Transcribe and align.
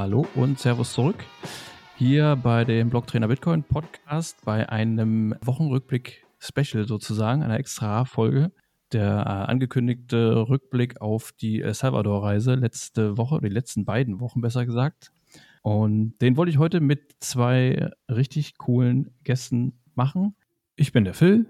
Hallo 0.00 0.26
und 0.34 0.58
Servus 0.58 0.94
zurück. 0.94 1.22
Hier 1.98 2.34
bei 2.34 2.64
dem 2.64 2.88
Blocktrainer 2.88 3.28
Bitcoin 3.28 3.62
Podcast 3.62 4.42
bei 4.46 4.66
einem 4.66 5.34
Wochenrückblick 5.42 6.24
Special 6.38 6.88
sozusagen, 6.88 7.42
einer 7.42 7.58
extra 7.58 8.06
Folge. 8.06 8.50
Der 8.94 9.04
äh, 9.26 9.50
angekündigte 9.50 10.48
Rückblick 10.48 11.02
auf 11.02 11.32
die 11.32 11.60
El 11.60 11.74
Salvador-Reise 11.74 12.54
letzte 12.54 13.18
Woche, 13.18 13.40
die 13.42 13.50
letzten 13.50 13.84
beiden 13.84 14.20
Wochen 14.20 14.40
besser 14.40 14.64
gesagt. 14.64 15.12
Und 15.60 16.18
den 16.22 16.38
wollte 16.38 16.48
ich 16.48 16.56
heute 16.56 16.80
mit 16.80 17.16
zwei 17.20 17.90
richtig 18.08 18.56
coolen 18.56 19.12
Gästen 19.22 19.82
machen. 19.94 20.34
Ich 20.76 20.92
bin 20.92 21.04
der 21.04 21.12
Phil 21.12 21.44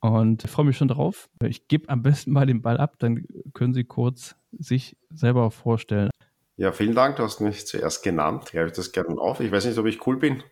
und 0.00 0.44
freue 0.44 0.64
mich 0.64 0.78
schon 0.78 0.88
drauf. 0.88 1.28
Ich 1.44 1.68
gebe 1.68 1.90
am 1.90 2.00
besten 2.00 2.32
mal 2.32 2.46
den 2.46 2.62
Ball 2.62 2.78
ab, 2.78 2.94
dann 3.00 3.26
können 3.52 3.74
Sie 3.74 3.84
kurz 3.84 4.34
sich 4.52 4.96
selber 5.10 5.50
vorstellen. 5.50 6.08
Ja, 6.56 6.72
vielen 6.72 6.94
Dank. 6.94 7.16
Du 7.16 7.22
hast 7.22 7.40
mich 7.40 7.66
zuerst 7.66 8.02
genannt. 8.02 8.46
Greife 8.50 8.68
ich 8.68 8.72
das 8.72 8.92
gerne 8.92 9.18
auf. 9.20 9.40
Ich 9.40 9.52
weiß 9.52 9.66
nicht, 9.66 9.78
ob 9.78 9.86
ich 9.86 10.06
cool 10.06 10.16
bin. 10.16 10.42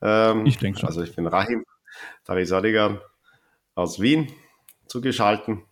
Ähm, 0.00 0.46
ich 0.46 0.58
denke 0.58 0.80
schon. 0.80 0.88
Also 0.88 1.02
ich 1.02 1.14
bin 1.14 1.26
Rahim 1.26 1.64
Darisadigan 2.24 3.00
aus 3.74 4.00
Wien 4.00 4.32
zugeschalten 4.86 5.64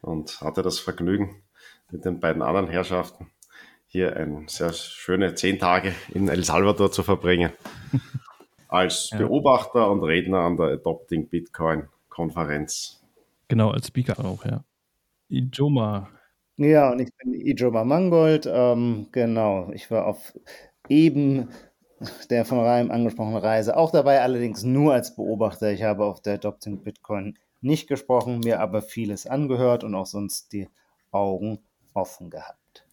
und 0.00 0.40
hatte 0.40 0.62
das 0.62 0.78
Vergnügen, 0.78 1.42
mit 1.90 2.04
den 2.04 2.18
beiden 2.20 2.42
anderen 2.42 2.68
Herrschaften 2.68 3.30
hier 3.86 4.16
ein 4.16 4.48
sehr 4.48 4.72
schöne 4.72 5.34
zehn 5.34 5.58
Tage 5.58 5.94
in 6.12 6.28
El 6.28 6.44
Salvador 6.44 6.90
zu 6.90 7.02
verbringen. 7.02 7.52
Als. 8.68 9.10
Beobachter 9.10 9.90
und 9.90 10.02
Redner 10.02 10.40
an 10.40 10.56
der 10.56 10.66
Adopting 10.66 11.28
Bitcoin 11.28 11.88
Konferenz. 12.08 13.00
Genau, 13.48 13.70
als 13.70 13.86
Speaker 13.86 14.24
auch, 14.24 14.44
ja. 14.44 14.64
Ijoma 15.28 16.08
ja, 16.56 16.90
und 16.90 17.00
ich 17.00 17.10
bin 17.16 17.34
Ijoma 17.34 17.84
Mangold. 17.84 18.48
Ähm, 18.50 19.08
genau, 19.12 19.70
ich 19.72 19.90
war 19.90 20.06
auf 20.06 20.32
eben 20.88 21.48
der 22.30 22.44
von 22.44 22.58
Reim 22.58 22.90
angesprochenen 22.90 23.38
Reise 23.38 23.76
auch 23.76 23.90
dabei, 23.90 24.20
allerdings 24.20 24.62
nur 24.62 24.92
als 24.92 25.14
Beobachter. 25.14 25.72
Ich 25.72 25.82
habe 25.82 26.04
auf 26.04 26.20
der 26.20 26.34
Adopting 26.34 26.82
Bitcoin 26.82 27.38
nicht 27.60 27.88
gesprochen, 27.88 28.40
mir 28.40 28.60
aber 28.60 28.82
vieles 28.82 29.26
angehört 29.26 29.84
und 29.84 29.94
auch 29.94 30.06
sonst 30.06 30.52
die 30.52 30.68
Augen 31.10 31.58
offen 31.94 32.30
gehabt. 32.30 32.86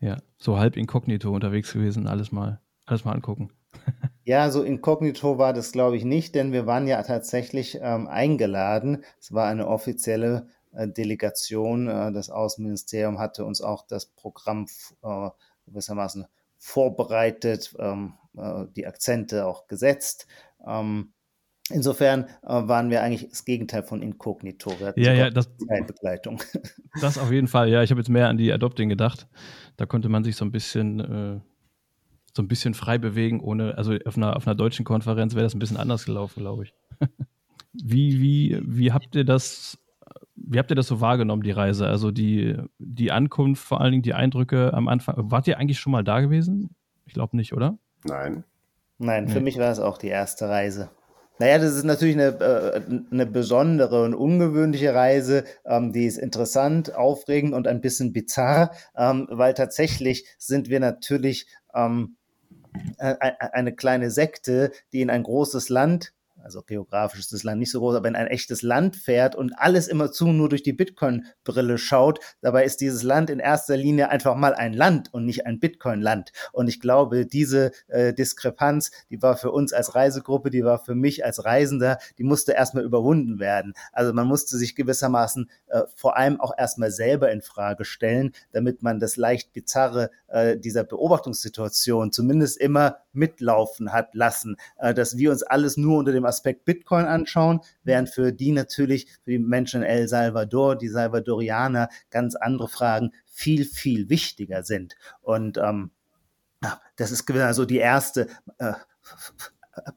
Ja, 0.00 0.16
so 0.38 0.58
halb 0.58 0.76
inkognito 0.76 1.30
unterwegs 1.30 1.72
gewesen, 1.72 2.06
alles 2.06 2.32
mal, 2.32 2.60
alles 2.86 3.04
mal 3.04 3.12
angucken. 3.12 3.50
Ja, 4.24 4.50
so 4.50 4.62
inkognito 4.62 5.38
war 5.38 5.52
das, 5.52 5.72
glaube 5.72 5.96
ich, 5.96 6.04
nicht, 6.04 6.34
denn 6.36 6.52
wir 6.52 6.66
waren 6.66 6.86
ja 6.86 7.02
tatsächlich 7.02 7.78
ähm, 7.80 8.06
eingeladen. 8.06 9.02
Es 9.18 9.32
war 9.32 9.48
eine 9.48 9.66
offizielle 9.66 10.46
Delegation. 10.72 11.88
Äh, 11.88 12.12
das 12.12 12.30
Außenministerium 12.30 13.18
hatte 13.18 13.44
uns 13.44 13.60
auch 13.60 13.86
das 13.86 14.06
Programm 14.06 14.66
äh, 15.02 15.30
gewissermaßen 15.66 16.26
vorbereitet, 16.58 17.74
ähm, 17.78 18.14
die 18.76 18.86
Akzente 18.86 19.46
auch 19.46 19.66
gesetzt. 19.66 20.26
Ähm, 20.64 21.12
insofern 21.70 22.28
waren 22.42 22.90
wir 22.90 23.02
eigentlich 23.02 23.28
das 23.28 23.44
Gegenteil 23.44 23.82
von 23.82 24.02
Inkognito. 24.02 24.72
Ja, 24.94 25.12
ja, 25.12 25.30
das, 25.30 25.48
Begleitung. 25.86 26.40
Das 27.00 27.18
auf 27.18 27.32
jeden 27.32 27.48
Fall. 27.48 27.70
Ja, 27.70 27.82
ich 27.82 27.90
habe 27.90 28.00
jetzt 28.00 28.10
mehr 28.10 28.28
an 28.28 28.36
die 28.36 28.52
Adopting 28.52 28.88
gedacht. 28.88 29.26
Da 29.78 29.86
konnte 29.86 30.08
man 30.08 30.22
sich 30.22 30.36
so 30.36 30.44
ein 30.44 30.52
bisschen 30.52 31.42
so 32.36 32.42
ein 32.42 32.48
bisschen 32.48 32.74
frei 32.74 32.98
bewegen, 32.98 33.40
ohne, 33.40 33.76
also 33.76 33.96
auf 34.04 34.16
einer, 34.16 34.36
auf 34.36 34.46
einer 34.46 34.54
deutschen 34.54 34.84
Konferenz 34.84 35.34
wäre 35.34 35.44
das 35.44 35.54
ein 35.54 35.58
bisschen 35.58 35.76
anders 35.76 36.04
gelaufen, 36.04 36.40
glaube 36.40 36.64
ich. 36.64 36.74
wie, 37.72 38.20
wie, 38.20 38.60
wie 38.62 38.92
habt 38.92 39.14
ihr 39.14 39.24
das 39.24 39.78
wie 40.46 40.58
habt 40.58 40.70
ihr 40.70 40.76
das 40.76 40.86
so 40.86 41.00
wahrgenommen, 41.00 41.42
die 41.42 41.50
Reise? 41.50 41.86
Also 41.86 42.10
die, 42.10 42.56
die 42.78 43.12
Ankunft, 43.12 43.64
vor 43.64 43.80
allen 43.80 43.92
Dingen 43.92 44.02
die 44.02 44.14
Eindrücke 44.14 44.72
am 44.74 44.88
Anfang. 44.88 45.14
Wart 45.30 45.46
ihr 45.46 45.58
eigentlich 45.58 45.78
schon 45.78 45.92
mal 45.92 46.04
da 46.04 46.20
gewesen? 46.20 46.74
Ich 47.06 47.14
glaube 47.14 47.36
nicht, 47.36 47.52
oder? 47.52 47.78
Nein. 48.04 48.44
Nein, 48.98 49.28
für 49.28 49.38
nee. 49.38 49.44
mich 49.44 49.58
war 49.58 49.70
es 49.70 49.78
auch 49.78 49.98
die 49.98 50.08
erste 50.08 50.48
Reise. 50.48 50.90
Naja, 51.38 51.58
das 51.58 51.74
ist 51.74 51.84
natürlich 51.84 52.16
eine, 52.16 52.38
äh, 52.38 52.82
eine 53.10 53.24
besondere 53.24 54.04
und 54.04 54.14
ungewöhnliche 54.14 54.94
Reise. 54.94 55.44
Ähm, 55.64 55.92
die 55.92 56.04
ist 56.04 56.18
interessant, 56.18 56.94
aufregend 56.94 57.54
und 57.54 57.66
ein 57.66 57.80
bisschen 57.80 58.12
bizarr, 58.12 58.72
ähm, 58.94 59.26
weil 59.30 59.54
tatsächlich 59.54 60.26
sind 60.36 60.68
wir 60.68 60.80
natürlich 60.80 61.46
ähm, 61.74 62.16
äh, 62.98 63.14
eine 63.18 63.74
kleine 63.74 64.10
Sekte, 64.10 64.70
die 64.92 65.00
in 65.00 65.08
ein 65.08 65.22
großes 65.22 65.70
Land 65.70 66.12
also 66.42 66.62
geografisch 66.62 67.20
ist 67.20 67.32
das 67.32 67.42
Land 67.42 67.60
nicht 67.60 67.70
so 67.70 67.80
groß, 67.80 67.96
aber 67.96 68.08
in 68.08 68.16
ein 68.16 68.26
echtes 68.26 68.62
Land 68.62 68.96
fährt 68.96 69.34
und 69.34 69.52
alles 69.56 69.88
immer 69.88 70.12
zu 70.12 70.28
nur 70.28 70.48
durch 70.48 70.62
die 70.62 70.72
Bitcoin-Brille 70.72 71.78
schaut, 71.78 72.20
dabei 72.40 72.64
ist 72.64 72.80
dieses 72.80 73.02
Land 73.02 73.30
in 73.30 73.38
erster 73.38 73.76
Linie 73.76 74.10
einfach 74.10 74.34
mal 74.34 74.54
ein 74.54 74.72
Land 74.72 75.12
und 75.12 75.24
nicht 75.24 75.46
ein 75.46 75.60
Bitcoin-Land. 75.60 76.32
Und 76.52 76.68
ich 76.68 76.80
glaube, 76.80 77.26
diese 77.26 77.72
äh, 77.88 78.12
Diskrepanz, 78.12 78.90
die 79.10 79.22
war 79.22 79.36
für 79.36 79.50
uns 79.50 79.72
als 79.72 79.94
Reisegruppe, 79.94 80.50
die 80.50 80.64
war 80.64 80.78
für 80.78 80.94
mich 80.94 81.24
als 81.24 81.44
Reisender, 81.44 81.98
die 82.18 82.24
musste 82.24 82.52
erstmal 82.52 82.84
überwunden 82.84 83.38
werden. 83.38 83.74
Also 83.92 84.12
man 84.12 84.26
musste 84.26 84.56
sich 84.56 84.74
gewissermaßen 84.76 85.50
äh, 85.66 85.82
vor 85.94 86.16
allem 86.16 86.40
auch 86.40 86.52
erstmal 86.56 86.90
selber 86.90 87.30
in 87.30 87.42
Frage 87.42 87.84
stellen, 87.84 88.32
damit 88.52 88.82
man 88.82 89.00
das 89.00 89.16
leicht 89.16 89.52
bizarre 89.52 90.10
äh, 90.30 90.58
dieser 90.58 90.84
Beobachtungssituation 90.84 92.12
zumindest 92.12 92.58
immer 92.58 92.98
mitlaufen 93.12 93.92
hat 93.92 94.14
lassen, 94.14 94.56
äh, 94.78 94.94
dass 94.94 95.16
wir 95.16 95.30
uns 95.30 95.42
alles 95.42 95.76
nur 95.76 95.98
unter 95.98 96.12
dem 96.12 96.24
Aspekt 96.24 96.64
Bitcoin 96.64 97.04
anschauen, 97.04 97.60
während 97.82 98.08
für 98.08 98.32
die 98.32 98.52
natürlich, 98.52 99.08
für 99.24 99.32
die 99.32 99.38
Menschen 99.38 99.82
in 99.82 99.88
El 99.88 100.08
Salvador, 100.08 100.76
die 100.76 100.88
Salvadorianer, 100.88 101.88
ganz 102.10 102.36
andere 102.36 102.68
Fragen 102.68 103.10
viel, 103.26 103.64
viel 103.64 104.08
wichtiger 104.08 104.62
sind. 104.62 104.94
Und 105.20 105.58
ähm, 105.58 105.90
das 106.96 107.10
ist 107.10 107.30
also 107.30 107.64
die 107.64 107.78
erste 107.78 108.28
äh, 108.58 108.74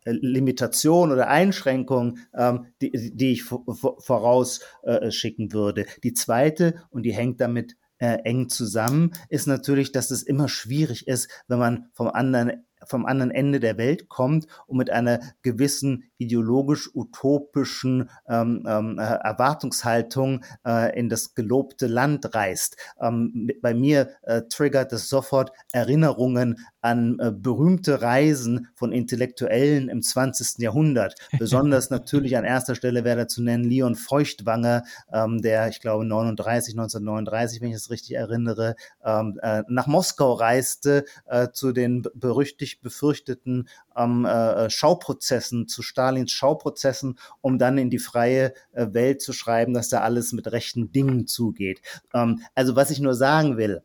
Limitation 0.06 1.12
oder 1.12 1.28
Einschränkung, 1.28 2.20
ähm, 2.34 2.68
die, 2.82 3.12
die 3.14 3.34
ich 3.34 3.44
vorausschicken 3.44 5.50
äh, 5.50 5.54
würde. 5.54 5.86
Die 6.04 6.14
zweite, 6.14 6.82
und 6.90 7.04
die 7.04 7.14
hängt 7.14 7.42
damit 7.42 7.76
äh, 8.04 8.20
eng 8.26 8.50
zusammen, 8.50 9.14
ist 9.30 9.48
natürlich, 9.48 9.94
dass 9.94 10.12
es 10.12 10.24
immer 10.24 10.50
schwierig 10.50 11.08
ist, 11.08 11.30
wenn 11.48 11.60
man 11.60 11.86
vom 11.94 12.10
anderen 12.10 12.66
vom 12.86 13.06
anderen 13.06 13.32
Ende 13.32 13.62
der 13.62 13.78
Welt 13.78 14.10
kommt 14.10 14.46
und 14.68 14.76
mit 14.76 14.90
einer 14.90 15.22
gewissen 15.42 16.12
ideologisch-utopischen 16.18 18.10
ähm, 18.28 18.66
ähm, 18.68 19.00
äh, 19.00 19.04
Erwartungshaltung 19.04 20.44
äh, 20.66 21.00
in 21.00 21.08
das 21.08 21.34
gelobte 21.34 21.88
Land 21.88 22.36
reist. 22.36 22.76
Ähm, 23.00 23.50
bei 23.62 23.74
mir 23.74 24.10
äh, 24.24 24.42
triggert 24.50 24.92
es 24.92 25.08
sofort 25.08 25.54
Erinnerungen 25.72 26.66
an 26.84 27.18
äh, 27.20 27.32
berühmte 27.32 28.02
Reisen 28.02 28.68
von 28.76 28.92
Intellektuellen 28.92 29.90
im 29.90 30.02
20. 30.02 30.60
Jahrhundert. 30.60 31.16
Besonders 31.40 31.90
natürlich 31.90 32.38
an 32.38 32.44
erster 32.44 32.76
Stelle 32.76 33.04
wäre 33.04 33.18
da 33.18 33.28
zu 33.28 33.42
nennen 33.42 33.64
Leon 33.64 33.96
Feuchtwanger, 33.96 34.84
ähm, 35.12 35.42
der, 35.42 35.70
ich 35.70 35.80
glaube, 35.80 36.06
39, 36.06 36.74
1939, 36.74 37.62
wenn 37.62 37.70
ich 37.70 37.76
es 37.76 37.90
richtig 37.90 38.16
erinnere, 38.16 38.76
ähm, 39.04 39.40
äh, 39.42 39.64
nach 39.70 39.88
Moskau 39.88 40.34
reiste 40.34 41.06
äh, 41.26 41.50
zu 41.54 41.72
den 41.72 42.04
berüchtigt 42.14 42.82
befürchteten 42.82 43.70
ähm, 43.96 44.26
äh, 44.26 44.70
Schauprozessen, 44.70 45.68
zu 45.68 45.82
Stalins 45.82 46.32
Schauprozessen, 46.32 47.18
um 47.40 47.58
dann 47.58 47.78
in 47.78 47.90
die 47.90 48.00
freie 48.00 48.54
äh, 48.74 48.88
Welt 48.92 49.22
zu 49.22 49.32
schreiben, 49.32 49.74
dass 49.74 49.88
da 49.88 50.02
alles 50.02 50.34
mit 50.34 50.52
rechten 50.52 50.92
Dingen 50.92 51.28
zugeht. 51.28 51.82
Ähm, 52.14 52.42
also 52.56 52.76
was 52.76 52.92
ich 52.92 53.00
nur 53.00 53.14
sagen 53.14 53.56
will, 53.56 53.84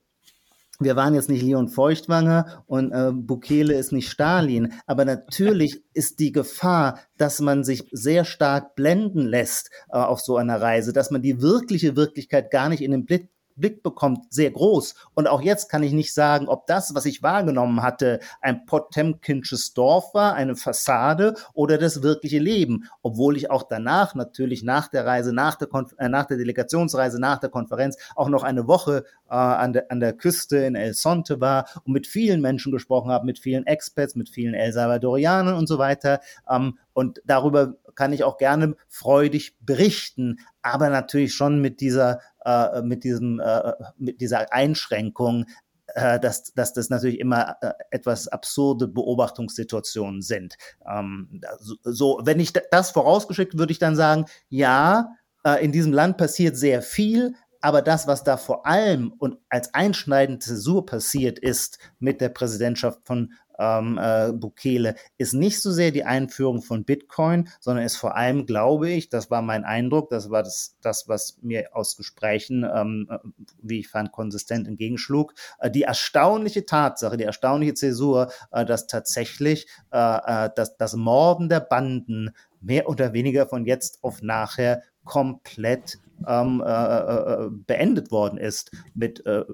wir 0.79 0.97
waren 0.97 1.15
jetzt 1.15 1.29
nicht 1.29 1.43
Leon 1.43 1.69
Feuchtwanger 1.69 2.65
und 2.67 2.93
äh, 2.93 3.11
Bukele 3.13 3.75
ist 3.75 3.93
nicht 3.93 4.09
Stalin, 4.09 4.73
aber 4.87 5.05
natürlich 5.05 5.83
ist 5.93 6.21
die 6.21 6.33
Gefahr, 6.33 7.01
dass 7.17 7.41
man 7.41 7.65
sich 7.65 7.89
sehr 7.91 8.25
stark 8.25 8.77
blenden 8.77 9.27
lässt 9.27 9.71
äh, 9.91 9.97
auf 9.97 10.21
so 10.21 10.37
einer 10.37 10.61
Reise, 10.61 10.93
dass 10.93 11.11
man 11.11 11.23
die 11.23 11.43
wirkliche 11.43 11.97
Wirklichkeit 11.97 12.51
gar 12.51 12.69
nicht 12.69 12.83
in 12.83 12.93
den 12.93 13.05
Blick 13.05 13.29
Blick 13.59 13.83
bekommt, 13.83 14.33
sehr 14.33 14.51
groß. 14.51 14.95
Und 15.15 15.27
auch 15.27 15.41
jetzt 15.41 15.69
kann 15.69 15.83
ich 15.83 15.93
nicht 15.93 16.15
sagen, 16.15 16.49
ob 16.49 16.67
das, 16.67 16.95
was 16.95 17.07
ich 17.07 17.23
wahrgenommen 17.23 17.83
hatte, 17.83 18.21
ein 18.41 18.67
Potemkinsches 18.67 19.75
Dorf 19.75 20.15
war, 20.15 20.35
eine 20.35 20.57
Fassade 20.57 21.35
oder 21.55 21.79
das 21.79 22.03
wirkliche 22.03 22.39
Leben. 22.39 22.85
Obwohl 23.03 23.37
ich 23.37 23.51
auch 23.51 23.65
danach 23.65 24.15
natürlich 24.15 24.63
nach 24.63 24.89
der 24.89 25.07
Reise, 25.07 25.33
nach 25.33 25.57
der, 25.57 25.69
Konf 25.69 25.95
äh, 25.99 26.09
nach 26.09 26.27
der 26.27 26.37
Delegationsreise, 26.37 27.21
nach 27.21 27.39
der 27.39 27.51
Konferenz 27.51 27.97
auch 28.17 28.29
noch 28.29 28.43
eine 28.43 28.67
Woche 28.67 29.05
äh, 29.29 29.35
an, 29.35 29.73
der, 29.73 29.91
an 29.91 30.01
der 30.01 30.13
Küste 30.13 30.59
in 30.59 30.75
El 30.75 30.95
Sonte 30.95 31.41
war 31.41 31.67
und 31.85 31.93
mit 31.93 32.07
vielen 32.07 32.41
Menschen 32.41 32.73
gesprochen 32.73 33.11
habe, 33.11 33.27
mit 33.27 33.39
vielen 33.39 33.67
Experts, 33.67 34.15
mit 34.15 34.29
vielen 34.29 34.55
El 34.55 34.73
Salvadorianern 34.73 35.55
und 35.55 35.67
so 35.67 35.79
weiter. 35.79 36.21
Ähm, 36.49 36.79
und 36.93 37.23
darüber 37.25 37.75
kann 37.99 38.13
ich 38.13 38.23
auch 38.23 38.37
gerne 38.37 38.77
freudig 38.87 39.57
berichten, 39.59 40.39
aber 40.63 40.89
natürlich 40.89 41.35
schon 41.35 41.61
mit 41.61 41.81
dieser, 41.81 42.21
äh, 42.45 42.81
mit 42.83 43.03
diesem, 43.03 43.41
äh, 43.41 43.73
mit 43.97 44.21
dieser 44.21 44.53
Einschränkung, 44.53 45.47
äh, 45.89 46.21
dass, 46.21 46.55
dass 46.55 46.73
das 46.73 46.91
natürlich 46.91 47.19
immer 47.19 47.57
äh, 47.61 47.73
etwas 47.91 48.29
absurde 48.29 48.87
Beobachtungssituationen 48.87 50.23
sind. 50.23 50.55
Ähm, 50.89 51.41
so, 51.83 52.21
wenn 52.23 52.39
ich 52.39 52.53
das 52.71 52.93
vorausgeschickt, 52.93 53.59
würde 53.59 53.73
ich 53.73 53.81
dann 53.81 53.97
sagen, 53.97 54.27
ja, 54.49 55.17
äh, 55.43 55.65
in 55.65 55.73
diesem 55.73 55.93
Land 55.93 56.19
passiert 56.19 56.57
sehr 56.57 56.83
viel, 56.83 57.35
aber 57.61 57.83
das, 57.83 58.07
was 58.07 58.23
da 58.23 58.37
vor 58.37 58.65
allem 58.65 59.13
und 59.19 59.39
als 59.49 59.75
einschneidende 59.75 60.39
Zäsur 60.39 60.87
passiert 60.87 61.41
ist 61.41 61.81
mit 61.99 62.21
der 62.21 62.29
Präsidentschaft 62.29 63.01
von 63.05 63.33
ähm, 63.59 63.99
äh, 64.01 64.33
Bukele, 64.33 64.95
ist 65.17 65.35
nicht 65.35 65.61
so 65.61 65.71
sehr 65.71 65.91
die 65.91 66.05
Einführung 66.05 66.63
von 66.63 66.85
Bitcoin, 66.85 67.49
sondern 67.61 67.85
ist 67.85 67.97
vor 67.97 68.17
allem, 68.17 68.47
glaube 68.47 68.91
ich, 68.91 69.09
das 69.09 69.31
war 69.31 69.43
mein 69.43 69.65
Eindruck, 69.65 70.11
das 70.11 70.31
war 70.31 70.43
das, 70.43 70.77
das 70.81 71.09
was 71.09 71.39
mir 71.43 71.75
aus 71.75 71.97
Gesprächen, 71.97 72.65
ähm, 72.65 73.09
äh, 73.11 73.19
wie 73.63 73.81
ich 73.81 73.89
fand, 73.89 74.13
konsistent 74.13 74.69
entgegenschlug, 74.69 75.35
äh, 75.59 75.71
die 75.71 75.83
erstaunliche 75.83 76.65
Tatsache, 76.67 77.17
die 77.17 77.25
erstaunliche 77.25 77.75
Zäsur, 77.75 78.31
äh, 78.53 78.65
dass 78.65 78.87
tatsächlich 78.87 79.67
äh, 79.93 80.47
äh, 80.47 80.51
das, 80.55 80.77
das 80.77 80.95
Morden 80.95 81.49
der 81.49 81.61
Banden 81.61 82.31
mehr 82.61 82.89
oder 82.89 83.13
weniger 83.13 83.47
von 83.47 83.65
jetzt 83.65 84.03
auf 84.03 84.23
nachher 84.23 84.83
komplett 85.05 85.99
ähm, 86.27 86.63
äh, 86.65 86.69
äh, 86.69 87.45
äh, 87.47 87.51
beendet 87.51 88.11
worden 88.11 88.39
ist 88.39 88.71
mit 88.95 89.25
äh, 89.27 89.45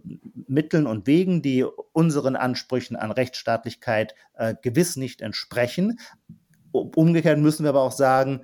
Mitteln 0.46 0.86
und 0.86 1.06
Wegen, 1.06 1.42
die 1.42 1.64
unseren 1.92 2.36
Ansprüchen 2.36 2.96
an 2.96 3.10
Rechtsstaatlichkeit 3.10 4.14
äh, 4.34 4.54
gewiss 4.62 4.96
nicht 4.96 5.20
entsprechen. 5.20 5.98
Umgekehrt 6.72 7.38
müssen 7.38 7.64
wir 7.64 7.70
aber 7.70 7.82
auch 7.82 7.92
sagen, 7.92 8.42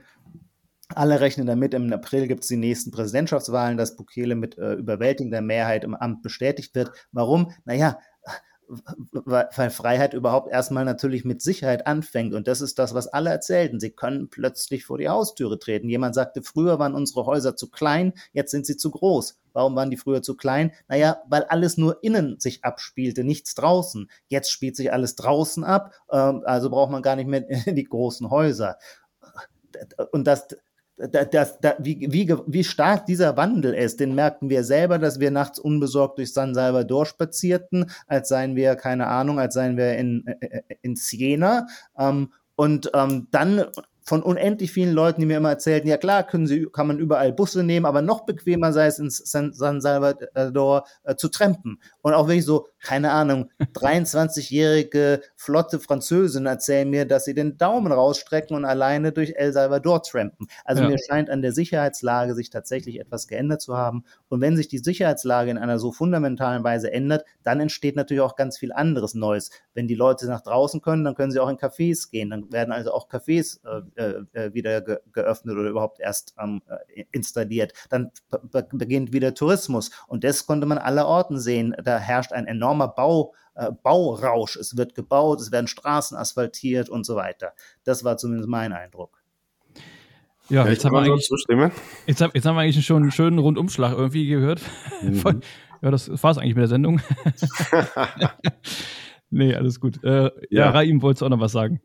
alle 0.95 1.21
rechnen 1.21 1.47
damit, 1.47 1.75
im 1.75 1.93
April 1.93 2.27
gibt 2.27 2.43
es 2.43 2.49
die 2.49 2.57
nächsten 2.57 2.91
Präsidentschaftswahlen, 2.91 3.77
dass 3.77 3.97
Bukele 3.97 4.35
mit 4.35 4.59
äh, 4.59 4.75
überwältigender 4.75 5.41
Mehrheit 5.41 5.85
im 5.85 5.95
Amt 5.95 6.23
bestätigt 6.23 6.75
wird. 6.75 6.91
Warum? 7.13 7.53
Naja, 7.65 7.99
weil 9.13 9.71
Freiheit 9.71 10.15
überhaupt 10.15 10.51
erstmal 10.51 10.85
natürlich 10.85 11.25
mit 11.25 11.43
Sicherheit 11.43 11.87
anfängt. 11.87 12.35
Und 12.35 12.47
das 12.47 12.61
ist 12.61 12.79
das, 12.79 12.95
was 12.95 13.09
alle 13.09 13.31
erzählten. 13.31 13.81
Sie 13.81 13.91
können 13.91 14.29
plötzlich 14.31 14.85
vor 14.85 14.99
die 14.99 15.09
Haustüre 15.09 15.59
treten. 15.59 15.89
Jemand 15.89 16.15
sagte, 16.15 16.43
früher 16.43 16.79
waren 16.79 16.95
unsere 16.95 17.27
Häuser 17.27 17.57
zu 17.57 17.71
klein, 17.71 18.13
jetzt 18.33 18.51
sind 18.51 18.67
sie 18.67 18.77
zu 18.77 18.91
groß. 18.91 19.39
Warum 19.53 19.75
waren 19.75 19.91
die 19.91 19.97
früher 19.97 20.23
zu 20.23 20.37
klein? 20.37 20.73
Naja, 20.89 21.23
weil 21.29 21.45
alles 21.45 21.77
nur 21.77 22.03
innen 22.05 22.39
sich 22.39 22.65
abspielte, 22.65 23.25
nichts 23.25 23.55
draußen. 23.55 24.09
Jetzt 24.29 24.51
spielt 24.51 24.77
sich 24.77 24.93
alles 24.93 25.17
draußen 25.17 25.65
ab, 25.65 25.93
ähm, 26.11 26.43
also 26.45 26.71
braucht 26.71 26.93
man 26.93 27.03
gar 27.03 27.17
nicht 27.17 27.29
mehr 27.29 27.45
die 27.67 27.85
großen 27.85 28.31
Häuser. 28.31 28.79
Und 30.13 30.27
das, 30.27 30.49
das, 31.09 31.59
das, 31.61 31.75
wie, 31.79 32.09
wie, 32.11 32.35
wie 32.47 32.65
stark 32.65 33.07
dieser 33.07 33.37
Wandel 33.37 33.75
ist, 33.75 34.01
den 34.01 34.15
merkten 34.15 34.51
wir 34.51 34.65
selber, 34.65 34.99
dass 34.99 35.21
wir 35.21 35.31
nachts 35.31 35.59
unbesorgt 35.59 36.19
durch 36.19 36.33
San 36.33 36.55
Salvador 36.55 37.07
spazierten, 37.07 37.91
als 38.07 38.29
seien 38.29 38.57
wir, 38.57 38.77
keine 38.77 39.07
Ahnung, 39.07 39.39
als 39.39 39.55
seien 39.55 39.77
wir 39.77 39.97
in, 39.97 40.27
äh, 40.27 40.47
äh, 40.47 40.63
in 40.83 40.97
Siena. 40.97 41.67
Ähm, 41.99 42.33
und 42.57 42.91
ähm, 42.95 43.29
dann 43.31 43.65
von 44.03 44.23
unendlich 44.23 44.73
vielen 44.73 44.93
Leuten, 44.93 45.21
die 45.21 45.27
mir 45.27 45.37
immer 45.37 45.51
erzählten, 45.51 45.87
ja 45.89 45.97
klar, 45.97 46.25
können 46.25 46.47
sie, 46.47 46.67
kann 46.73 46.89
man 46.89 46.99
überall 46.99 47.33
Busse 47.33 47.63
nehmen, 47.63 47.87
aber 47.87 48.03
noch 48.03 48.27
bequemer 48.27 48.73
sei 48.73 48.87
es 48.87 48.99
in 48.99 49.09
San, 49.09 49.81
Salvador 49.81 50.85
äh, 51.05 51.15
zu 51.15 51.29
trampen. 51.29 51.81
Und 52.03 52.15
auch 52.15 52.27
wirklich 52.27 52.45
so, 52.45 52.67
keine 52.83 53.13
Ahnung, 53.13 53.51
23-jährige 53.75 55.23
flotte 55.37 55.81
Französinnen 55.81 56.47
erzählen 56.47 56.89
mir, 56.89 57.05
dass 57.05 57.25
sie 57.25 57.35
den 57.35 57.57
Daumen 57.59 57.93
rausstrecken 57.93 58.57
und 58.57 58.65
alleine 58.65 59.13
durch 59.13 59.35
El 59.37 59.53
Salvador 59.53 60.03
trampen. 60.03 60.47
Also 60.65 60.83
ja. 60.83 60.89
mir 60.89 60.99
scheint 60.99 61.31
an 61.31 61.43
der 61.43 61.53
Sicherheitslage 61.53 62.35
sich 62.35 62.51
tatsächlich 62.51 63.01
etwas 63.01 63.29
geändert 63.29 63.61
zu 63.61 63.77
haben. 63.77 64.05
Und 64.29 64.41
wenn 64.41 64.57
sich 64.57 64.69
die 64.69 64.79
Sicherheitslage 64.79 65.51
in 65.51 65.59
einer 65.59 65.79
so 65.79 65.93
fundamentalen 65.93 66.65
Weise 66.65 66.93
ändert, 66.93 67.25
dann 67.43 67.61
entsteht 67.61 67.97
natürlich 67.97 68.23
auch 68.23 68.37
ganz 68.37 68.59
viel 68.59 68.73
anderes 68.73 69.15
Neues. 69.15 69.51
Wenn 69.75 69.87
die 69.87 69.95
Leute 69.95 70.27
nach 70.27 70.41
draußen 70.41 70.81
können, 70.81 71.05
dann 71.05 71.15
können 71.15 71.33
sie 71.33 71.41
auch 71.41 71.49
in 71.49 71.57
Cafés 71.57 72.11
gehen. 72.11 72.31
Dann 72.31 72.53
werden 72.53 72.73
also 72.73 72.93
auch 72.93 73.09
Cafés 73.09 73.61
äh, 73.65 74.03
äh, 74.03 74.23
äh, 74.33 74.55
wieder 74.55 74.81
ge 74.81 74.99
geöffnet 75.13 75.57
oder 75.57 75.69
überhaupt 75.69 76.01
erst 76.01 76.35
ähm, 76.41 76.63
äh, 76.69 77.05
installiert. 77.13 77.73
Dann 77.89 78.11
beginnt 78.73 79.13
wieder 79.13 79.35
Tourismus 79.35 79.91
und 80.07 80.25
das 80.25 80.47
konnte 80.47 80.67
man 80.67 80.79
aller 80.79 81.07
Orten 81.07 81.39
sehen. 81.39 81.75
Da 81.83 81.99
herrscht 81.99 82.33
ein 82.33 82.47
enormer 82.71 82.89
Bau, 82.89 83.35
äh, 83.55 83.71
Baurausch. 83.83 84.57
Es 84.57 84.77
wird 84.77 84.95
gebaut, 84.95 85.41
es 85.41 85.53
werden 85.53 85.67
Straßen 85.67 86.17
asphaltiert 86.17 86.89
und 86.89 87.05
so 87.05 87.17
weiter. 87.17 87.53
Das 87.85 88.05
war 88.05 88.17
zumindest 88.17 88.49
mein 88.49 88.73
Eindruck. 88.73 89.19
Ja, 90.49 90.67
jetzt, 90.67 90.85
haben 90.85 90.93
wir 90.95 91.01
eigentlich, 91.01 91.29
jetzt, 92.07 92.21
jetzt 92.21 92.47
haben 92.47 92.57
wir 92.57 92.61
eigentlich 92.61 92.85
schon 92.85 93.03
einen 93.03 93.13
schönen 93.13 93.39
Rundumschlag 93.39 93.93
irgendwie 93.93 94.27
gehört. 94.27 94.61
Mhm. 95.01 95.43
ja, 95.83 95.91
das 95.91 96.11
war 96.23 96.33
es 96.33 96.39
eigentlich 96.39 96.57
mit 96.57 96.63
der 96.63 96.69
Sendung. 96.69 97.01
Nee, 99.33 99.55
alles 99.55 99.79
gut. 99.79 100.03
Äh, 100.03 100.25
ja, 100.25 100.31
ja, 100.51 100.71
Raim, 100.71 101.03
wolltest 101.03 101.23
du 101.23 101.27
auch 101.27 101.31
noch 101.31 101.39
was 101.39 101.53
sagen? 101.53 101.81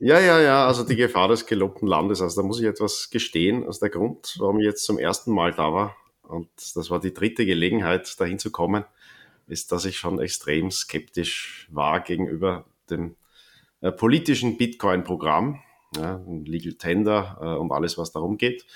Ja, 0.00 0.18
ja, 0.18 0.40
ja, 0.40 0.66
also 0.66 0.82
die 0.82 0.96
Gefahr 0.96 1.28
des 1.28 1.46
gelobten 1.46 1.86
Landes. 1.86 2.20
Also 2.20 2.42
da 2.42 2.44
muss 2.44 2.58
ich 2.58 2.66
etwas 2.66 3.10
gestehen. 3.10 3.64
Also 3.64 3.78
der 3.78 3.90
Grund, 3.90 4.34
warum 4.40 4.58
ich 4.58 4.64
jetzt 4.64 4.84
zum 4.84 4.98
ersten 4.98 5.32
Mal 5.32 5.52
da 5.52 5.72
war, 5.72 5.96
und 6.22 6.48
das 6.56 6.90
war 6.90 6.98
die 6.98 7.14
dritte 7.14 7.46
Gelegenheit, 7.46 8.18
dahin 8.18 8.40
zu 8.40 8.50
kommen, 8.50 8.84
ist, 9.48 9.72
dass 9.72 9.84
ich 9.84 9.96
schon 9.96 10.20
extrem 10.20 10.70
skeptisch 10.70 11.68
war 11.70 12.00
gegenüber 12.00 12.64
dem 12.90 13.16
äh, 13.80 13.92
politischen 13.92 14.56
Bitcoin-Programm, 14.56 15.60
ja, 15.96 16.20
Legal 16.44 16.74
Tender 16.74 17.38
äh, 17.40 17.58
und 17.58 17.72
alles, 17.72 17.98
was 17.98 18.12
darum 18.12 18.38
geht. 18.38 18.66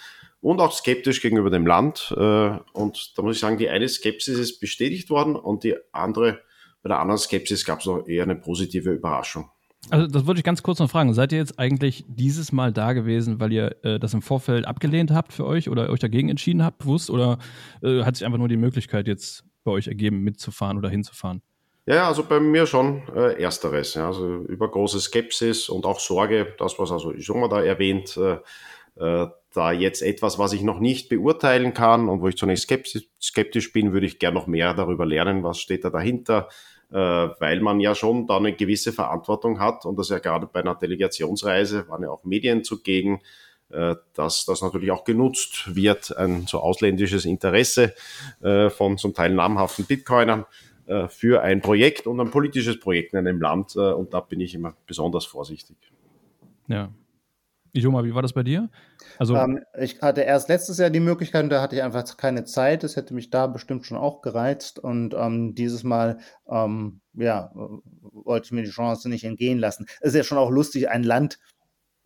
Und 0.40 0.60
auch 0.60 0.72
skeptisch 0.72 1.22
gegenüber 1.22 1.50
dem 1.50 1.66
Land. 1.66 2.12
Äh, 2.16 2.58
und 2.72 3.16
da 3.16 3.22
muss 3.22 3.36
ich 3.36 3.40
sagen, 3.40 3.58
die 3.58 3.68
eine 3.68 3.88
Skepsis 3.88 4.38
ist 4.38 4.58
bestätigt 4.58 5.10
worden 5.10 5.36
und 5.36 5.64
die 5.64 5.76
andere 5.92 6.40
bei 6.82 6.88
der 6.88 6.98
anderen 6.98 7.18
Skepsis 7.18 7.64
gab 7.64 7.80
es 7.80 7.86
noch 7.86 8.06
eher 8.06 8.24
eine 8.24 8.34
positive 8.34 8.90
Überraschung. 8.90 9.48
Also 9.90 10.06
das 10.06 10.26
würde 10.26 10.38
ich 10.38 10.44
ganz 10.44 10.62
kurz 10.62 10.78
noch 10.78 10.90
fragen. 10.90 11.12
Seid 11.12 11.32
ihr 11.32 11.38
jetzt 11.38 11.58
eigentlich 11.58 12.04
dieses 12.08 12.52
Mal 12.52 12.72
da 12.72 12.92
gewesen, 12.92 13.40
weil 13.40 13.52
ihr 13.52 13.76
äh, 13.84 13.98
das 13.98 14.14
im 14.14 14.22
Vorfeld 14.22 14.66
abgelehnt 14.66 15.10
habt 15.10 15.32
für 15.32 15.44
euch 15.44 15.68
oder 15.68 15.90
euch 15.90 16.00
dagegen 16.00 16.28
entschieden 16.28 16.62
habt, 16.62 16.78
bewusst? 16.78 17.10
Oder 17.10 17.38
äh, 17.82 18.02
hat 18.02 18.16
sich 18.16 18.24
einfach 18.24 18.38
nur 18.38 18.48
die 18.48 18.56
Möglichkeit 18.56 19.08
jetzt 19.08 19.44
bei 19.64 19.72
euch 19.72 19.88
ergeben, 19.88 20.20
mitzufahren 20.20 20.78
oder 20.78 20.88
hinzufahren? 20.88 21.42
Ja, 21.84 22.06
also 22.06 22.22
bei 22.22 22.38
mir 22.38 22.66
schon 22.66 23.02
äh, 23.14 23.42
ersteres. 23.42 23.94
Ja, 23.94 24.06
also 24.06 24.42
über 24.42 24.70
große 24.70 25.00
Skepsis 25.00 25.68
und 25.68 25.84
auch 25.84 25.98
Sorge, 25.98 26.54
das 26.58 26.78
was 26.78 26.92
also 26.92 27.12
mal 27.34 27.48
da 27.48 27.60
erwähnt, 27.60 28.16
äh, 28.16 28.38
äh, 28.96 29.28
da 29.54 29.72
jetzt 29.72 30.02
etwas, 30.02 30.38
was 30.38 30.52
ich 30.52 30.62
noch 30.62 30.78
nicht 30.78 31.08
beurteilen 31.08 31.74
kann 31.74 32.08
und 32.08 32.20
wo 32.20 32.28
ich 32.28 32.36
zunächst 32.36 32.64
skeptisch, 32.64 33.08
skeptisch 33.20 33.72
bin, 33.72 33.92
würde 33.92 34.06
ich 34.06 34.18
gern 34.18 34.34
noch 34.34 34.46
mehr 34.46 34.74
darüber 34.74 35.06
lernen, 35.06 35.42
was 35.42 35.58
steht 35.58 35.84
da 35.84 35.90
dahinter, 35.90 36.48
äh, 36.90 36.96
weil 36.96 37.60
man 37.60 37.80
ja 37.80 37.94
schon 37.94 38.26
da 38.26 38.36
eine 38.36 38.52
gewisse 38.52 38.92
Verantwortung 38.92 39.58
hat 39.58 39.84
und 39.84 39.98
das 39.98 40.08
ja 40.08 40.20
gerade 40.20 40.46
bei 40.46 40.60
einer 40.60 40.76
Delegationsreise 40.76 41.88
waren 41.88 42.02
ja 42.02 42.10
auch 42.10 42.24
Medien 42.24 42.64
zugegen, 42.64 43.20
dass 44.14 44.44
das 44.44 44.62
natürlich 44.62 44.90
auch 44.90 45.04
genutzt 45.04 45.74
wird, 45.74 46.16
ein 46.16 46.46
so 46.46 46.60
ausländisches 46.60 47.24
Interesse 47.24 47.94
äh, 48.42 48.70
von 48.70 48.98
zum 48.98 49.14
Teil 49.14 49.34
namhaften 49.34 49.84
Bitcoinern 49.84 50.44
für 51.08 51.42
ein 51.42 51.60
Projekt 51.62 52.08
und 52.08 52.20
ein 52.20 52.32
politisches 52.32 52.80
Projekt 52.80 53.12
in 53.12 53.20
einem 53.20 53.40
Land 53.40 53.76
und 53.76 54.12
da 54.12 54.20
bin 54.20 54.40
ich 54.40 54.52
immer 54.52 54.74
besonders 54.84 55.24
vorsichtig. 55.24 55.76
Ja, 56.66 56.90
Ijoma, 57.74 58.04
wie 58.04 58.14
war 58.14 58.20
das 58.20 58.34
bei 58.34 58.42
dir? 58.42 58.68
Also 59.18 59.34
ähm, 59.34 59.60
ich 59.78 60.02
hatte 60.02 60.20
erst 60.20 60.48
letztes 60.50 60.76
Jahr 60.76 60.90
die 60.90 61.00
Möglichkeit 61.00 61.44
und 61.44 61.50
da 61.50 61.62
hatte 61.62 61.74
ich 61.74 61.82
einfach 61.82 62.16
keine 62.18 62.44
Zeit. 62.44 62.82
Das 62.82 62.96
hätte 62.96 63.14
mich 63.14 63.30
da 63.30 63.46
bestimmt 63.46 63.86
schon 63.86 63.96
auch 63.96 64.20
gereizt. 64.20 64.78
Und 64.78 65.14
ähm, 65.14 65.54
dieses 65.54 65.82
Mal, 65.82 66.18
ähm, 66.50 67.00
ja, 67.14 67.50
wollte 67.54 68.46
ich 68.46 68.52
mir 68.52 68.62
die 68.62 68.70
Chance 68.70 69.08
nicht 69.08 69.24
entgehen 69.24 69.58
lassen. 69.58 69.86
Es 70.00 70.08
ist 70.08 70.16
ja 70.16 70.24
schon 70.24 70.38
auch 70.38 70.50
lustig, 70.50 70.90
ein 70.90 71.02
Land, 71.02 71.38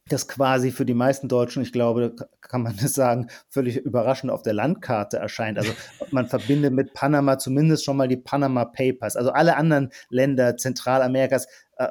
das 0.09 0.29
quasi 0.29 0.71
für 0.71 0.85
die 0.85 0.95
meisten 0.95 1.29
Deutschen, 1.29 1.63
ich 1.63 1.73
glaube, 1.73 2.15
kann 2.41 2.63
man 2.63 2.77
das 2.81 2.95
sagen, 2.95 3.29
völlig 3.49 3.77
überraschend 3.77 4.31
auf 4.31 4.43
der 4.43 4.53
Landkarte 4.53 5.17
erscheint. 5.17 5.59
Also 5.59 5.73
man 6.11 6.27
verbindet 6.29 6.73
mit 6.73 6.95
Panama 6.95 7.39
zumindest 7.39 7.85
schon 7.85 7.97
mal 7.97 8.09
die 8.09 8.17
Panama 8.17 8.65
Papers. 8.65 9.17
Also 9.17 9.33
alle 9.33 9.57
anderen 9.57 9.91
Länder 10.11 10.57
Zentralamerikas 10.57 11.47
äh, 11.79 11.89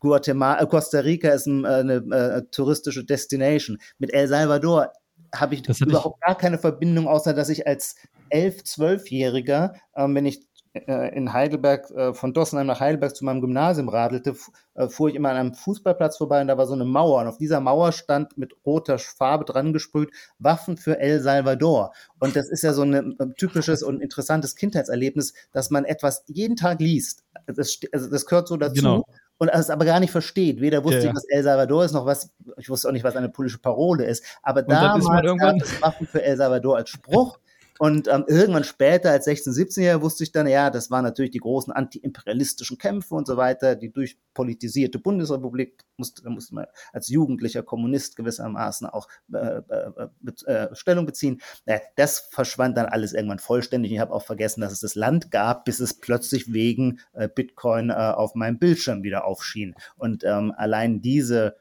Guatemala, 0.00 0.62
äh, 0.62 0.66
Costa 0.66 1.00
Rica 1.00 1.30
ist 1.30 1.46
ein, 1.46 1.64
äh, 1.64 1.68
eine 1.68 1.94
äh, 1.94 2.42
touristische 2.50 3.04
Destination. 3.04 3.78
Mit 3.98 4.12
El 4.12 4.28
Salvador 4.28 4.92
habe 5.34 5.54
ich 5.54 5.68
überhaupt 5.80 6.18
ich... 6.20 6.26
gar 6.26 6.38
keine 6.38 6.58
Verbindung, 6.58 7.06
außer 7.06 7.34
dass 7.34 7.48
ich 7.48 7.66
als 7.66 7.96
elf, 8.30 8.64
zwölfjähriger, 8.64 9.74
ähm, 9.96 10.14
wenn 10.14 10.26
ich 10.26 10.40
äh, 10.40 10.42
in 10.72 11.32
Heidelberg, 11.32 11.90
äh, 11.90 12.14
von 12.14 12.32
Dossenheim 12.32 12.66
nach 12.66 12.80
Heidelberg 12.80 13.16
zu 13.16 13.24
meinem 13.24 13.40
Gymnasium 13.40 13.88
radelte, 13.88 14.34
äh, 14.74 14.88
fuhr 14.88 15.08
ich 15.08 15.14
immer 15.14 15.30
an 15.30 15.36
einem 15.36 15.54
Fußballplatz 15.54 16.16
vorbei 16.16 16.40
und 16.40 16.48
da 16.48 16.58
war 16.58 16.66
so 16.66 16.74
eine 16.74 16.84
Mauer. 16.84 17.20
Und 17.22 17.28
auf 17.28 17.38
dieser 17.38 17.60
Mauer 17.60 17.92
stand 17.92 18.36
mit 18.38 18.54
roter 18.64 18.98
Farbe 18.98 19.44
dran 19.44 19.72
gesprüht 19.72 20.10
Waffen 20.38 20.76
für 20.76 20.98
El 20.98 21.20
Salvador. 21.20 21.92
Und 22.20 22.36
das 22.36 22.48
ist 22.48 22.62
ja 22.62 22.72
so 22.72 22.82
ein 22.82 23.34
typisches 23.36 23.82
und 23.82 24.00
interessantes 24.00 24.56
Kindheitserlebnis, 24.56 25.34
dass 25.52 25.70
man 25.70 25.84
etwas 25.84 26.24
jeden 26.26 26.56
Tag 26.56 26.80
liest. 26.80 27.24
Das, 27.46 27.78
also 27.92 28.10
das 28.10 28.26
gehört 28.26 28.48
so 28.48 28.56
dazu. 28.56 28.74
Genau 28.74 29.04
und 29.38 29.48
es 29.48 29.70
aber 29.70 29.84
gar 29.84 30.00
nicht 30.00 30.10
versteht. 30.10 30.60
Weder 30.60 30.84
wusste 30.84 30.98
ja, 30.98 31.04
ja. 31.04 31.10
ich, 31.10 31.16
was 31.16 31.24
El 31.28 31.42
Salvador 31.44 31.84
ist, 31.84 31.92
noch 31.92 32.06
was, 32.06 32.30
ich 32.58 32.68
wusste 32.68 32.88
auch 32.88 32.92
nicht, 32.92 33.04
was 33.04 33.16
eine 33.16 33.28
politische 33.28 33.60
Parole 33.60 34.04
ist. 34.04 34.24
Aber 34.42 34.62
damals 34.62 35.06
gab 35.06 35.56
es 35.62 35.80
Waffen 35.80 36.06
für 36.06 36.22
El 36.22 36.36
Salvador 36.36 36.76
als 36.76 36.90
Spruch. 36.90 37.38
Und 37.78 38.08
ähm, 38.08 38.24
irgendwann 38.26 38.64
später, 38.64 39.10
als 39.10 39.26
16-, 39.26 39.50
17-Jähriger, 39.50 40.02
wusste 40.02 40.24
ich 40.24 40.32
dann, 40.32 40.46
ja, 40.46 40.70
das 40.70 40.90
waren 40.90 41.04
natürlich 41.04 41.30
die 41.30 41.38
großen 41.38 41.72
antiimperialistischen 41.72 42.78
Kämpfe 42.78 43.14
und 43.14 43.26
so 43.26 43.36
weiter, 43.36 43.76
die 43.76 43.92
durchpolitisierte 43.92 44.98
Bundesrepublik 44.98 45.84
musste, 45.96 46.28
musste 46.28 46.54
man 46.54 46.66
als 46.92 47.08
jugendlicher 47.08 47.62
Kommunist 47.62 48.16
gewissermaßen 48.16 48.86
auch 48.86 49.08
äh, 49.32 49.60
äh, 49.68 50.46
äh, 50.46 50.74
Stellung 50.74 51.06
beziehen. 51.06 51.40
Äh, 51.66 51.80
das 51.96 52.28
verschwand 52.30 52.76
dann 52.76 52.86
alles 52.86 53.12
irgendwann 53.12 53.38
vollständig. 53.38 53.92
Ich 53.92 54.00
habe 54.00 54.12
auch 54.12 54.24
vergessen, 54.24 54.60
dass 54.60 54.72
es 54.72 54.80
das 54.80 54.94
Land 54.94 55.30
gab, 55.30 55.64
bis 55.64 55.80
es 55.80 55.94
plötzlich 55.94 56.52
wegen 56.52 57.00
äh, 57.12 57.28
Bitcoin 57.28 57.90
äh, 57.90 57.94
auf 57.94 58.34
meinem 58.34 58.58
Bildschirm 58.58 59.02
wieder 59.02 59.24
aufschien. 59.24 59.74
Und 59.96 60.24
ähm, 60.24 60.52
allein 60.56 61.00
diese 61.00 61.56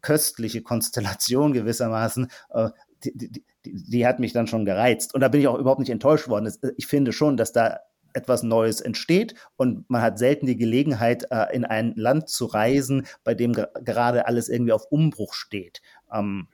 köstliche 0.00 0.62
Konstellation 0.62 1.52
gewissermaßen, 1.52 2.30
äh, 2.50 2.70
die, 3.04 3.44
die, 3.72 3.90
die, 3.90 4.06
hat 4.06 4.20
mich 4.20 4.32
dann 4.32 4.46
schon 4.46 4.64
gereizt. 4.64 5.14
Und 5.14 5.20
da 5.20 5.28
bin 5.28 5.40
ich 5.40 5.48
auch 5.48 5.58
überhaupt 5.58 5.80
nicht 5.80 5.90
enttäuscht 5.90 6.28
worden. 6.28 6.52
Ich 6.76 6.86
finde 6.86 7.12
schon, 7.12 7.36
dass 7.36 7.52
da 7.52 7.80
etwas 8.14 8.42
Neues 8.42 8.80
entsteht 8.80 9.34
und 9.56 9.88
man 9.90 10.02
hat 10.02 10.18
selten 10.18 10.46
die 10.46 10.56
Gelegenheit, 10.56 11.26
äh, 11.30 11.54
in 11.54 11.64
ein 11.64 11.92
Land 11.96 12.28
zu 12.28 12.46
reisen, 12.46 13.06
bei 13.22 13.34
dem 13.34 13.52
gerade 13.52 14.26
alles 14.26 14.48
irgendwie 14.48 14.72
auf 14.72 14.86
Umbruch 14.90 15.34
steht. 15.34 15.82
Ähm, 16.12 16.48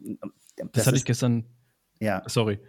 das, 0.00 0.68
das 0.72 0.86
hatte 0.86 0.96
ist, 0.96 1.02
ich 1.02 1.06
gestern. 1.06 1.44
Ja. 2.00 2.22
Sorry. 2.26 2.60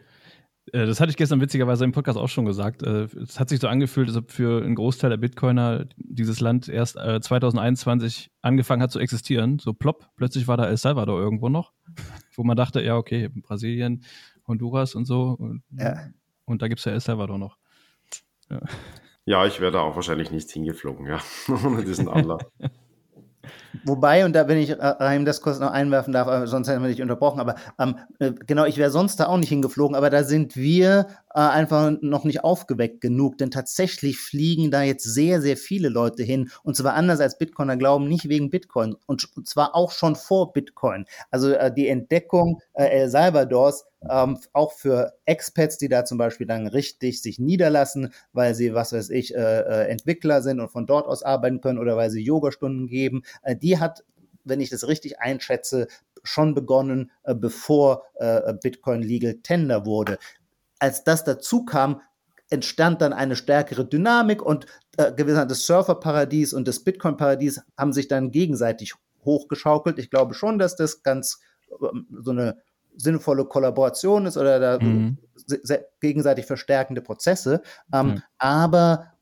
Äh, 0.74 0.86
das 0.86 1.00
hatte 1.00 1.12
ich 1.12 1.18
gestern 1.18 1.42
witzigerweise 1.42 1.84
im 1.84 1.92
Podcast 1.92 2.18
auch 2.18 2.30
schon 2.30 2.46
gesagt. 2.46 2.84
Äh, 2.84 3.08
es 3.22 3.40
hat 3.40 3.50
sich 3.50 3.60
so 3.60 3.68
angefühlt, 3.68 4.08
als 4.08 4.18
ob 4.18 4.32
für 4.32 4.64
einen 4.64 4.76
Großteil 4.76 5.10
der 5.10 5.18
Bitcoiner 5.18 5.86
dieses 5.98 6.40
Land 6.40 6.70
erst 6.70 6.94
2021 6.96 8.32
angefangen 8.42 8.82
hat 8.82 8.92
zu 8.92 9.00
existieren. 9.00 9.60
So 9.60 9.74
plopp, 9.74 10.10
plötzlich 10.16 10.48
war 10.48 10.58
da 10.58 10.66
El 10.66 10.78
Salvador 10.78 11.20
irgendwo 11.20 11.50
noch, 11.50 11.74
wo 12.36 12.44
man 12.44 12.58
dachte, 12.58 12.82
ja, 12.82 12.96
okay, 12.96 13.30
Brasilien, 13.30 14.04
Honduras 14.48 14.96
und 14.96 15.06
so. 15.06 15.36
Und, 15.40 15.64
ja. 15.72 16.10
und 16.46 16.62
da 16.62 16.68
gibt 16.68 16.80
es 16.80 16.86
ja 16.86 16.92
El 16.92 17.00
Salvador 17.00 17.38
noch. 17.38 17.58
Ja. 18.50 18.62
ja, 19.26 19.46
ich 19.46 19.60
wäre 19.60 19.72
da 19.72 19.82
auch 19.82 19.96
wahrscheinlich 19.96 20.32
nicht 20.32 20.50
hingeflogen, 20.50 21.06
ja, 21.06 21.20
ohne 21.66 21.84
diesen 21.84 22.08
Anlass. 22.08 22.44
Wobei, 23.84 24.26
und 24.26 24.34
da 24.34 24.44
bin 24.44 24.58
ich, 24.58 24.76
Rahim, 24.80 25.26
das 25.26 25.42
kurz 25.42 25.60
noch 25.60 25.72
einwerfen 25.72 26.14
darf, 26.14 26.48
sonst 26.48 26.68
hätten 26.68 26.82
wir 26.82 26.90
dich 26.90 27.02
unterbrochen, 27.02 27.40
aber 27.40 27.56
ähm, 27.80 27.96
äh, 28.20 28.32
genau, 28.46 28.66
ich 28.66 28.78
wäre 28.78 28.90
sonst 28.90 29.20
da 29.20 29.28
auch 29.28 29.38
nicht 29.38 29.50
hingeflogen, 29.50 29.96
aber 29.96 30.10
da 30.10 30.24
sind 30.24 30.56
wir 30.56 31.08
äh, 31.34 31.40
einfach 31.40 31.92
noch 32.02 32.24
nicht 32.24 32.44
aufgeweckt 32.44 33.02
genug, 33.02 33.38
denn 33.38 33.52
tatsächlich 33.52 34.18
fliegen 34.18 34.72
da 34.72 34.82
jetzt 34.84 35.04
sehr, 35.04 35.42
sehr 35.42 35.58
viele 35.58 35.90
Leute 35.90 36.24
hin 36.24 36.50
und 36.64 36.76
zwar 36.76 36.94
anders 36.94 37.20
als 37.20 37.38
Bitcoiner 37.38 37.78
glauben, 37.78 38.08
nicht 38.08 38.30
wegen 38.30 38.50
Bitcoin 38.50 38.96
und 39.06 39.28
zwar 39.46 39.76
auch 39.76 39.92
schon 39.92 40.16
vor 40.16 40.54
Bitcoin. 40.54 41.06
Also 41.32 41.52
äh, 41.52 41.74
die 41.74 41.88
Entdeckung 41.88 42.62
äh, 42.74 42.86
El 42.86 43.10
Salvadors 43.10 43.86
ähm, 44.10 44.38
auch 44.54 44.72
für 44.74 45.14
Expats, 45.26 45.78
die 45.78 45.90
da 45.90 46.06
zum 46.06 46.18
Beispiel 46.18 46.48
dann 46.48 46.68
richtig 46.68 47.22
sich 47.22 47.40
niederlassen, 47.40 48.14
weil 48.34 48.56
sie, 48.56 48.74
was 48.74 48.94
weiß 48.94 49.10
ich, 49.10 49.36
äh, 49.36 49.40
äh, 49.40 49.88
Entwickler 49.90 50.42
sind 50.42 50.60
und 50.60 50.70
von 50.70 50.86
dort 50.86 51.08
aus 51.08 51.24
arbeiten 51.24 51.62
können 51.62 51.80
oder 51.80 51.98
weil 51.98 52.10
sie 52.10 52.24
Yogastunden 52.24 52.88
geben, 52.88 53.24
äh, 53.44 53.56
die 53.56 53.78
hat, 53.78 54.06
wenn 54.46 54.62
ich 54.62 54.70
das 54.70 54.88
richtig 54.88 55.20
einschätze, 55.20 55.88
schon 56.24 56.54
begonnen, 56.54 57.12
äh, 57.24 57.36
bevor 57.36 58.04
äh, 58.16 58.54
Bitcoin 58.54 59.02
Legal 59.02 59.36
Tender 59.44 59.86
wurde. 59.86 60.18
Als 60.80 61.04
das 61.04 61.24
dazu 61.24 61.66
kam, 61.66 62.02
entstand 62.50 63.02
dann 63.02 63.14
eine 63.14 63.36
stärkere 63.36 63.86
Dynamik 63.86 64.42
und 64.42 64.66
äh, 64.98 65.12
gewissermaßen 65.12 65.50
das 65.50 65.66
Surferparadies 65.66 66.54
und 66.54 66.68
das 66.68 66.84
Bitcoin-Paradies 66.84 67.62
haben 67.78 67.94
sich 67.94 68.08
dann 68.08 68.32
gegenseitig 68.32 68.96
hochgeschaukelt. 69.24 70.00
Ich 70.00 70.10
glaube 70.10 70.34
schon, 70.34 70.58
dass 70.58 70.76
das 70.76 71.04
ganz 71.04 71.40
ähm, 71.82 72.08
so 72.22 72.32
eine 72.32 72.58
sinnvolle 72.96 73.46
Kollaboration 73.46 74.26
ist 74.26 74.38
oder 74.38 74.60
da 74.60 74.80
mhm. 74.80 75.18
gegenseitig 76.02 76.46
verstärkende 76.46 77.02
Prozesse. 77.02 77.62
Ähm, 77.94 78.08
mhm. 78.08 78.24
Aber 78.38 79.14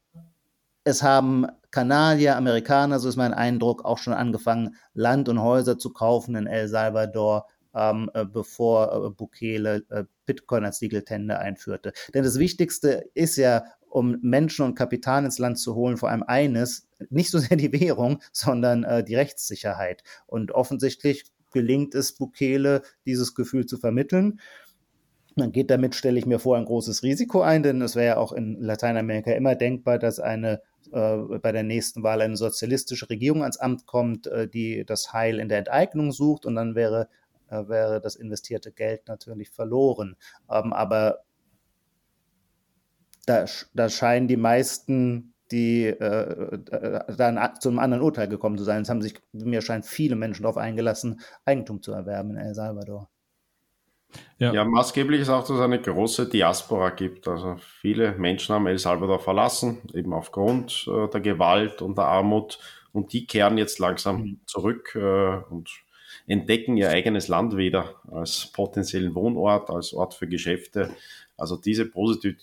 es 0.83 1.03
haben 1.03 1.47
Kanadier, 1.69 2.37
Amerikaner, 2.37 2.99
so 2.99 3.09
ist 3.09 3.17
mein 3.17 3.33
Eindruck, 3.33 3.83
auch 3.83 3.97
schon 3.97 4.13
angefangen, 4.13 4.75
Land 4.93 5.29
und 5.29 5.41
Häuser 5.41 5.77
zu 5.77 5.91
kaufen 5.91 6.35
in 6.35 6.47
El 6.47 6.69
Salvador, 6.69 7.45
ähm, 7.77 8.09
äh, 8.13 8.25
bevor 8.25 9.05
äh, 9.05 9.09
Bukele 9.11 9.83
äh, 9.89 10.05
Bitcoin 10.25 10.65
als 10.65 10.81
Legal 10.81 11.03
Tender 11.03 11.39
einführte. 11.39 11.93
Denn 12.13 12.23
das 12.23 12.39
Wichtigste 12.39 13.09
ist 13.13 13.37
ja, 13.37 13.63
um 13.89 14.17
Menschen 14.21 14.65
und 14.65 14.75
Kapital 14.75 15.23
ins 15.23 15.39
Land 15.39 15.59
zu 15.59 15.75
holen, 15.75 15.97
vor 15.97 16.09
allem 16.09 16.23
eines, 16.23 16.87
nicht 17.09 17.29
so 17.29 17.37
sehr 17.39 17.57
die 17.57 17.71
Währung, 17.71 18.21
sondern 18.33 18.83
äh, 18.83 19.03
die 19.03 19.15
Rechtssicherheit. 19.15 20.03
Und 20.25 20.51
offensichtlich 20.51 21.25
gelingt 21.53 21.95
es 21.95 22.13
Bukele, 22.13 22.81
dieses 23.05 23.35
Gefühl 23.35 23.65
zu 23.65 23.77
vermitteln. 23.77 24.39
Man 25.35 25.51
geht 25.51 25.69
damit, 25.69 25.93
stelle 25.93 26.17
ich 26.17 26.25
mir 26.25 26.39
vor, 26.39 26.57
ein 26.57 26.65
großes 26.65 27.03
Risiko 27.03 27.41
ein, 27.41 27.61
denn 27.61 27.81
es 27.81 27.95
wäre 27.95 28.07
ja 28.07 28.17
auch 28.17 28.33
in 28.33 28.59
Lateinamerika 28.59 29.31
immer 29.31 29.53
denkbar, 29.55 29.99
dass 29.99 30.19
eine 30.19 30.61
äh, 30.91 31.17
bei 31.39 31.51
der 31.51 31.63
nächsten 31.63 32.03
Wahl 32.03 32.21
eine 32.21 32.37
sozialistische 32.37 33.09
Regierung 33.09 33.43
ans 33.43 33.57
Amt 33.57 33.85
kommt, 33.85 34.27
äh, 34.27 34.47
die 34.47 34.83
das 34.85 35.13
Heil 35.13 35.39
in 35.39 35.49
der 35.49 35.59
Enteignung 35.59 36.11
sucht 36.11 36.45
und 36.45 36.55
dann 36.55 36.75
wäre, 36.75 37.07
äh, 37.49 37.67
wäre 37.67 38.01
das 38.01 38.15
investierte 38.15 38.71
Geld 38.71 39.07
natürlich 39.07 39.49
verloren. 39.49 40.15
Ähm, 40.49 40.73
aber 40.73 41.23
da, 43.25 43.45
da 43.73 43.89
scheinen 43.89 44.27
die 44.27 44.37
meisten 44.37 45.33
die 45.51 45.85
äh, 45.85 46.59
dann 47.15 47.39
zu 47.59 47.69
einem 47.69 47.79
anderen 47.79 48.03
Urteil 48.03 48.27
gekommen 48.27 48.57
zu 48.57 48.63
sein. 48.63 48.81
Es 48.81 48.89
haben 48.89 49.01
sich, 49.01 49.15
mir 49.31 49.61
scheint, 49.61 49.85
viele 49.85 50.15
Menschen 50.15 50.43
darauf 50.43 50.57
eingelassen, 50.57 51.21
Eigentum 51.45 51.81
zu 51.81 51.93
erwerben 51.93 52.31
in 52.31 52.37
El 52.37 52.53
Salvador. 52.53 53.09
Ja. 54.39 54.53
ja, 54.53 54.63
maßgeblich 54.63 55.21
ist 55.21 55.29
auch, 55.29 55.41
dass 55.41 55.51
es 55.51 55.59
eine 55.59 55.81
große 55.81 56.29
Diaspora 56.29 56.91
gibt. 56.91 57.27
Also 57.27 57.57
viele 57.57 58.13
Menschen 58.13 58.55
haben 58.55 58.67
El 58.67 58.77
Salvador 58.77 59.19
verlassen, 59.19 59.81
eben 59.93 60.13
aufgrund 60.13 60.87
äh, 60.87 61.07
der 61.09 61.21
Gewalt 61.21 61.81
und 61.81 61.97
der 61.97 62.05
Armut. 62.05 62.59
Und 62.93 63.13
die 63.13 63.27
kehren 63.27 63.57
jetzt 63.57 63.79
langsam 63.79 64.21
mhm. 64.21 64.39
zurück 64.45 64.95
äh, 64.95 65.37
und 65.49 65.69
entdecken 66.27 66.77
ihr 66.77 66.89
eigenes 66.89 67.27
Land 67.27 67.57
wieder 67.57 67.95
als 68.11 68.51
potenziellen 68.51 69.15
Wohnort, 69.15 69.69
als 69.69 69.93
Ort 69.93 70.13
für 70.13 70.27
Geschäfte. 70.27 70.91
Also 71.37 71.57
diese 71.57 71.85
positive 71.85 72.37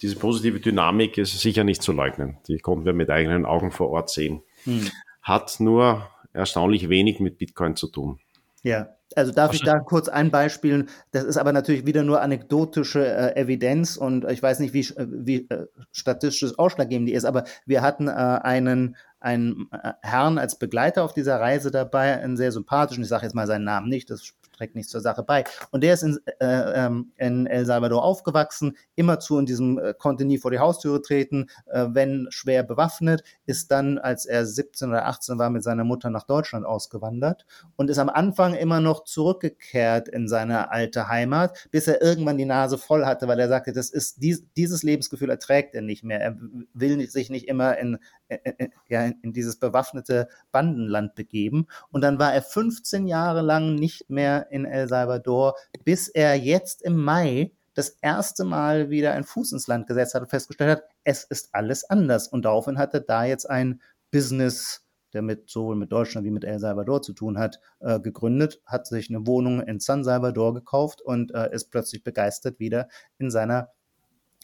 diese 0.00 0.16
positive 0.16 0.60
Dynamik 0.60 1.18
ist 1.18 1.38
sicher 1.40 1.64
nicht 1.64 1.82
zu 1.82 1.92
leugnen. 1.92 2.38
Die 2.46 2.58
konnten 2.58 2.84
wir 2.84 2.92
mit 2.92 3.10
eigenen 3.10 3.44
Augen 3.44 3.72
vor 3.72 3.90
Ort 3.90 4.10
sehen. 4.10 4.42
Hm. 4.62 4.88
Hat 5.22 5.58
nur 5.58 6.08
erstaunlich 6.32 6.88
wenig 6.88 7.18
mit 7.18 7.38
Bitcoin 7.38 7.74
zu 7.74 7.88
tun. 7.88 8.20
Ja, 8.62 8.96
also 9.16 9.32
darf 9.32 9.54
ich 9.54 9.62
da 9.62 9.78
kurz 9.78 10.08
ein 10.08 10.30
Beispiel? 10.30 10.86
Das 11.12 11.24
ist 11.24 11.36
aber 11.36 11.52
natürlich 11.52 11.86
wieder 11.86 12.02
nur 12.02 12.20
anekdotische 12.20 13.06
äh, 13.06 13.40
Evidenz 13.40 13.96
und 13.96 14.24
ich 14.30 14.42
weiß 14.42 14.58
nicht, 14.60 14.74
wie, 14.74 14.80
äh, 14.80 15.06
wie 15.08 15.48
äh, 15.48 15.66
statistisch 15.92 16.58
ausschlaggebend 16.58 17.08
die 17.08 17.14
ist, 17.14 17.24
aber 17.24 17.44
wir 17.66 17.82
hatten 17.82 18.08
äh, 18.08 18.10
einen, 18.10 18.96
einen 19.20 19.68
äh, 19.72 19.92
Herrn 20.02 20.38
als 20.38 20.58
Begleiter 20.58 21.04
auf 21.04 21.14
dieser 21.14 21.40
Reise 21.40 21.70
dabei, 21.70 22.20
einen 22.20 22.36
sehr 22.36 22.52
sympathischen, 22.52 23.02
ich 23.02 23.08
sage 23.08 23.24
jetzt 23.24 23.34
mal 23.34 23.46
seinen 23.46 23.64
Namen 23.64 23.88
nicht, 23.88 24.10
das 24.10 24.34
trägt 24.58 24.74
nichts 24.74 24.90
zur 24.90 25.00
Sache 25.00 25.22
bei. 25.22 25.44
Und 25.70 25.82
der 25.82 25.94
ist 25.94 26.02
in, 26.02 26.18
äh, 26.40 26.86
ähm, 26.86 27.12
in 27.16 27.46
El 27.46 27.64
Salvador 27.64 28.02
aufgewachsen, 28.02 28.76
immerzu 28.96 29.38
in 29.38 29.46
diesem, 29.46 29.78
äh, 29.78 29.94
konnte 29.96 30.24
nie 30.24 30.38
vor 30.38 30.50
die 30.50 30.58
Haustüre 30.58 31.00
treten, 31.00 31.46
äh, 31.66 31.86
wenn 31.90 32.26
schwer 32.30 32.62
bewaffnet, 32.62 33.22
ist 33.46 33.70
dann, 33.70 33.98
als 33.98 34.26
er 34.26 34.44
17 34.44 34.90
oder 34.90 35.06
18 35.06 35.38
war, 35.38 35.50
mit 35.50 35.62
seiner 35.62 35.84
Mutter 35.84 36.10
nach 36.10 36.24
Deutschland 36.24 36.66
ausgewandert 36.66 37.46
und 37.76 37.90
ist 37.90 37.98
am 37.98 38.08
Anfang 38.08 38.54
immer 38.54 38.80
noch 38.80 39.04
zurückgekehrt 39.04 40.08
in 40.08 40.28
seine 40.28 40.70
alte 40.70 41.08
Heimat, 41.08 41.68
bis 41.70 41.86
er 41.86 42.02
irgendwann 42.02 42.38
die 42.38 42.44
Nase 42.44 42.78
voll 42.78 43.06
hatte, 43.06 43.28
weil 43.28 43.38
er 43.38 43.48
sagte, 43.48 43.72
das 43.72 43.90
ist 43.90 44.22
dies, 44.22 44.44
dieses 44.56 44.82
Lebensgefühl 44.82 45.30
erträgt 45.30 45.74
er 45.74 45.82
nicht 45.82 46.04
mehr. 46.04 46.20
Er 46.20 46.36
will 46.74 47.08
sich 47.08 47.30
nicht 47.30 47.48
immer 47.48 47.78
in, 47.78 47.98
in, 48.28 48.52
in, 48.58 48.72
ja, 48.88 49.04
in 49.22 49.32
dieses 49.32 49.56
bewaffnete 49.56 50.28
Bandenland 50.52 51.14
begeben. 51.14 51.66
Und 51.90 52.02
dann 52.02 52.18
war 52.18 52.32
er 52.32 52.42
15 52.42 53.06
Jahre 53.06 53.42
lang 53.42 53.74
nicht 53.74 54.10
mehr 54.10 54.50
in 54.50 54.64
El 54.64 54.88
Salvador, 54.88 55.54
bis 55.84 56.08
er 56.08 56.34
jetzt 56.34 56.82
im 56.82 56.96
Mai 56.96 57.52
das 57.74 57.90
erste 58.02 58.44
Mal 58.44 58.90
wieder 58.90 59.12
einen 59.12 59.24
Fuß 59.24 59.52
ins 59.52 59.68
Land 59.68 59.86
gesetzt 59.86 60.14
hat 60.14 60.22
und 60.22 60.30
festgestellt 60.30 60.78
hat, 60.78 60.84
es 61.04 61.22
ist 61.22 61.50
alles 61.52 61.88
anders. 61.88 62.26
Und 62.26 62.44
daraufhin 62.44 62.76
hat 62.76 62.92
er 62.92 63.00
da 63.00 63.24
jetzt 63.24 63.48
ein 63.48 63.80
Business, 64.10 64.84
der 65.12 65.22
mit 65.22 65.48
sowohl 65.48 65.76
mit 65.76 65.92
Deutschland 65.92 66.26
wie 66.26 66.32
mit 66.32 66.44
El 66.44 66.58
Salvador 66.58 67.02
zu 67.02 67.12
tun 67.12 67.38
hat, 67.38 67.60
äh, 67.78 68.00
gegründet, 68.00 68.60
hat 68.66 68.88
sich 68.88 69.10
eine 69.10 69.26
Wohnung 69.28 69.60
in 69.62 69.78
San 69.78 70.02
Salvador 70.02 70.54
gekauft 70.54 71.00
und 71.00 71.32
äh, 71.32 71.54
ist 71.54 71.70
plötzlich 71.70 72.02
begeistert 72.02 72.58
wieder 72.58 72.88
in 73.18 73.30
seiner 73.30 73.70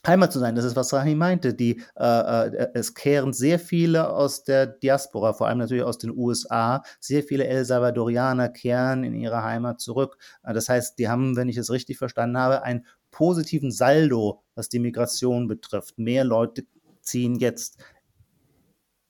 Heimat 0.07 0.33
zu 0.33 0.39
sein. 0.39 0.55
Das 0.55 0.65
ist, 0.65 0.77
was 0.77 0.93
Rahim 0.93 1.19
meinte. 1.19 1.55
Die, 1.55 1.83
äh, 1.97 2.47
äh, 2.49 2.71
es 2.75 2.95
kehren 2.95 3.33
sehr 3.33 3.59
viele 3.59 4.11
aus 4.11 4.45
der 4.45 4.67
Diaspora, 4.67 5.33
vor 5.33 5.49
allem 5.49 5.59
natürlich 5.59 5.85
aus 5.85 5.99
den 5.99 6.17
USA, 6.17 6.83
sehr 7.01 7.23
viele 7.23 7.47
El 7.47 7.65
Salvadorianer 7.65 8.49
kehren 8.49 9.05
in 9.05 9.15
ihre 9.15 9.43
Heimat 9.43 9.81
zurück. 9.81 10.19
Äh, 10.43 10.53
das 10.53 10.69
heißt, 10.69 10.99
die 10.99 11.09
haben, 11.09 11.37
wenn 11.37 11.49
ich 11.49 11.57
es 11.57 11.71
richtig 11.71 11.99
verstanden 11.99 12.39
habe, 12.39 12.63
einen 12.63 12.87
positiven 13.11 13.71
Saldo, 13.71 14.43
was 14.55 14.69
die 14.69 14.81
Migration 14.81 15.49
betrifft. 15.49 15.99
Mehr 15.99 16.25
Leute 16.25 16.65
ziehen 17.01 17.37
jetzt 17.37 17.79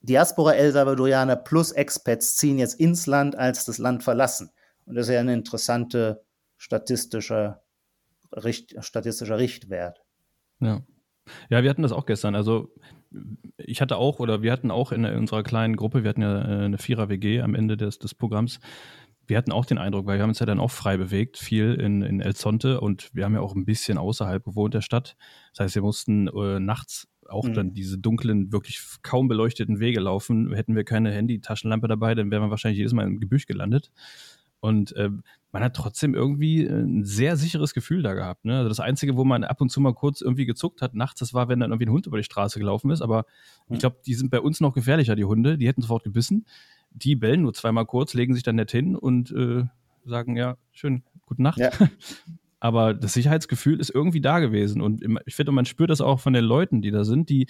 Diaspora 0.05 0.55
El 0.55 0.71
Salvadorianer 0.71 1.37
plus 1.37 1.73
Expats 1.73 2.37
ziehen 2.37 2.59
jetzt 2.59 2.79
ins 2.79 3.07
Land, 3.07 3.37
als 3.37 3.65
das 3.65 3.79
Land 3.79 4.03
verlassen. 4.03 4.51
Und 4.85 4.97
das 4.97 5.09
ist 5.09 5.15
ja 5.15 5.21
ein 5.21 5.31
interessanter 5.31 6.21
statistischer, 6.59 7.63
Richt, 8.31 8.75
statistischer 8.85 9.39
Richtwert. 9.39 10.04
Ja. 10.61 10.83
Ja, 11.49 11.63
wir 11.63 11.71
hatten 11.71 11.83
das 11.83 11.93
auch 11.93 12.05
gestern. 12.05 12.35
Also 12.35 12.71
ich 13.57 13.81
hatte 13.81 13.97
auch, 13.97 14.19
oder 14.19 14.43
wir 14.43 14.53
hatten 14.53 14.71
auch 14.71 14.93
in 14.93 15.05
unserer 15.05 15.43
kleinen 15.43 15.77
Gruppe, 15.77 16.03
wir 16.03 16.11
hatten 16.11 16.23
ja 16.23 16.43
äh, 16.43 16.65
eine 16.65 16.79
Vierer-WG 16.79 17.41
am 17.41 17.55
Ende 17.55 17.77
des, 17.77 17.99
des 17.99 18.15
Programms, 18.15 18.61
wir 19.27 19.39
hatten 19.39 19.53
auch 19.53 19.65
den 19.65 19.79
Eindruck, 19.79 20.07
weil 20.07 20.19
wir 20.19 20.23
haben 20.23 20.31
uns 20.31 20.39
ja 20.39 20.47
dann 20.47 20.61
auch 20.61 20.71
frei 20.71 20.97
bewegt, 20.97 21.39
viel 21.39 21.75
in, 21.75 22.03
in 22.03 22.21
El 22.21 22.35
Zonte 22.35 22.81
und 22.81 23.11
wir 23.15 23.25
haben 23.25 23.35
ja 23.35 23.41
auch 23.41 23.55
ein 23.55 23.65
bisschen 23.65 23.97
außerhalb 23.97 24.45
gewohnt 24.45 24.75
der 24.75 24.83
Stadt. 24.83 25.17
Das 25.53 25.65
heißt, 25.65 25.75
wir 25.77 25.83
mussten 25.83 26.29
äh, 26.29 26.61
nachts 26.61 27.09
auch 27.29 27.47
mhm. 27.47 27.55
dann 27.55 27.75
diese 27.75 27.99
dunklen, 27.99 28.53
wirklich 28.53 28.81
kaum 29.03 29.29
beleuchteten 29.29 29.81
Wege 29.81 30.01
laufen. 30.01 30.53
Hätten 30.53 30.77
wir 30.77 30.85
keine 30.85 31.11
Handy-Taschenlampe 31.11 31.89
dabei, 31.89 32.15
dann 32.15 32.31
wären 32.31 32.43
wir 32.43 32.51
wahrscheinlich 32.51 32.79
jedes 32.79 32.93
Mal 32.93 33.07
im 33.07 33.19
Gebüsch 33.19 33.47
gelandet. 33.47 33.91
Und 34.65 34.97
äh, 34.97 35.11
man 35.53 35.63
hat 35.63 35.77
trotzdem 35.77 36.15
irgendwie 36.15 36.65
ein 36.65 37.05
sehr 37.05 37.37
sicheres 37.37 37.75
Gefühl 37.75 38.03
da 38.03 38.15
gehabt. 38.15 38.47
Ne? 38.47 38.57
Also 38.57 38.71
das 38.71 38.81
Einzige, 38.81 39.15
wo 39.15 39.23
man 39.23 39.45
ab 39.45 39.61
und 39.61 39.69
zu 39.69 39.79
mal 39.79 39.93
kurz 39.93 40.23
irgendwie 40.23 40.47
gezuckt 40.47 40.81
hat 40.81 40.95
nachts, 40.95 41.21
das 41.21 41.35
war, 41.35 41.51
wenn 41.51 41.61
dann 41.61 41.71
irgendwie 41.71 41.85
ein 41.85 41.93
Hund 41.93 42.07
über 42.07 42.17
die 42.17 42.25
Straße 42.25 42.59
gelaufen 42.59 42.91
ist. 42.91 43.03
Aber 43.03 43.27
ich 43.69 43.79
glaube, 43.79 43.99
die 44.07 44.15
sind 44.15 44.31
bei 44.31 44.41
uns 44.41 44.63
noch 44.63 44.73
gefährlicher, 44.73 45.17
die 45.17 45.27
Hunde. 45.27 45.59
Die 45.59 45.69
hätten 45.69 45.83
sofort 45.83 46.03
gebissen. 46.03 46.47
Die 46.93 47.15
bellen 47.15 47.43
nur 47.43 47.53
zweimal 47.53 47.85
kurz, 47.85 48.15
legen 48.15 48.33
sich 48.33 48.43
dann 48.43 48.57
nett 48.57 48.71
hin 48.71 48.97
und 48.97 49.33
äh, 49.33 49.65
sagen, 50.07 50.35
ja, 50.35 50.57
schön, 50.73 51.03
gute 51.27 51.43
Nacht. 51.43 51.59
Ja. 51.59 51.71
Aber 52.59 52.95
das 52.95 53.13
Sicherheitsgefühl 53.13 53.79
ist 53.79 53.91
irgendwie 53.91 54.23
da 54.23 54.39
gewesen. 54.39 54.81
Und 54.81 55.05
ich 55.27 55.35
finde, 55.35 55.53
man 55.53 55.67
spürt 55.67 55.91
das 55.91 56.01
auch 56.01 56.21
von 56.21 56.33
den 56.33 56.45
Leuten, 56.45 56.81
die 56.81 56.91
da 56.91 57.05
sind, 57.05 57.29
die 57.29 57.49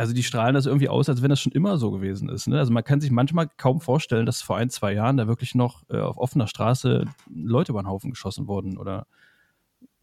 also 0.00 0.14
die 0.14 0.22
strahlen 0.22 0.54
das 0.54 0.64
irgendwie 0.64 0.88
aus, 0.88 1.10
als 1.10 1.20
wenn 1.20 1.28
das 1.28 1.40
schon 1.40 1.52
immer 1.52 1.76
so 1.76 1.90
gewesen 1.90 2.30
ist. 2.30 2.48
Ne? 2.48 2.58
Also 2.58 2.72
man 2.72 2.82
kann 2.82 3.02
sich 3.02 3.10
manchmal 3.10 3.50
kaum 3.58 3.82
vorstellen, 3.82 4.24
dass 4.24 4.40
vor 4.40 4.56
ein, 4.56 4.70
zwei 4.70 4.94
Jahren 4.94 5.18
da 5.18 5.28
wirklich 5.28 5.54
noch 5.54 5.82
äh, 5.90 5.98
auf 5.98 6.16
offener 6.16 6.46
Straße 6.46 7.04
Leute 7.28 7.72
über 7.72 7.82
den 7.82 7.88
Haufen 7.88 8.10
geschossen 8.10 8.48
wurden 8.48 8.78
oder 8.78 9.06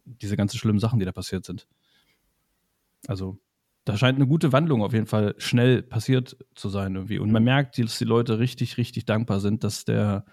diese 0.04 0.36
ganzen 0.36 0.56
schlimmen 0.56 0.78
Sachen, 0.78 1.00
die 1.00 1.04
da 1.04 1.10
passiert 1.10 1.44
sind. 1.44 1.66
Also 3.08 3.38
da 3.84 3.96
scheint 3.96 4.16
eine 4.16 4.28
gute 4.28 4.52
Wandlung 4.52 4.84
auf 4.84 4.92
jeden 4.92 5.06
Fall 5.06 5.34
schnell 5.38 5.82
passiert 5.82 6.36
zu 6.54 6.68
sein 6.68 6.94
irgendwie. 6.94 7.18
Und 7.18 7.32
man 7.32 7.42
merkt, 7.42 7.76
dass 7.78 7.98
die 7.98 8.04
Leute 8.04 8.38
richtig, 8.38 8.76
richtig 8.76 9.04
dankbar 9.04 9.40
sind, 9.40 9.64
dass 9.64 9.84
der 9.84 10.24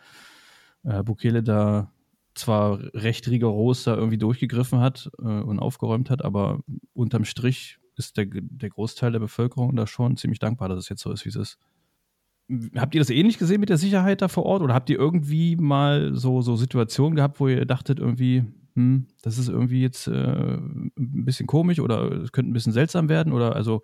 äh, 0.83 1.01
Bukele 1.01 1.41
da 1.41 1.91
zwar 2.35 2.79
recht 2.93 3.27
rigoros 3.29 3.85
da 3.85 3.95
irgendwie 3.95 4.19
durchgegriffen 4.19 4.79
hat 4.79 5.09
äh, 5.17 5.23
und 5.23 5.59
aufgeräumt 5.59 6.11
hat, 6.11 6.23
aber 6.23 6.59
unterm 6.93 7.25
Strich 7.25 7.79
ist 7.97 8.17
der, 8.17 8.27
der 8.29 8.69
Großteil 8.69 9.11
der 9.11 9.19
Bevölkerung 9.19 9.75
da 9.75 9.87
schon 9.87 10.17
ziemlich 10.17 10.39
dankbar, 10.39 10.69
dass 10.69 10.79
es 10.79 10.89
jetzt 10.89 11.01
so 11.01 11.11
ist, 11.11 11.25
wie 11.25 11.29
es 11.29 11.35
ist. 11.35 11.57
Habt 12.75 12.93
ihr 12.93 13.01
das 13.01 13.09
ähnlich 13.09 13.39
gesehen 13.39 13.59
mit 13.59 13.69
der 13.69 13.77
Sicherheit 13.77 14.21
da 14.21 14.27
vor 14.27 14.45
Ort 14.45 14.61
oder 14.61 14.73
habt 14.73 14.89
ihr 14.89 14.99
irgendwie 14.99 15.55
mal 15.55 16.13
so, 16.13 16.41
so 16.41 16.55
Situationen 16.55 17.15
gehabt, 17.15 17.39
wo 17.39 17.47
ihr 17.47 17.65
dachtet 17.65 17.99
irgendwie, 17.99 18.43
hm, 18.75 19.07
das 19.23 19.37
ist 19.37 19.49
irgendwie 19.49 19.81
jetzt 19.81 20.07
äh, 20.07 20.11
ein 20.11 20.91
bisschen 20.95 21.47
komisch 21.47 21.79
oder 21.79 22.11
es 22.11 22.31
könnte 22.31 22.51
ein 22.51 22.53
bisschen 22.53 22.73
seltsam 22.73 23.09
werden 23.09 23.33
oder 23.33 23.55
also 23.55 23.81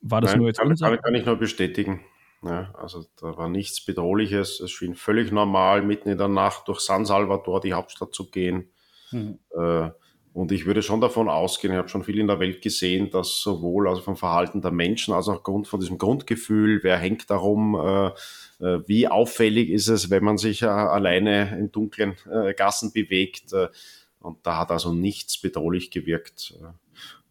war 0.00 0.20
das 0.20 0.32
Nein, 0.32 0.38
nur 0.38 0.48
jetzt 0.48 0.60
kann, 0.60 0.76
kann, 0.76 1.00
kann 1.00 1.14
ich 1.14 1.26
nur 1.26 1.36
bestätigen. 1.36 2.00
Ja, 2.42 2.72
also 2.74 3.04
da 3.20 3.36
war 3.36 3.48
nichts 3.48 3.84
Bedrohliches. 3.84 4.60
Es 4.60 4.70
schien 4.70 4.94
völlig 4.94 5.32
normal, 5.32 5.82
mitten 5.82 6.08
in 6.08 6.18
der 6.18 6.28
Nacht 6.28 6.68
durch 6.68 6.80
San 6.80 7.04
Salvador, 7.04 7.60
die 7.60 7.72
Hauptstadt, 7.72 8.14
zu 8.14 8.30
gehen. 8.30 8.70
Mhm. 9.10 9.38
Äh, 9.58 9.90
und 10.38 10.52
ich 10.52 10.66
würde 10.66 10.82
schon 10.82 11.00
davon 11.00 11.28
ausgehen, 11.28 11.72
ich 11.72 11.78
habe 11.78 11.88
schon 11.88 12.04
viel 12.04 12.20
in 12.20 12.28
der 12.28 12.38
Welt 12.38 12.62
gesehen, 12.62 13.10
dass 13.10 13.40
sowohl 13.40 13.88
also 13.88 14.02
vom 14.02 14.16
Verhalten 14.16 14.62
der 14.62 14.70
Menschen 14.70 15.12
als 15.12 15.26
auch 15.26 15.38
aufgrund 15.38 15.66
von 15.66 15.80
diesem 15.80 15.98
Grundgefühl, 15.98 16.78
wer 16.84 16.96
hängt 16.96 17.28
darum, 17.28 17.74
äh, 17.74 18.06
äh, 18.64 18.80
wie 18.86 19.08
auffällig 19.08 19.68
ist 19.68 19.88
es, 19.88 20.10
wenn 20.10 20.22
man 20.22 20.38
sich 20.38 20.62
äh, 20.62 20.66
alleine 20.66 21.58
in 21.58 21.72
dunklen 21.72 22.14
äh, 22.30 22.54
Gassen 22.54 22.92
bewegt. 22.92 23.52
Und 24.20 24.38
da 24.44 24.58
hat 24.58 24.70
also 24.70 24.94
nichts 24.94 25.40
bedrohlich 25.40 25.90
gewirkt. 25.90 26.54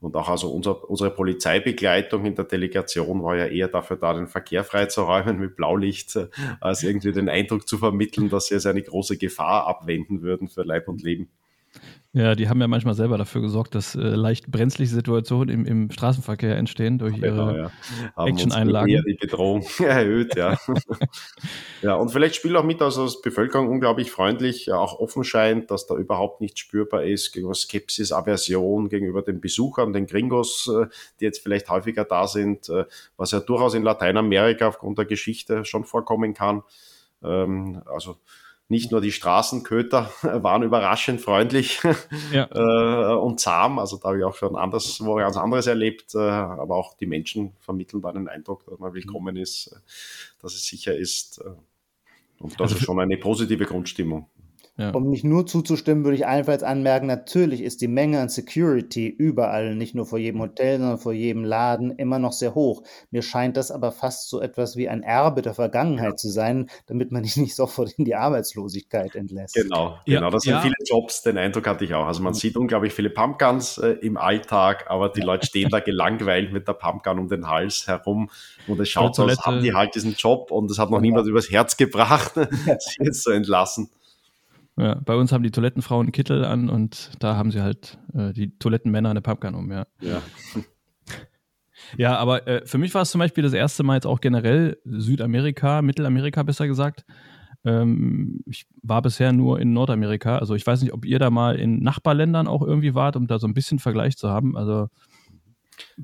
Und 0.01 0.17
auch 0.17 0.27
also 0.27 0.51
unser, 0.51 0.89
unsere 0.89 1.11
Polizeibegleitung 1.11 2.25
in 2.25 2.35
der 2.35 2.43
Delegation 2.43 3.23
war 3.23 3.37
ja 3.37 3.45
eher 3.45 3.69
dafür 3.69 3.95
da, 3.95 4.13
den 4.15 4.27
Verkehr 4.27 4.65
freizuräumen 4.65 5.39
mit 5.39 5.55
Blaulicht, 5.55 6.19
als 6.59 6.83
irgendwie 6.83 7.13
den 7.13 7.29
Eindruck 7.29 7.69
zu 7.69 7.77
vermitteln, 7.77 8.27
dass 8.27 8.47
sie 8.47 8.55
es 8.55 8.65
eine 8.65 8.83
große 8.83 9.17
Gefahr 9.17 9.65
abwenden 9.65 10.21
würden 10.23 10.49
für 10.49 10.63
Leib 10.63 10.89
und 10.89 11.01
Leben. 11.03 11.29
Ja, 12.17 12.33
die 12.33 12.49
haben 12.49 12.59
ja 12.59 12.67
manchmal 12.67 12.95
selber 12.95 13.19
dafür 13.19 13.41
gesorgt, 13.41 13.75
dass 13.75 13.93
äh, 13.93 13.99
leicht 13.99 14.47
brenzliche 14.47 14.91
Situationen 14.91 15.49
im, 15.49 15.65
im 15.65 15.91
Straßenverkehr 15.91 16.57
entstehen 16.57 16.97
durch 16.97 17.21
genau, 17.21 17.51
ihre 17.51 17.71
ja. 18.15 18.25
Action-Einlagen. 18.25 19.03
die 19.05 19.13
Bedrohung 19.13 19.63
erhöht, 19.79 20.35
ja. 20.35 20.57
ja, 21.83 21.93
und 21.93 22.09
vielleicht 22.09 22.35
spielt 22.35 22.55
auch 22.55 22.63
mit, 22.63 22.81
dass 22.81 22.95
die 22.95 23.21
Bevölkerung 23.21 23.67
unglaublich 23.67 24.09
freundlich, 24.09 24.71
auch 24.71 24.99
offen 24.99 25.23
scheint, 25.23 25.69
dass 25.69 25.85
da 25.85 25.95
überhaupt 25.95 26.41
nichts 26.41 26.61
spürbar 26.61 27.03
ist 27.03 27.33
gegenüber 27.33 27.53
Skepsis, 27.53 28.11
Aversion 28.11 28.89
gegenüber 28.89 29.21
den 29.21 29.39
Besuchern, 29.39 29.93
den 29.93 30.07
Gringos, 30.07 30.67
äh, 30.73 30.87
die 31.19 31.25
jetzt 31.25 31.43
vielleicht 31.43 31.69
häufiger 31.69 32.03
da 32.03 32.27
sind, 32.27 32.67
äh, 32.69 32.85
was 33.17 33.29
ja 33.29 33.41
durchaus 33.41 33.75
in 33.75 33.83
Lateinamerika 33.83 34.69
aufgrund 34.69 34.97
der 34.97 35.05
Geschichte 35.05 35.65
schon 35.65 35.83
vorkommen 35.83 36.33
kann. 36.33 36.63
Ähm, 37.23 37.83
also 37.85 38.17
nicht 38.69 38.91
nur 38.91 39.01
die 39.01 39.11
Straßenköter 39.11 40.11
waren 40.21 40.63
überraschend 40.63 41.21
freundlich 41.21 41.79
ja. 42.31 42.47
äh, 42.51 43.15
und 43.15 43.39
zahm. 43.39 43.79
Also 43.79 43.97
da 43.97 44.09
habe 44.09 44.19
ich 44.19 44.23
auch 44.23 44.35
schon 44.35 44.55
anders, 44.55 45.03
wo 45.03 45.15
ganz 45.15 45.37
anderes 45.37 45.67
erlebt. 45.67 46.15
Äh, 46.15 46.19
aber 46.19 46.75
auch 46.75 46.95
die 46.97 47.05
Menschen 47.05 47.53
vermitteln 47.59 48.01
da 48.01 48.11
den 48.11 48.27
Eindruck, 48.27 48.65
dass 48.65 48.79
man 48.79 48.93
willkommen 48.93 49.37
ist, 49.37 49.67
äh, 49.67 49.79
dass 50.41 50.53
es 50.53 50.65
sicher 50.65 50.95
ist. 50.95 51.41
Und 52.39 52.53
das 52.53 52.61
also 52.61 52.75
ist 52.75 52.85
schon 52.85 52.99
eine 52.99 53.17
positive 53.17 53.65
Grundstimmung. 53.65 54.29
Ja. 54.77 54.91
Um 54.91 55.09
nicht 55.09 55.23
nur 55.23 55.47
zuzustimmen, 55.47 56.03
würde 56.03 56.17
ich 56.17 56.27
allenfalls 56.27 56.61
anmerken, 56.61 57.07
natürlich 57.07 57.61
ist 57.61 57.81
die 57.81 57.87
Menge 57.87 58.19
an 58.19 58.29
Security 58.29 59.07
überall, 59.07 59.75
nicht 59.75 59.95
nur 59.95 60.05
vor 60.05 60.19
jedem 60.19 60.39
Hotel, 60.41 60.77
sondern 60.77 60.99
vor 60.99 61.13
jedem 61.13 61.43
Laden, 61.43 61.89
immer 61.91 62.19
noch 62.19 62.31
sehr 62.31 62.53
hoch. 62.53 62.83
Mir 63.09 63.23
scheint 63.23 63.57
das 63.57 63.71
aber 63.71 63.91
fast 63.91 64.29
so 64.29 64.39
etwas 64.39 64.75
wie 64.75 64.87
ein 64.87 65.01
Erbe 65.01 65.41
der 65.41 65.55
Vergangenheit 65.55 66.11
ja. 66.11 66.15
zu 66.15 66.29
sein, 66.29 66.69
damit 66.85 67.11
man 67.11 67.23
dich 67.27 67.37
nicht 67.37 67.55
sofort 67.55 67.93
in 67.97 68.05
die 68.05 68.13
Arbeitslosigkeit 68.13 69.15
entlässt. 69.15 69.55
Genau, 69.55 69.97
ja. 70.05 70.19
genau. 70.19 70.29
Das 70.29 70.43
sind 70.43 70.59
viele 70.61 70.75
Jobs, 70.85 71.23
den 71.23 71.39
Eindruck 71.39 71.65
hatte 71.65 71.83
ich 71.83 71.95
auch. 71.95 72.05
Also 72.05 72.21
man 72.21 72.35
sieht 72.35 72.55
unglaublich 72.55 72.93
viele 72.93 73.09
Pumpguns 73.09 73.79
äh, 73.79 73.93
im 74.01 74.17
Alltag, 74.17 74.85
aber 74.89 75.09
die 75.09 75.21
Leute 75.21 75.47
stehen 75.47 75.69
da 75.69 75.79
gelangweilt 75.87 76.53
mit 76.53 76.67
der 76.67 76.73
Pumpgun 76.73 77.17
um 77.17 77.27
den 77.27 77.47
Hals 77.47 77.87
herum 77.87 78.29
und 78.67 78.79
es 78.79 78.89
schaut 78.89 79.15
so 79.15 79.23
aus, 79.23 79.39
haben 79.39 79.61
die 79.61 79.73
halt 79.73 79.95
diesen 79.95 80.13
Job 80.13 80.51
und 80.51 80.69
es 80.69 80.77
hat 80.77 80.91
noch 80.91 81.01
niemand 81.01 81.27
übers 81.27 81.49
Herz 81.49 81.77
gebracht, 81.77 82.33
sie 82.35 83.03
jetzt 83.03 83.23
zu 83.23 83.31
entlassen. 83.31 83.89
Ja, 84.77 84.95
bei 85.03 85.15
uns 85.15 85.31
haben 85.31 85.43
die 85.43 85.51
Toilettenfrauen 85.51 86.11
Kittel 86.11 86.45
an 86.45 86.69
und 86.69 87.11
da 87.19 87.35
haben 87.35 87.51
sie 87.51 87.61
halt 87.61 87.97
äh, 88.13 88.31
die 88.31 88.57
Toilettenmänner 88.57 89.09
eine 89.09 89.21
Pumpgun 89.21 89.55
um, 89.55 89.71
ja. 89.71 89.87
Ja. 90.01 90.21
Ja, 91.95 92.17
aber 92.17 92.47
äh, 92.47 92.65
für 92.65 92.79
mich 92.79 92.93
war 92.95 93.03
es 93.03 93.11
zum 93.11 93.19
Beispiel 93.19 93.43
das 93.43 93.53
erste 93.53 93.83
Mal 93.83 93.95
jetzt 93.95 94.07
auch 94.07 94.19
generell 94.19 94.77
Südamerika, 94.83 95.81
Mittelamerika 95.81 96.43
besser 96.43 96.67
gesagt. 96.67 97.05
Ähm, 97.63 98.41
ich 98.45 98.65
war 98.81 99.01
bisher 99.01 99.31
nur 99.31 99.59
in 99.59 99.73
Nordamerika. 99.73 100.37
Also 100.37 100.55
ich 100.55 100.65
weiß 100.65 100.81
nicht, 100.81 100.93
ob 100.93 101.05
ihr 101.05 101.19
da 101.19 101.29
mal 101.29 101.55
in 101.55 101.81
Nachbarländern 101.83 102.47
auch 102.47 102.61
irgendwie 102.61 102.95
wart, 102.95 103.15
um 103.15 103.27
da 103.27 103.39
so 103.39 103.47
ein 103.47 103.53
bisschen 103.53 103.79
Vergleich 103.79 104.17
zu 104.17 104.27
haben. 104.29 104.57
Also 104.57 104.87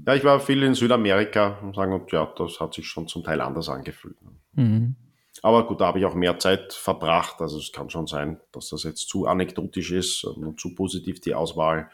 ja, 0.06 0.14
ich 0.16 0.24
war 0.24 0.40
viel 0.40 0.62
in 0.64 0.76
Südamerika 0.76 1.60
und 1.62 1.76
sagen, 1.76 2.00
ja, 2.12 2.32
das 2.38 2.60
hat 2.60 2.74
sich 2.74 2.88
schon 2.88 3.08
zum 3.08 3.24
Teil 3.24 3.42
anders 3.42 3.70
angefühlt. 3.70 4.16
Mhm. 4.54 4.96
Aber 5.42 5.66
gut, 5.66 5.82
da 5.82 5.88
habe 5.88 6.00
ich 6.00 6.06
auch 6.06 6.14
mehr 6.14 6.38
Zeit 6.40 6.74
verbracht. 6.74 7.42
Also 7.42 7.58
es 7.58 7.72
kann 7.72 7.90
schon 7.90 8.08
sein, 8.08 8.40
dass 8.52 8.70
das 8.70 8.84
jetzt 8.84 9.10
zu 9.10 9.26
anekdotisch 9.28 9.92
ist 9.92 10.24
und 10.24 10.60
zu 10.60 10.76
positiv 10.76 11.20
die 11.20 11.34
Auswahl. 11.34 11.90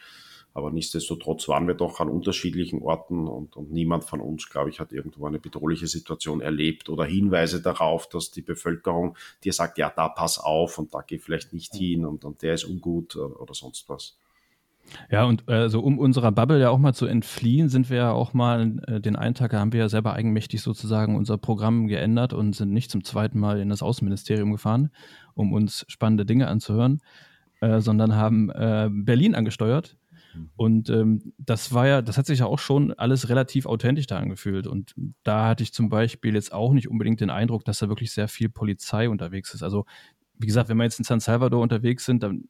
Aber 0.54 0.71
nichtsdestotrotz 0.71 1.47
waren 1.47 1.67
wir 1.67 1.75
doch 1.75 1.99
an 1.99 2.10
unterschiedlichen 2.10 2.82
Orten 2.82 3.28
und, 3.28 3.56
und 3.56 3.71
niemand 3.71 4.04
von 4.04 4.19
uns, 4.19 4.49
glaube 4.49 4.69
ich, 4.69 4.80
hat 4.80 4.91
irgendwo 4.91 5.28
eine 5.28 5.39
bedrohliche 5.39 5.88
Situation 5.88 6.41
erlebt 6.41 6.89
oder 6.89 7.06
Hinweise 7.06 7.62
darauf, 7.62 8.10
dass 8.10 8.32
die 8.32 8.41
Bevölkerung 8.41 9.15
dir 9.43 9.54
sagt, 9.54 9.78
ja, 9.78 9.89
da 9.95 10.10
pass 10.10 10.39
auf 10.39 10.78
und 10.78 10.93
da 10.93 11.02
geh 11.02 11.19
vielleicht 11.19 11.54
nicht 11.54 11.75
hin 11.75 12.06
und, 12.06 12.25
und 12.25 12.41
der 12.41 12.56
ist 12.56 12.65
ungut 12.65 13.15
oder 13.15 13.54
sonst 13.54 13.88
was. 13.89 14.17
Ja, 15.10 15.23
und 15.25 15.49
äh, 15.49 15.69
so 15.69 15.82
um 15.82 15.97
unserer 15.97 16.32
Bubble 16.32 16.60
ja 16.60 16.69
auch 16.69 16.78
mal 16.78 16.93
zu 16.93 17.06
entfliehen, 17.06 17.69
sind 17.69 17.89
wir 17.89 17.97
ja 17.97 18.12
auch 18.12 18.34
mal, 18.34 18.80
äh, 18.88 19.02
den 19.02 19.15
einen 19.15 19.36
Tag 19.36 19.54
haben 19.54 19.73
wir 19.73 19.82
ja 19.82 19.89
selber 19.89 20.13
eigenmächtig 20.13 20.62
sozusagen 20.62 21.15
unser 21.15 21.38
Programm 21.38 21.88
geändert 21.88 22.34
und 22.34 22.56
sind 22.56 22.71
nicht 22.71 22.91
zum 22.91 23.04
zweiten 23.04 23.39
Mal 23.39 23.60
in 23.60 23.69
das 23.69 23.82
Außenministerium 23.82 24.52
gefahren, 24.52 24.89
um 25.34 25.54
uns 25.54 25.86
spannende 25.88 26.25
Dinge 26.25 26.47
anzuhören, 26.47 26.99
äh, 27.62 27.80
sondern 27.80 28.15
haben 28.15 28.49
äh, 28.49 28.89
Berlin 28.91 29.36
angesteuert. 29.36 29.97
Mhm. 30.34 30.49
Und 30.56 30.89
ähm, 30.89 31.34
das 31.38 31.73
war 31.73 31.88
ja, 31.88 32.02
das 32.02 32.17
hat 32.17 32.25
sich 32.25 32.39
ja 32.39 32.45
auch 32.45 32.60
schon 32.60 32.93
alles 32.93 33.30
relativ 33.30 33.65
authentisch 33.65 34.08
da 34.08 34.17
angefühlt. 34.17 34.67
Und 34.67 34.93
da 35.23 35.47
hatte 35.47 35.63
ich 35.63 35.73
zum 35.73 35.89
Beispiel 35.89 36.36
jetzt 36.36 36.54
auch 36.54 36.73
nicht 36.73 36.89
unbedingt 36.89 37.21
den 37.21 37.30
Eindruck, 37.30 37.65
dass 37.65 37.80
da 37.80 37.89
wirklich 37.89 38.12
sehr 38.12 38.28
viel 38.28 38.49
Polizei 38.49 39.10
unterwegs 39.10 39.54
ist. 39.54 39.63
Also, 39.63 39.86
wie 40.38 40.47
gesagt, 40.47 40.69
wenn 40.69 40.78
wir 40.78 40.86
jetzt 40.86 40.99
in 40.99 41.06
San 41.06 41.19
Salvador 41.19 41.62
unterwegs 41.62 42.06
sind, 42.06 42.23
dann 42.23 42.45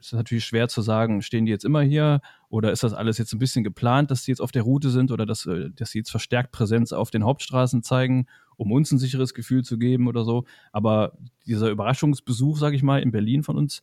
ist 0.00 0.12
natürlich 0.12 0.44
schwer 0.44 0.68
zu 0.68 0.82
sagen, 0.82 1.22
stehen 1.22 1.46
die 1.46 1.52
jetzt 1.52 1.64
immer 1.64 1.82
hier 1.82 2.20
oder 2.48 2.72
ist 2.72 2.82
das 2.82 2.92
alles 2.92 3.18
jetzt 3.18 3.32
ein 3.32 3.38
bisschen 3.38 3.64
geplant, 3.64 4.10
dass 4.10 4.24
die 4.24 4.30
jetzt 4.30 4.40
auf 4.40 4.52
der 4.52 4.62
Route 4.62 4.90
sind 4.90 5.10
oder 5.10 5.26
dass, 5.26 5.46
äh, 5.46 5.70
dass 5.74 5.90
sie 5.90 5.98
jetzt 5.98 6.10
verstärkt 6.10 6.52
Präsenz 6.52 6.92
auf 6.92 7.10
den 7.10 7.24
Hauptstraßen 7.24 7.82
zeigen, 7.82 8.26
um 8.56 8.72
uns 8.72 8.90
ein 8.92 8.98
sicheres 8.98 9.34
Gefühl 9.34 9.64
zu 9.64 9.78
geben 9.78 10.08
oder 10.08 10.24
so. 10.24 10.44
Aber 10.72 11.16
dieser 11.46 11.70
Überraschungsbesuch, 11.70 12.58
sage 12.58 12.76
ich 12.76 12.82
mal, 12.82 13.02
in 13.02 13.10
Berlin 13.10 13.42
von 13.42 13.56
uns, 13.56 13.82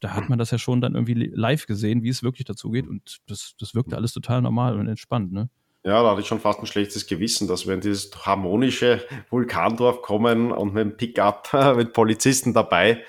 da 0.00 0.14
hat 0.14 0.28
man 0.28 0.38
das 0.38 0.50
ja 0.50 0.58
schon 0.58 0.80
dann 0.80 0.94
irgendwie 0.94 1.14
live 1.14 1.66
gesehen, 1.66 2.02
wie 2.02 2.08
es 2.08 2.22
wirklich 2.22 2.44
dazu 2.44 2.70
geht. 2.70 2.86
Und 2.86 3.20
das, 3.26 3.54
das 3.58 3.74
wirkte 3.74 3.96
alles 3.96 4.12
total 4.12 4.42
normal 4.42 4.78
und 4.78 4.88
entspannt, 4.88 5.32
ne? 5.32 5.50
Ja, 5.84 6.00
da 6.00 6.12
hatte 6.12 6.20
ich 6.20 6.28
schon 6.28 6.38
fast 6.38 6.60
ein 6.60 6.66
schlechtes 6.66 7.08
Gewissen, 7.08 7.48
dass 7.48 7.66
wir 7.66 7.74
in 7.74 7.80
dieses 7.80 8.10
harmonische 8.24 9.04
Vulkandorf 9.30 10.00
kommen 10.00 10.52
und 10.52 10.74
mit 10.74 10.84
dem 10.84 10.96
Pickup 10.96 11.48
mit 11.76 11.92
Polizisten 11.92 12.54
dabei, 12.54 13.02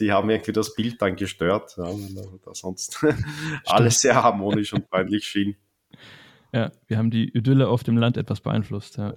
die 0.00 0.10
haben 0.10 0.28
irgendwie 0.28 0.52
das 0.52 0.74
Bild 0.74 1.00
dann 1.00 1.14
gestört, 1.14 1.76
ja, 1.76 1.84
da 2.44 2.54
sonst 2.54 3.04
alles 3.66 4.00
sehr 4.00 4.20
harmonisch 4.20 4.72
und 4.72 4.88
freundlich 4.88 5.24
schien. 5.24 5.56
Ja, 6.52 6.72
wir 6.88 6.98
haben 6.98 7.12
die 7.12 7.28
Idylle 7.28 7.68
auf 7.68 7.84
dem 7.84 7.96
Land 7.96 8.16
etwas 8.16 8.40
beeinflusst, 8.40 8.96
ja. 8.96 9.14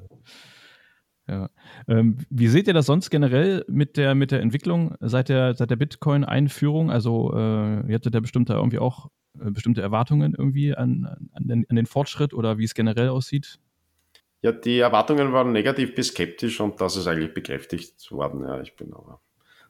Ja. 1.28 1.50
Ähm, 1.88 2.18
wie 2.30 2.50
seht 2.50 2.68
ihr 2.68 2.74
das 2.74 2.86
sonst 2.86 3.10
generell 3.10 3.64
mit 3.70 3.96
der, 3.96 4.14
mit 4.14 4.32
der 4.32 4.42
Entwicklung 4.42 4.96
seit 5.00 5.30
der, 5.30 5.56
seit 5.56 5.70
der 5.70 5.78
Bitcoin-Einführung? 5.78 6.92
Also, 6.92 7.32
äh, 7.34 7.88
ihr 7.88 7.96
hattet 7.96 8.14
ja 8.14 8.20
bestimmt 8.20 8.50
da 8.50 8.56
irgendwie 8.56 8.80
auch 8.80 9.08
bestimmte 9.34 9.82
Erwartungen 9.82 10.36
irgendwie 10.38 10.76
an, 10.76 11.30
an, 11.34 11.48
den, 11.48 11.65
an 11.69 11.76
den 11.76 11.86
Fortschritt 11.86 12.34
oder 12.34 12.58
wie 12.58 12.65
es 12.65 12.74
generell 12.74 13.10
aussieht? 13.10 13.60
Ja, 14.41 14.52
die 14.52 14.80
Erwartungen 14.80 15.32
waren 15.32 15.52
negativ 15.52 15.96
bis 15.96 16.10
skeptisch 16.10 16.60
und 16.60 16.82
das 16.82 16.98
ist 16.98 17.08
eigentlich 17.08 17.34
bekräftigt 17.34 18.12
worden. 18.12 18.43
Ja, 18.43 18.62
ich 18.62 18.76
bin 18.76 18.93
aber, 18.93 19.22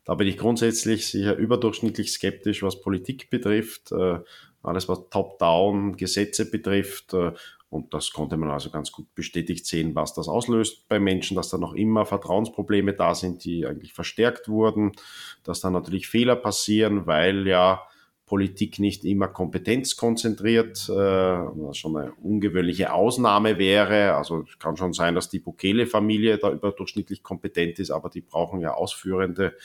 da 0.04 0.16
bin 0.16 0.28
ich 0.28 0.38
grundsätzlich 0.38 1.08
sicher 1.08 1.36
überdurchschnittlich 1.36 2.12
skeptisch, 2.12 2.64
was 2.64 2.82
Politik 2.82 3.30
betrifft, 3.30 3.92
äh, 3.92 4.20
alles 4.64 4.90
was 4.90 5.10
Top-Down 5.10 5.96
Gesetze 5.96 6.50
betrifft 6.50 7.14
äh, 7.14 7.34
und 7.74 7.92
das 7.92 8.12
konnte 8.12 8.38
man 8.38 8.52
also 8.52 8.70
ganz 8.70 8.92
gut 8.92 9.14
bestätigt 9.16 9.66
sehen, 9.66 9.96
was 9.96 10.14
das 10.14 10.28
auslöst 10.28 10.88
bei 10.88 11.00
Menschen, 11.00 11.36
dass 11.36 11.50
da 11.50 11.58
noch 11.58 11.74
immer 11.74 12.06
Vertrauensprobleme 12.06 12.94
da 12.94 13.16
sind, 13.16 13.44
die 13.46 13.66
eigentlich 13.66 13.94
verstärkt 13.94 14.48
wurden, 14.48 14.92
dass 15.44 15.62
da 15.62 15.72
natürlich 15.72 16.08
Fehler 16.08 16.36
passieren, 16.36 17.08
weil 17.08 17.48
ja 17.48 17.82
Politik 18.34 18.80
nicht 18.80 19.06
immer 19.06 19.28
kompetenzkonzentriert, 19.28 20.90
äh, 20.90 20.92
was 20.92 21.78
schon 21.78 21.96
eine 21.96 22.14
ungewöhnliche 22.14 22.92
Ausnahme 22.92 23.60
wäre. 23.60 24.16
Also 24.16 24.44
es 24.50 24.58
kann 24.58 24.76
schon 24.76 24.92
sein, 24.92 25.14
dass 25.14 25.30
die 25.30 25.38
Bukele-Familie 25.38 26.40
da 26.40 26.52
überdurchschnittlich 26.52 27.22
kompetent 27.22 27.78
ist, 27.78 27.92
aber 27.92 28.10
die 28.10 28.22
brauchen 28.22 28.60
ja 28.60 28.74
Ausführende 28.74 29.56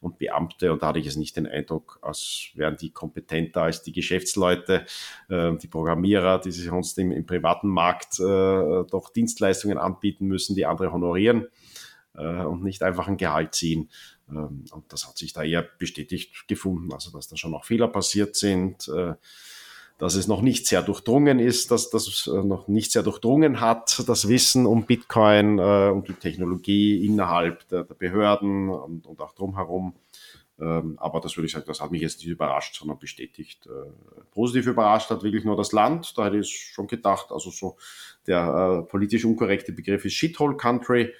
und 0.00 0.18
Beamte 0.18 0.72
und 0.72 0.82
da 0.82 0.88
hatte 0.88 0.98
ich 0.98 1.04
jetzt 1.04 1.18
nicht 1.18 1.36
den 1.36 1.46
Eindruck, 1.46 2.00
als 2.02 2.48
wären 2.56 2.76
die 2.76 2.90
kompetenter 2.90 3.62
als 3.62 3.84
die 3.84 3.92
Geschäftsleute, 3.92 4.86
äh, 5.28 5.52
die 5.58 5.68
Programmierer, 5.68 6.40
die 6.40 6.50
sich 6.50 6.64
sonst 6.64 6.98
im, 6.98 7.12
im 7.12 7.26
privaten 7.26 7.68
Markt 7.68 8.18
äh, 8.18 8.82
doch 8.90 9.12
Dienstleistungen 9.14 9.78
anbieten 9.78 10.26
müssen, 10.26 10.56
die 10.56 10.66
andere 10.66 10.90
honorieren 10.90 11.46
äh, 12.16 12.42
und 12.42 12.64
nicht 12.64 12.82
einfach 12.82 13.06
ein 13.06 13.18
Gehalt 13.18 13.54
ziehen. 13.54 13.88
Ähm, 14.30 14.64
und 14.72 14.92
das 14.92 15.06
hat 15.06 15.18
sich 15.18 15.32
da 15.32 15.42
eher 15.42 15.62
bestätigt 15.62 16.48
gefunden, 16.48 16.92
also 16.92 17.10
dass 17.10 17.28
da 17.28 17.36
schon 17.36 17.52
noch 17.52 17.64
Fehler 17.64 17.88
passiert 17.88 18.36
sind, 18.36 18.88
äh, 18.88 19.14
dass 19.98 20.14
es 20.14 20.28
noch 20.28 20.42
nicht 20.42 20.66
sehr 20.66 20.82
durchdrungen 20.82 21.38
ist, 21.38 21.70
dass 21.70 21.88
das 21.88 22.26
äh, 22.26 22.42
noch 22.42 22.68
nicht 22.68 22.92
sehr 22.92 23.02
durchdrungen 23.02 23.60
hat, 23.60 24.02
das 24.06 24.28
Wissen 24.28 24.66
um 24.66 24.84
Bitcoin 24.84 25.58
äh, 25.58 25.90
und 25.90 26.08
die 26.08 26.14
Technologie 26.14 27.04
innerhalb 27.06 27.66
der, 27.68 27.84
der 27.84 27.94
Behörden 27.94 28.68
und, 28.68 29.06
und, 29.06 29.20
auch 29.20 29.32
drumherum. 29.32 29.94
Ähm, 30.58 30.98
aber 30.98 31.20
das 31.20 31.36
würde 31.36 31.46
ich 31.46 31.52
sagen, 31.52 31.64
das 31.66 31.80
hat 31.80 31.92
mich 31.92 32.02
jetzt 32.02 32.18
nicht 32.18 32.28
überrascht, 32.28 32.76
sondern 32.76 32.98
bestätigt. 32.98 33.68
positiv 34.32 34.66
überrascht 34.66 35.10
hat 35.10 35.22
wirklich 35.22 35.44
nur 35.44 35.56
das 35.56 35.72
Land. 35.72 36.16
Da 36.18 36.26
hätte 36.26 36.38
ich 36.38 36.70
schon 36.72 36.88
gedacht, 36.88 37.30
also 37.30 37.50
so 37.50 37.76
der 38.26 38.86
politisch 38.88 39.24
unkorrekte 39.24 39.72
Begriff 39.72 40.04
ist 40.04 40.14
Shithole 40.14 40.56
Country. 40.56 41.12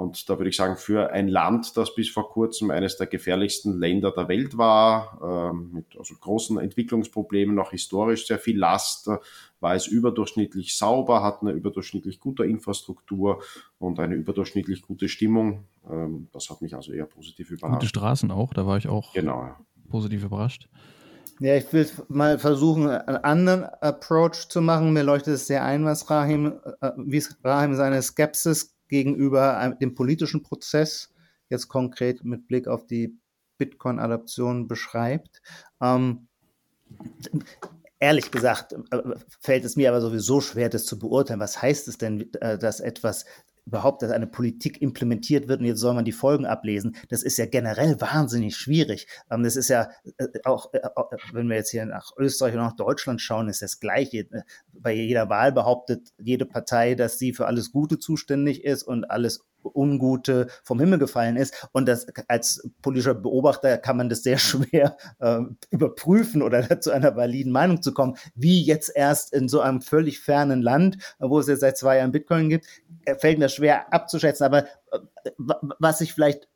Und 0.00 0.30
da 0.30 0.38
würde 0.38 0.48
ich 0.48 0.56
sagen, 0.56 0.78
für 0.78 1.12
ein 1.12 1.28
Land, 1.28 1.76
das 1.76 1.94
bis 1.94 2.08
vor 2.08 2.30
kurzem 2.30 2.70
eines 2.70 2.96
der 2.96 3.06
gefährlichsten 3.06 3.78
Länder 3.78 4.10
der 4.10 4.28
Welt 4.28 4.56
war, 4.56 5.50
ähm, 5.52 5.72
mit 5.74 5.94
also 5.98 6.14
großen 6.18 6.58
Entwicklungsproblemen, 6.58 7.58
auch 7.58 7.72
historisch 7.72 8.26
sehr 8.26 8.38
viel 8.38 8.58
Last, 8.58 9.08
äh, 9.08 9.18
war 9.60 9.74
es 9.74 9.86
überdurchschnittlich 9.86 10.78
sauber, 10.78 11.22
hat 11.22 11.42
eine 11.42 11.50
überdurchschnittlich 11.50 12.18
gute 12.18 12.46
Infrastruktur 12.46 13.42
und 13.78 14.00
eine 14.00 14.14
überdurchschnittlich 14.14 14.80
gute 14.80 15.06
Stimmung. 15.10 15.64
Ähm, 15.90 16.28
das 16.32 16.48
hat 16.48 16.62
mich 16.62 16.74
also 16.74 16.92
eher 16.92 17.04
positiv 17.04 17.50
überrascht. 17.50 17.80
Gute 17.80 17.88
Straßen 17.88 18.30
auch, 18.30 18.54
da 18.54 18.66
war 18.66 18.78
ich 18.78 18.88
auch 18.88 19.12
genau. 19.12 19.54
positiv 19.90 20.24
überrascht. 20.24 20.70
Ja, 21.40 21.56
ich 21.56 21.70
will 21.74 21.86
mal 22.08 22.38
versuchen, 22.38 22.88
einen 22.88 23.18
anderen 23.18 23.64
Approach 23.64 24.48
zu 24.48 24.62
machen. 24.62 24.94
Mir 24.94 25.02
leuchtet 25.02 25.34
es 25.34 25.46
sehr 25.46 25.62
ein, 25.62 25.84
was 25.84 26.08
Rahim, 26.08 26.54
äh, 26.80 26.90
wie 26.96 27.22
Rahim 27.44 27.74
seine 27.74 28.00
Skepsis 28.00 28.79
gegenüber 28.90 29.74
dem 29.80 29.94
politischen 29.94 30.42
Prozess, 30.42 31.14
jetzt 31.48 31.68
konkret 31.68 32.24
mit 32.24 32.46
Blick 32.46 32.68
auf 32.68 32.86
die 32.86 33.16
Bitcoin-Adaption 33.56 34.68
beschreibt. 34.68 35.40
Ähm, 35.80 36.28
ehrlich 37.98 38.30
gesagt 38.30 38.72
äh, 38.72 39.02
fällt 39.40 39.64
es 39.64 39.76
mir 39.76 39.90
aber 39.90 40.00
sowieso 40.00 40.40
schwer, 40.40 40.68
das 40.68 40.86
zu 40.86 40.98
beurteilen. 40.98 41.40
Was 41.40 41.62
heißt 41.62 41.86
es 41.88 41.98
denn, 41.98 42.32
äh, 42.40 42.58
dass 42.58 42.80
etwas 42.80 43.24
überhaupt, 43.66 44.02
dass 44.02 44.10
eine 44.10 44.26
Politik 44.26 44.80
implementiert 44.82 45.48
wird 45.48 45.60
und 45.60 45.66
jetzt 45.66 45.80
soll 45.80 45.94
man 45.94 46.04
die 46.04 46.12
Folgen 46.12 46.46
ablesen, 46.46 46.96
das 47.08 47.22
ist 47.22 47.36
ja 47.38 47.46
generell 47.46 48.00
wahnsinnig 48.00 48.56
schwierig. 48.56 49.06
Ähm, 49.30 49.42
das 49.42 49.56
ist 49.56 49.68
ja 49.68 49.90
äh, 50.18 50.26
auch, 50.44 50.72
wenn 51.32 51.48
wir 51.48 51.56
jetzt 51.56 51.70
hier 51.70 51.86
nach 51.86 52.12
Österreich 52.16 52.54
und 52.54 52.60
nach 52.60 52.76
Deutschland 52.76 53.20
schauen, 53.20 53.48
ist 53.48 53.62
das 53.62 53.80
Gleiche. 53.80 54.28
Bei 54.72 54.92
jeder 54.92 55.28
Wahl 55.28 55.52
behauptet 55.52 56.12
jede 56.18 56.46
Partei, 56.46 56.94
dass 56.94 57.18
sie 57.18 57.32
für 57.32 57.46
alles 57.46 57.72
Gute 57.72 57.98
zuständig 57.98 58.64
ist 58.64 58.82
und 58.82 59.10
alles 59.10 59.44
Ungute 59.62 60.48
vom 60.62 60.80
Himmel 60.80 60.98
gefallen 60.98 61.36
ist. 61.36 61.68
Und 61.72 61.86
das 61.86 62.06
als 62.28 62.68
politischer 62.82 63.14
Beobachter 63.14 63.78
kann 63.78 63.96
man 63.96 64.08
das 64.08 64.22
sehr 64.22 64.38
schwer 64.38 64.96
äh, 65.18 65.40
überprüfen 65.70 66.42
oder 66.42 66.80
zu 66.80 66.90
einer 66.90 67.16
validen 67.16 67.52
Meinung 67.52 67.82
zu 67.82 67.92
kommen, 67.92 68.16
wie 68.34 68.62
jetzt 68.62 68.92
erst 68.94 69.32
in 69.32 69.48
so 69.48 69.60
einem 69.60 69.80
völlig 69.80 70.20
fernen 70.20 70.62
Land, 70.62 70.98
wo 71.18 71.38
es 71.38 71.48
jetzt 71.48 71.60
seit 71.60 71.76
zwei 71.76 71.98
Jahren 71.98 72.12
Bitcoin 72.12 72.48
gibt, 72.48 72.66
äh, 73.04 73.14
fällt 73.16 73.38
mir 73.38 73.48
schwer 73.48 73.92
abzuschätzen. 73.92 74.44
Aber 74.44 74.64
äh, 74.64 74.98
was 75.78 76.00
ich 76.00 76.12
vielleicht 76.12 76.48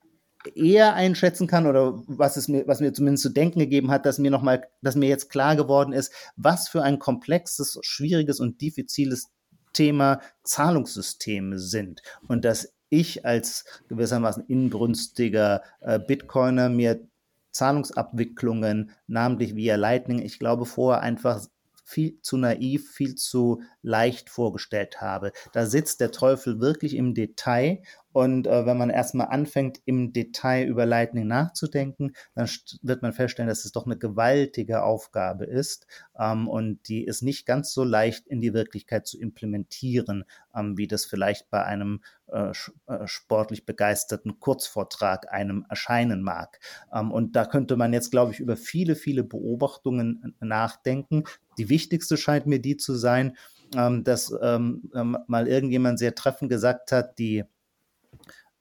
eher 0.54 0.94
einschätzen 0.94 1.46
kann 1.46 1.66
oder 1.66 2.02
was 2.06 2.36
es 2.36 2.48
mir, 2.48 2.66
was 2.66 2.80
mir 2.80 2.92
zumindest 2.92 3.22
zu 3.22 3.30
denken 3.30 3.60
gegeben 3.60 3.90
hat, 3.90 4.04
dass 4.04 4.18
mir 4.18 4.30
nochmal, 4.30 4.66
dass 4.82 4.94
mir 4.94 5.08
jetzt 5.08 5.30
klar 5.30 5.56
geworden 5.56 5.92
ist, 5.92 6.12
was 6.36 6.68
für 6.68 6.82
ein 6.82 6.98
komplexes, 6.98 7.78
schwieriges 7.82 8.40
und 8.40 8.60
diffiziles 8.60 9.30
Thema 9.72 10.20
Zahlungssysteme 10.44 11.58
sind 11.58 12.02
und 12.28 12.44
dass 12.44 12.73
ich 13.00 13.24
als 13.24 13.64
gewissermaßen 13.88 14.44
inbrünstiger 14.46 15.62
äh, 15.80 15.98
Bitcoiner 15.98 16.68
mir 16.68 17.07
Zahlungsabwicklungen, 17.50 18.90
namentlich 19.07 19.54
via 19.54 19.76
Lightning, 19.76 20.20
ich 20.20 20.38
glaube 20.38 20.66
vorher 20.66 21.02
einfach 21.02 21.46
viel 21.85 22.20
zu 22.22 22.37
naiv, 22.37 22.90
viel 22.90 23.14
zu 23.14 23.62
leicht 23.83 24.30
vorgestellt 24.30 25.00
habe. 25.00 25.33
Da 25.52 25.66
sitzt 25.66 26.00
der 26.00 26.11
Teufel 26.11 26.59
wirklich 26.59 26.96
im 26.96 27.14
Detail 27.14 27.83
und 28.14 28.46
äh, 28.46 28.64
wenn 28.64 28.79
man 28.79 28.90
erstmal 28.90 29.27
anfängt, 29.27 29.81
im 29.87 30.12
Detail 30.12 30.66
über 30.66 30.87
Lightning 30.87 31.27
nachzudenken, 31.27 32.12
dann 32.37 32.48
wird 32.81 33.03
man 33.03 33.12
feststellen, 33.12 33.48
dass 33.48 33.64
es 33.64 33.72
doch 33.72 33.87
eine 33.87 33.98
gewaltige 33.98 34.85
Aufgabe 34.85 35.46
ist 35.46 35.88
ähm, 36.16 36.46
und 36.46 36.88
die 36.88 37.05
ist 37.05 37.22
nicht 37.22 37.44
ganz 37.44 37.72
so 37.72 37.83
leicht 37.83 38.29
in 38.29 38.40
die 38.40 38.55
Wirklichkeit 38.55 39.09
zu 39.09 39.18
implementieren, 39.18 40.24
ähm, 40.55 40.79
wie 40.79 40.87
das 40.87 41.05
vielleicht 41.05 41.50
bei 41.50 41.64
einem 41.64 42.03
äh, 42.29 42.53
äh, 42.87 43.07
sportlich 43.07 43.66
begeisterten 43.66 44.38
Kurzvortrag 44.38 45.33
einem 45.33 45.66
erscheinen 45.68 46.22
mag. 46.22 46.61
Ähm, 46.92 47.11
und 47.11 47.35
da 47.35 47.46
könnte 47.46 47.74
man 47.77 47.92
jetzt, 47.92 48.12
glaube 48.12 48.31
ich, 48.31 48.38
über 48.38 48.57
viele, 48.57 48.94
viele 48.94 49.24
Beobachtungen 49.24 50.37
nachdenken. 50.38 51.24
Die 51.59 51.68
wichtigste 51.68 52.16
scheint 52.16 52.46
mir 52.46 52.61
die 52.61 52.77
zu 52.77 52.94
sein, 52.94 53.37
ähm, 53.77 54.05
dass 54.05 54.33
ähm, 54.40 54.90
ähm, 54.94 55.18
mal 55.27 55.48
irgendjemand 55.48 55.98
sehr 55.98 56.14
treffend 56.14 56.50
gesagt 56.50 56.92
hat, 56.92 57.18
die 57.18 57.44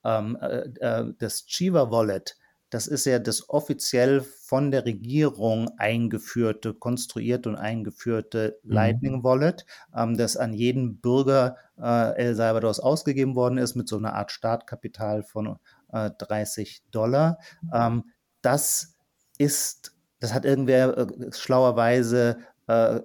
ähm, 0.04 0.38
äh, 0.42 0.70
äh, 0.80 1.14
das 1.18 1.46
Chiva 1.46 1.92
Wallet, 1.92 2.38
das 2.74 2.88
ist 2.88 3.06
ja 3.06 3.20
das 3.20 3.50
offiziell 3.50 4.22
von 4.22 4.72
der 4.72 4.86
Regierung 4.86 5.70
eingeführte, 5.78 6.74
konstruierte 6.74 7.50
und 7.50 7.56
eingeführte 7.56 8.60
mhm. 8.64 8.72
Lightning 8.72 9.24
Wallet, 9.24 9.66
ähm, 9.96 10.18
das 10.18 10.38
an 10.38 10.54
jeden 10.54 10.98
Bürger 10.98 11.58
äh, 11.80 12.16
El 12.18 12.36
Salvadors 12.36 12.80
ausgegeben 12.80 13.36
worden 13.36 13.60
ist 13.60 13.76
mit 13.76 13.88
so 13.88 13.98
einer 13.98 14.16
Art 14.16 14.32
Startkapital 14.32 15.22
von 15.22 15.58
äh, 15.92 16.10
30 16.18 16.82
Dollar. 16.90 17.38
Ähm, 17.72 18.06
das 18.42 18.96
ist, 19.38 19.96
das 20.20 20.34
hat 20.34 20.44
irgendwer 20.44 20.98
äh, 20.98 21.32
schlauerweise 21.32 22.40
äh, 22.68 23.02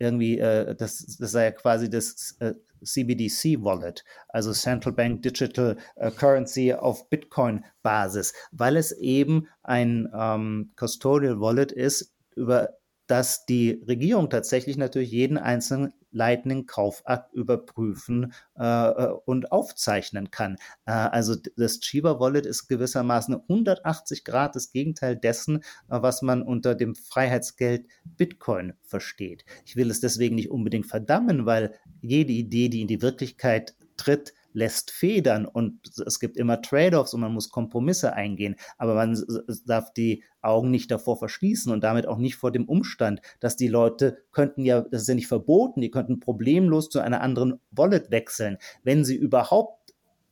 irgendwie, 0.00 0.40
äh, 0.40 0.74
das, 0.74 1.16
das 1.18 1.30
sei 1.30 1.44
ja 1.44 1.50
quasi 1.52 1.88
das 1.88 2.36
CBDC 2.84 3.62
Wallet, 3.62 4.04
also 4.28 4.52
Central 4.52 4.94
Bank 4.94 5.22
Digital 5.22 5.76
äh, 5.96 6.10
Currency 6.10 6.74
auf 6.74 7.08
Bitcoin-Basis, 7.08 8.34
weil 8.50 8.76
es 8.76 8.92
eben 8.92 9.48
ein 9.62 10.08
ähm, 10.14 10.72
Custodial 10.76 11.40
Wallet 11.40 11.72
ist, 11.72 12.12
über 12.34 12.70
das 13.06 13.44
die 13.44 13.82
Regierung 13.86 14.30
tatsächlich 14.30 14.76
natürlich 14.76 15.10
jeden 15.10 15.36
einzelnen 15.36 15.92
Lightning-Kaufakt 16.12 17.32
überprüfen 17.34 18.32
äh, 18.58 18.64
äh, 18.64 19.12
und 19.24 19.52
aufzeichnen 19.52 20.30
kann. 20.30 20.56
Äh, 20.86 20.92
also 20.92 21.36
das 21.56 21.80
Chiba 21.80 22.20
Wallet 22.20 22.46
ist 22.46 22.68
gewissermaßen 22.68 23.34
180 23.34 24.24
Grad 24.24 24.54
das 24.54 24.70
Gegenteil 24.70 25.16
dessen, 25.16 25.58
äh, 25.58 25.60
was 25.88 26.22
man 26.22 26.42
unter 26.42 26.74
dem 26.74 26.94
Freiheitsgeld 26.94 27.86
Bitcoin 28.04 28.74
versteht. 28.82 29.44
Ich 29.64 29.76
will 29.76 29.90
es 29.90 30.00
deswegen 30.00 30.36
nicht 30.36 30.50
unbedingt 30.50 30.86
verdammen, 30.86 31.46
weil 31.46 31.74
jede 32.00 32.32
Idee, 32.32 32.68
die 32.68 32.82
in 32.82 32.88
die 32.88 33.02
Wirklichkeit 33.02 33.74
tritt, 33.96 34.34
lässt 34.52 34.90
federn 34.90 35.46
und 35.46 35.80
es 36.06 36.20
gibt 36.20 36.36
immer 36.36 36.60
Trade-offs 36.62 37.14
und 37.14 37.20
man 37.20 37.32
muss 37.32 37.50
Kompromisse 37.50 38.12
eingehen, 38.12 38.56
aber 38.78 38.94
man 38.94 39.20
darf 39.66 39.92
die 39.92 40.22
Augen 40.40 40.70
nicht 40.70 40.90
davor 40.90 41.18
verschließen 41.18 41.72
und 41.72 41.84
damit 41.84 42.06
auch 42.06 42.18
nicht 42.18 42.36
vor 42.36 42.50
dem 42.50 42.68
Umstand, 42.68 43.20
dass 43.40 43.56
die 43.56 43.68
Leute 43.68 44.18
könnten 44.32 44.64
ja, 44.64 44.82
das 44.82 45.02
ist 45.02 45.08
ja 45.08 45.14
nicht 45.14 45.28
verboten, 45.28 45.80
die 45.80 45.90
könnten 45.90 46.20
problemlos 46.20 46.88
zu 46.88 47.00
einer 47.00 47.20
anderen 47.20 47.60
Wallet 47.70 48.10
wechseln, 48.10 48.58
wenn 48.82 49.04
sie 49.04 49.16
überhaupt 49.16 49.82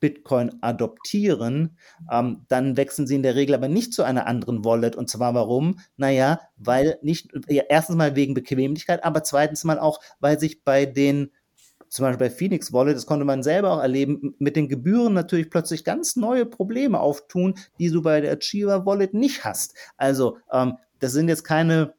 Bitcoin 0.00 0.50
adoptieren, 0.62 1.76
ähm, 2.11 2.44
dann 2.48 2.76
wechseln 2.76 3.06
sie 3.06 3.14
in 3.14 3.22
der 3.22 3.37
Regel 3.37 3.54
aber 3.54 3.68
nicht 3.68 3.92
zu 3.92 4.02
einer 4.02 4.26
anderen 4.26 4.64
Wallet. 4.64 4.96
Und 4.96 5.09
zwar 5.09 5.35
warum? 5.35 5.78
Naja, 5.96 6.40
weil 6.56 6.98
nicht, 7.02 7.28
ja, 7.48 7.62
erstens 7.68 7.96
mal 7.96 8.16
wegen 8.16 8.35
Bequemlichkeit, 8.35 9.04
aber 9.04 9.22
zweitens 9.22 9.62
mal 9.64 9.78
auch, 9.78 10.00
weil 10.18 10.40
sich 10.40 10.64
bei 10.64 10.87
den 10.87 11.30
zum 11.90 12.05
Beispiel 12.05 12.29
bei 12.29 12.35
Phoenix 12.35 12.72
Wallet, 12.72 12.96
das 12.96 13.05
konnte 13.05 13.24
man 13.24 13.42
selber 13.42 13.72
auch 13.72 13.81
erleben, 13.83 14.35
mit 14.38 14.55
den 14.55 14.68
Gebühren 14.68 15.12
natürlich 15.12 15.50
plötzlich 15.50 15.85
ganz 15.85 16.14
neue 16.14 16.46
Probleme 16.46 17.00
auftun, 17.00 17.55
die 17.79 17.90
du 17.90 18.00
bei 18.00 18.20
der 18.20 18.38
Chiva 18.38 18.87
Wallet 18.87 19.12
nicht 19.12 19.44
hast. 19.44 19.74
Also, 19.96 20.38
ähm, 20.53 20.79
das 21.00 21.12
sind 21.12 21.29
jetzt 21.29 21.42
keine, 21.42 21.94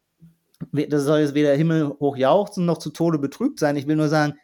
das 0.71 1.03
soll 1.03 1.19
jetzt 1.19 1.33
weder 1.33 1.53
Himmel 1.55 1.89
hoch 1.99 2.15
jauchzen 2.15 2.65
noch 2.65 2.77
zu 2.77 2.91
Tode 2.91 3.19
betrübt 3.19 3.59
sein. 3.59 3.75
Ich 3.75 3.85
will 3.85 3.97
nur 3.97 4.07
sagen, 4.07 4.35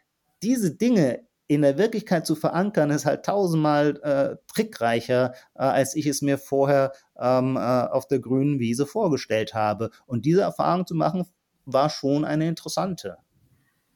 diese 0.44 0.76
Dinge 0.76 1.26
in 1.48 1.62
der 1.62 1.78
Wirklichkeit 1.78 2.26
zu 2.26 2.36
verankern, 2.36 2.90
ist 2.90 3.06
halt 3.06 3.24
tausendmal 3.24 4.02
äh, 4.04 4.36
trickreicher, 4.54 5.34
äh, 5.56 5.64
als 5.64 5.96
ich 5.96 6.06
es 6.08 6.22
mir 6.22 6.38
vorher 6.38 6.92
ähm, 7.18 7.56
äh, 7.56 7.60
auf 7.60 8.06
der 8.08 8.20
grünen 8.20 8.60
Wiese 8.60 8.86
vorgestellt 8.86 9.54
habe. 9.54 9.92
Und 10.06 10.26
diese 10.26 10.42
Erfahrung 10.42 10.86
zu 10.86 10.94
machen, 10.94 11.26
war 11.66 11.90
schon 11.90 12.26
eine 12.26 12.50
interessante. 12.50 13.18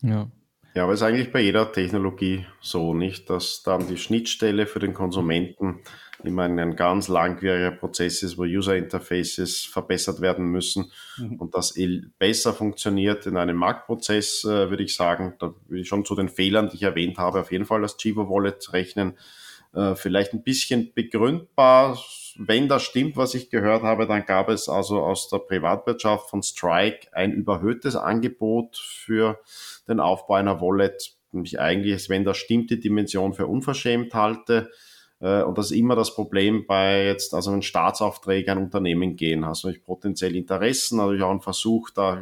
Ja, 0.02 0.30
ja, 0.74 0.84
aber 0.84 0.94
es 0.94 1.02
ist 1.02 1.08
eigentlich 1.08 1.32
bei 1.32 1.42
jeder 1.42 1.72
Technologie 1.72 2.46
so, 2.60 2.94
nicht, 2.94 3.30
dass 3.30 3.64
dann 3.64 3.88
die 3.88 3.98
Schnittstelle 3.98 4.66
für 4.68 4.80
den 4.80 4.94
Konsumenten 4.94 5.82
immer 6.24 6.44
ein 6.44 6.76
ganz 6.76 7.08
langwieriger 7.08 7.72
Prozess 7.72 8.24
ist, 8.24 8.38
wo 8.38 8.44
User 8.44 8.76
Interfaces 8.76 9.66
verbessert 9.66 10.22
werden 10.22 10.46
müssen 10.46 10.92
mhm. 11.18 11.36
und 11.38 11.56
das 11.56 11.74
besser 12.20 12.54
funktioniert 12.54 13.26
in 13.26 13.38
einem 13.38 13.58
Marktprozess, 13.58 14.44
äh, 14.44 14.70
würde 14.70 14.84
ich 14.84 14.96
sagen, 14.96 15.34
da 15.40 15.54
würde 15.68 15.82
ich 15.82 15.88
schon 15.88 16.06
zu 16.06 16.16
den 16.16 16.30
Fehlern, 16.30 16.70
die 16.70 16.76
ich 16.76 16.84
erwähnt 16.84 17.18
habe, 17.18 17.42
auf 17.42 17.52
jeden 17.52 17.66
Fall 17.66 17.82
das 17.82 17.98
Chivo 17.98 18.30
Wallet 18.30 18.72
rechnen. 18.74 19.18
Äh, 19.74 19.96
vielleicht 19.96 20.34
ein 20.34 20.44
bisschen 20.44 20.94
begründbar, 20.94 21.98
wenn 22.38 22.68
das 22.68 22.84
stimmt, 22.84 23.18
was 23.18 23.34
ich 23.34 23.50
gehört 23.50 23.84
habe, 23.84 24.08
dann 24.08 24.26
gab 24.26 24.50
es 24.50 24.70
also 24.70 25.02
aus 25.02 25.30
der 25.30 25.40
Privatwirtschaft 25.40 26.30
von 26.30 26.44
Strike 26.44 27.08
ein 27.14 27.34
überhöhtes 27.34 27.96
Angebot 27.96 28.78
für 28.78 29.40
den 29.92 30.00
Aufbau 30.00 30.36
einer 30.36 30.62
Wallet. 30.62 31.14
Ich 31.44 31.60
eigentlich, 31.60 32.10
wenn 32.10 32.26
das 32.26 32.38
stimmt, 32.38 32.70
die 32.72 32.80
Dimension 32.80 33.34
für 33.34 33.48
unverschämt 33.48 34.14
halte. 34.14 34.70
Äh, 35.22 35.44
und 35.44 35.58
das 35.58 35.68
ist 35.72 35.78
immer 35.78 35.96
das 35.96 36.14
Problem 36.16 36.66
bei 36.68 37.06
jetzt, 37.06 37.34
also 37.34 37.54
wenn 37.54 37.62
Staatsaufträge 37.62 38.52
an 38.52 38.58
Unternehmen 38.58 39.16
gehen, 39.16 39.46
hast 39.46 39.64
du 39.64 39.68
natürlich 39.68 39.86
potenziell 39.86 40.36
Interessen, 40.36 40.98
natürlich 40.98 41.24
auch 41.24 41.32
ein 41.32 41.42
Versuch, 41.42 41.92
da 41.92 42.22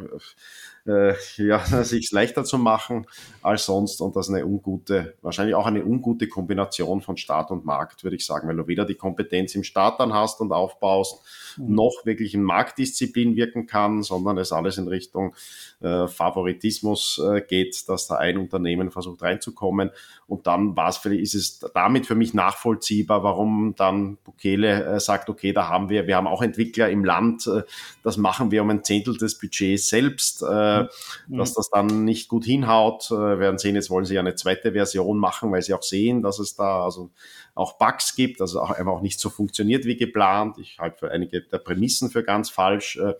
äh, 0.86 1.14
ja, 1.36 1.58
sich 1.84 2.12
leichter 2.12 2.44
zu 2.44 2.58
machen 2.58 3.06
als 3.42 3.66
sonst 3.66 4.00
und 4.00 4.16
das 4.16 4.28
ist 4.28 4.34
eine 4.34 4.46
ungute, 4.46 5.14
wahrscheinlich 5.22 5.54
auch 5.54 5.66
eine 5.66 5.84
ungute 5.84 6.28
Kombination 6.28 7.00
von 7.00 7.16
Staat 7.16 7.50
und 7.50 7.64
Markt, 7.64 8.04
würde 8.04 8.16
ich 8.16 8.26
sagen, 8.26 8.48
weil 8.48 8.56
du 8.56 8.66
weder 8.66 8.84
die 8.84 8.94
Kompetenz 8.94 9.54
im 9.54 9.64
Staat 9.64 9.98
dann 9.98 10.12
hast 10.12 10.40
und 10.40 10.52
aufbaust, 10.52 11.24
mhm. 11.56 11.74
noch 11.74 12.02
wirklich 12.04 12.34
in 12.34 12.42
Marktdisziplin 12.42 13.36
wirken 13.36 13.66
kann, 13.66 14.02
sondern 14.02 14.38
es 14.38 14.52
alles 14.52 14.78
in 14.78 14.88
Richtung 14.88 15.34
äh, 15.80 16.06
Favoritismus 16.08 17.20
äh, 17.24 17.40
geht, 17.40 17.88
dass 17.88 18.06
da 18.06 18.16
ein 18.16 18.38
Unternehmen 18.38 18.90
versucht 18.90 19.22
reinzukommen 19.22 19.90
und 20.30 20.46
dann 20.46 20.76
war 20.76 20.88
es 20.88 20.96
vielleicht, 20.96 21.22
ist 21.22 21.34
es 21.34 21.58
damit 21.74 22.06
für 22.06 22.14
mich 22.14 22.34
nachvollziehbar, 22.34 23.24
warum 23.24 23.74
dann 23.76 24.16
Bukele 24.22 24.84
äh, 24.84 25.00
sagt, 25.00 25.28
okay, 25.28 25.52
da 25.52 25.68
haben 25.68 25.88
wir, 25.88 26.06
wir 26.06 26.14
haben 26.14 26.28
auch 26.28 26.40
Entwickler 26.40 26.88
im 26.88 27.04
Land, 27.04 27.48
äh, 27.48 27.62
das 28.04 28.16
machen 28.16 28.52
wir 28.52 28.62
um 28.62 28.70
ein 28.70 28.84
Zehntel 28.84 29.16
des 29.16 29.38
Budgets 29.38 29.88
selbst, 29.88 30.42
äh, 30.42 30.82
mhm. 30.82 30.88
dass 31.36 31.54
das 31.54 31.68
dann 31.70 32.04
nicht 32.04 32.28
gut 32.28 32.44
hinhaut. 32.44 33.10
Äh, 33.10 33.40
werden 33.40 33.58
sehen, 33.58 33.74
jetzt 33.74 33.90
wollen 33.90 34.04
sie 34.04 34.14
ja 34.14 34.20
eine 34.20 34.36
zweite 34.36 34.70
Version 34.70 35.18
machen, 35.18 35.50
weil 35.50 35.62
sie 35.62 35.74
auch 35.74 35.82
sehen, 35.82 36.22
dass 36.22 36.38
es 36.38 36.54
da 36.54 36.84
also 36.84 37.10
auch 37.54 37.78
Bugs 37.78 38.14
gibt, 38.14 38.40
also 38.40 38.60
auch 38.60 38.70
einfach 38.70 38.92
auch 38.92 39.02
nicht 39.02 39.20
so 39.20 39.30
funktioniert 39.30 39.84
wie 39.84 39.96
geplant. 39.96 40.58
Ich 40.58 40.78
halte 40.78 40.98
für 40.98 41.10
einige 41.10 41.42
der 41.42 41.58
Prämissen 41.58 42.10
für 42.10 42.22
ganz 42.22 42.50
falsch. 42.50 42.96
Äh, 42.96 43.14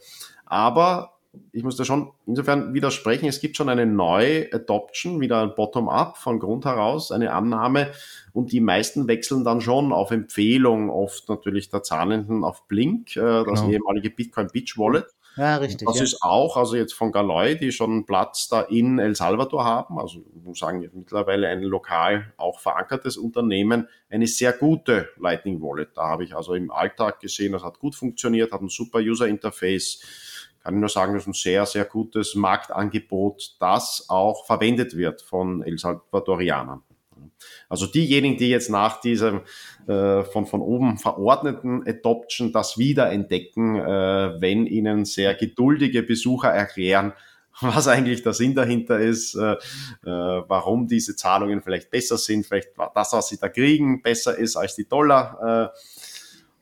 aber 0.46 1.20
ich 1.52 1.62
muss 1.62 1.76
da 1.76 1.84
schon 1.84 2.10
insofern 2.26 2.74
widersprechen, 2.74 3.26
es 3.26 3.40
gibt 3.40 3.56
schon 3.56 3.68
eine 3.68 3.86
neue 3.86 4.52
Adoption, 4.52 5.20
wieder 5.20 5.42
ein 5.42 5.54
Bottom-up 5.54 6.16
von 6.16 6.40
Grund 6.40 6.64
heraus, 6.64 7.12
eine 7.12 7.32
Annahme 7.32 7.92
und 8.32 8.52
die 8.52 8.60
meisten 8.60 9.06
wechseln 9.06 9.44
dann 9.44 9.60
schon 9.60 9.92
auf 9.92 10.10
Empfehlung, 10.10 10.90
oft 10.90 11.28
natürlich 11.28 11.70
der 11.70 11.82
Zahlenden 11.82 12.42
auf 12.42 12.66
Blink, 12.66 13.16
äh, 13.16 13.20
das 13.20 13.60
genau. 13.60 13.70
ehemalige 13.70 14.10
Bitcoin 14.10 14.48
Beach 14.52 14.76
Wallet. 14.76 15.06
Ja, 15.36 15.56
richtig. 15.56 15.86
Das 15.86 15.98
ja. 15.98 16.04
ist 16.04 16.22
auch, 16.22 16.56
also 16.56 16.76
jetzt 16.76 16.92
von 16.92 17.12
Galoy, 17.12 17.56
die 17.56 17.72
schon 17.72 17.90
einen 17.90 18.06
Platz 18.06 18.48
da 18.48 18.62
in 18.62 18.98
El 18.98 19.14
Salvador 19.14 19.64
haben, 19.64 19.98
also 19.98 20.20
ich 20.36 20.44
muss 20.44 20.58
sagen, 20.58 20.88
mittlerweile 20.92 21.48
ein 21.48 21.62
lokal 21.62 22.32
auch 22.36 22.60
verankertes 22.60 23.16
Unternehmen, 23.16 23.88
eine 24.08 24.26
sehr 24.26 24.52
gute 24.52 25.08
Lightning 25.18 25.62
Wallet. 25.62 25.96
Da 25.96 26.08
habe 26.08 26.24
ich 26.24 26.34
also 26.34 26.54
im 26.54 26.70
Alltag 26.70 27.20
gesehen, 27.20 27.52
das 27.52 27.62
hat 27.62 27.78
gut 27.78 27.94
funktioniert, 27.94 28.52
hat 28.52 28.60
ein 28.60 28.68
super 28.68 28.98
User 28.98 29.28
Interface. 29.28 30.00
Kann 30.62 30.74
ich 30.74 30.80
nur 30.80 30.90
sagen, 30.90 31.14
das 31.14 31.22
ist 31.22 31.28
ein 31.28 31.32
sehr, 31.32 31.64
sehr 31.64 31.84
gutes 31.86 32.34
Marktangebot, 32.34 33.56
das 33.60 34.06
auch 34.08 34.44
verwendet 34.44 34.96
wird 34.96 35.22
von 35.22 35.62
El 35.62 35.78
Salvadorianern. 35.78 36.82
Also 37.68 37.86
diejenigen, 37.86 38.36
die 38.36 38.48
jetzt 38.48 38.70
nach 38.70 39.00
diesem 39.00 39.42
äh, 39.86 40.24
von, 40.24 40.46
von 40.46 40.60
oben 40.60 40.98
verordneten 40.98 41.86
Adoption 41.86 42.52
das 42.52 42.78
wiederentdecken, 42.78 43.76
äh, 43.76 44.40
wenn 44.40 44.66
ihnen 44.66 45.04
sehr 45.04 45.34
geduldige 45.34 46.02
Besucher 46.02 46.48
erklären, 46.48 47.12
was 47.60 47.88
eigentlich 47.88 48.22
der 48.22 48.32
Sinn 48.32 48.54
dahinter 48.54 48.98
ist, 48.98 49.34
äh, 49.34 49.52
äh, 49.52 49.56
warum 50.04 50.86
diese 50.86 51.16
Zahlungen 51.16 51.62
vielleicht 51.62 51.90
besser 51.90 52.16
sind, 52.16 52.46
vielleicht 52.46 52.70
das, 52.94 53.12
was 53.12 53.28
sie 53.28 53.38
da 53.38 53.48
kriegen, 53.48 54.02
besser 54.02 54.36
ist 54.36 54.56
als 54.56 54.76
die 54.76 54.88
Dollar. 54.88 55.72
Äh, 55.74 55.78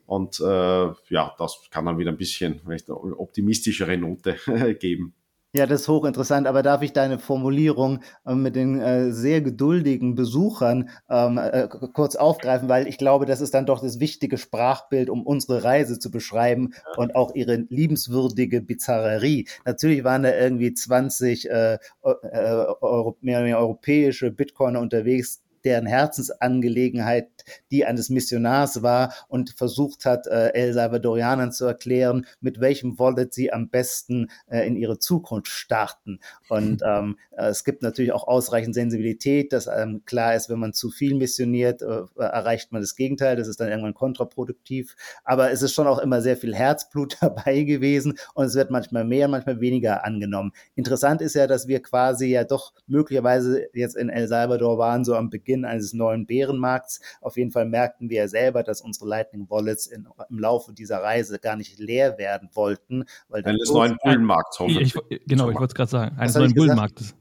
und 0.05 0.39
äh, 0.39 0.43
ja, 0.43 1.35
das 1.37 1.59
kann 1.69 1.85
dann 1.85 1.99
wieder 1.99 2.11
ein 2.11 2.17
bisschen 2.17 2.61
eine 2.65 3.19
optimistischere 3.19 3.95
Note 3.95 4.37
geben. 4.79 5.13
Ja, 5.51 5.65
das 5.65 5.81
ist 5.81 5.87
hochinteressant, 5.87 6.45
aber 6.45 6.61
darf 6.61 6.83
ich 6.83 6.93
deine 6.93 7.17
Formulierung 7.17 8.01
äh, 8.23 8.35
mit 8.35 8.55
den 8.55 8.79
äh, 8.79 9.11
sehr 9.11 9.41
geduldigen 9.41 10.13
Besuchern 10.13 10.89
ähm, 11.09 11.39
äh, 11.39 11.67
kurz 11.67 12.15
aufgreifen, 12.15 12.69
weil 12.69 12.87
ich 12.87 12.99
glaube, 12.99 13.25
das 13.25 13.41
ist 13.41 13.55
dann 13.55 13.65
doch 13.65 13.81
das 13.81 13.99
wichtige 13.99 14.37
Sprachbild, 14.37 15.09
um 15.09 15.25
unsere 15.25 15.63
Reise 15.63 15.97
zu 15.97 16.11
beschreiben 16.11 16.75
und 16.97 17.15
auch 17.15 17.33
ihre 17.33 17.55
liebenswürdige 17.69 18.61
Bizarrerie. 18.61 19.47
Natürlich 19.65 20.03
waren 20.03 20.21
da 20.21 20.35
irgendwie 20.35 20.71
20 20.71 21.49
äh, 21.49 21.73
äh, 21.73 21.77
mehr 22.03 22.75
oder 22.83 23.15
weniger 23.21 23.57
europäische 23.57 24.29
Bitcoiner 24.29 24.79
unterwegs, 24.79 25.41
deren 25.65 25.85
Herzensangelegenheit 25.85 27.29
die 27.71 27.85
eines 27.85 28.09
Missionars 28.09 28.81
war 28.81 29.13
und 29.27 29.51
versucht 29.51 30.05
hat, 30.05 30.27
äh, 30.27 30.53
El 30.53 30.73
Salvadorianern 30.73 31.51
zu 31.51 31.65
erklären, 31.65 32.25
mit 32.41 32.59
welchem 32.59 32.99
Wallet 32.99 33.33
sie 33.33 33.51
am 33.51 33.69
besten 33.69 34.29
äh, 34.47 34.65
in 34.67 34.75
ihre 34.75 34.99
Zukunft 34.99 35.47
starten. 35.47 36.19
Und 36.47 36.81
ähm, 36.85 37.17
äh, 37.31 37.47
es 37.47 37.63
gibt 37.63 37.81
natürlich 37.81 38.11
auch 38.11 38.27
ausreichend 38.27 38.75
Sensibilität, 38.75 39.53
dass 39.53 39.67
ähm, 39.67 40.03
klar 40.05 40.35
ist, 40.35 40.49
wenn 40.49 40.59
man 40.59 40.73
zu 40.73 40.89
viel 40.89 41.15
missioniert, 41.15 41.81
äh, 41.81 42.01
erreicht 42.17 42.71
man 42.71 42.81
das 42.81 42.95
Gegenteil, 42.95 43.35
das 43.35 43.47
ist 43.47 43.59
dann 43.59 43.69
irgendwann 43.69 43.93
kontraproduktiv. 43.93 44.95
Aber 45.23 45.51
es 45.51 45.61
ist 45.61 45.73
schon 45.73 45.87
auch 45.87 45.99
immer 45.99 46.21
sehr 46.21 46.37
viel 46.37 46.55
Herzblut 46.55 47.17
dabei 47.21 47.63
gewesen 47.63 48.17
und 48.33 48.45
es 48.45 48.55
wird 48.55 48.71
manchmal 48.71 49.05
mehr, 49.05 49.27
manchmal 49.27 49.59
weniger 49.59 50.05
angenommen. 50.05 50.51
Interessant 50.75 51.21
ist 51.21 51.35
ja, 51.35 51.47
dass 51.47 51.67
wir 51.67 51.81
quasi 51.81 52.27
ja 52.27 52.43
doch 52.43 52.73
möglicherweise 52.87 53.67
jetzt 53.73 53.95
in 53.95 54.09
El 54.09 54.27
Salvador 54.27 54.77
waren, 54.77 55.03
so 55.03 55.15
am 55.15 55.29
Beginn 55.29 55.58
Beginn 55.59 55.65
eines 55.65 55.93
neuen 55.93 56.25
Bärenmarkts. 56.25 57.01
Auf 57.21 57.37
jeden 57.37 57.51
Fall 57.51 57.65
merkten 57.65 58.09
wir 58.09 58.17
ja 58.17 58.27
selber, 58.27 58.63
dass 58.63 58.81
unsere 58.81 59.07
Lightning 59.07 59.49
Wallets 59.49 59.87
in, 59.87 60.07
im 60.29 60.39
Laufe 60.39 60.73
dieser 60.73 61.01
Reise 61.01 61.39
gar 61.39 61.55
nicht 61.55 61.79
leer 61.79 62.17
werden 62.17 62.49
wollten. 62.53 63.05
Weil 63.27 63.45
eines 63.45 63.71
neuen 63.71 63.97
Bullenmarkts, 64.03 64.59
hoffentlich. 64.59 64.95
Ich, 65.09 65.21
genau, 65.27 65.49
ich 65.49 65.55
wollte 65.55 65.71
es 65.71 65.75
gerade 65.75 65.91
sagen. 65.91 66.17
Eines 66.17 66.35
neuen 66.35 66.53
Bullenmarktes. 66.53 67.15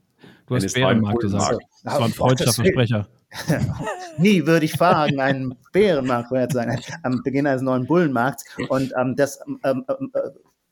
Du 0.46 0.56
hast 0.56 0.74
Bärenmarkt 0.74 1.20
gesagt. 1.20 1.58
Das 1.84 1.94
war 1.94 2.06
ein 2.06 2.12
freudscher 2.12 2.52
Versprecher. 2.52 3.08
Nie 4.18 4.44
würde 4.46 4.64
ich 4.64 4.72
fragen, 4.72 5.20
einen 5.20 5.54
Bärenmarkt, 5.72 6.32
würde 6.32 6.46
ich 6.46 6.52
sagen, 6.52 6.76
am 7.04 7.22
Beginn 7.22 7.46
eines 7.46 7.62
neuen 7.62 7.86
Bullenmarkts. 7.86 8.44
Und 8.68 8.92
ähm, 8.98 9.14
das 9.14 9.38
ähm, 9.46 9.84
ähm, 9.88 10.10
äh, 10.12 10.18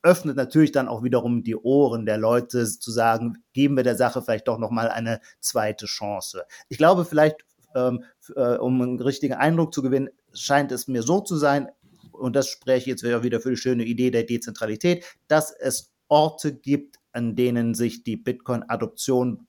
öffnet 0.02 0.37
natürlich 0.37 0.72
dann 0.72 0.88
auch 0.88 1.05
wiederum 1.05 1.42
die 1.42 1.57
Ohren 1.57 2.07
der 2.07 2.18
Leute 2.18 2.64
zu 2.66 2.90
sagen, 2.90 3.38
geben 3.52 3.76
wir 3.76 3.85
der 3.85 3.96
Sache 3.96 4.20
vielleicht 4.20 4.48
doch 4.48 4.59
nochmal 4.59 4.88
eine 4.88 5.20
zweite 5.40 5.87
Chance. 5.87 6.44
Ich 6.68 6.79
glaube 6.79 7.05
vielleicht, 7.05 7.44
ähm, 7.76 8.02
äh, 8.34 8.56
um 8.56 8.80
einen 8.80 9.00
richtigen 9.00 9.34
Eindruck 9.34 9.72
zu 9.72 9.82
gewinnen, 9.82 10.08
scheint 10.32 10.72
es 10.72 10.88
mir 10.88 11.02
so 11.02 11.20
zu 11.20 11.36
sein, 11.36 11.68
und 12.12 12.34
das 12.34 12.48
spreche 12.48 12.78
ich 12.80 12.86
jetzt 12.86 13.02
wieder 13.04 13.40
für 13.40 13.50
die 13.50 13.56
schöne 13.56 13.84
Idee 13.84 14.10
der 14.10 14.24
Dezentralität, 14.24 15.04
dass 15.28 15.50
es 15.52 15.92
Orte 16.08 16.54
gibt, 16.54 16.96
an 17.12 17.36
denen 17.36 17.74
sich 17.74 18.04
die 18.04 18.16
Bitcoin-Adoption 18.16 19.46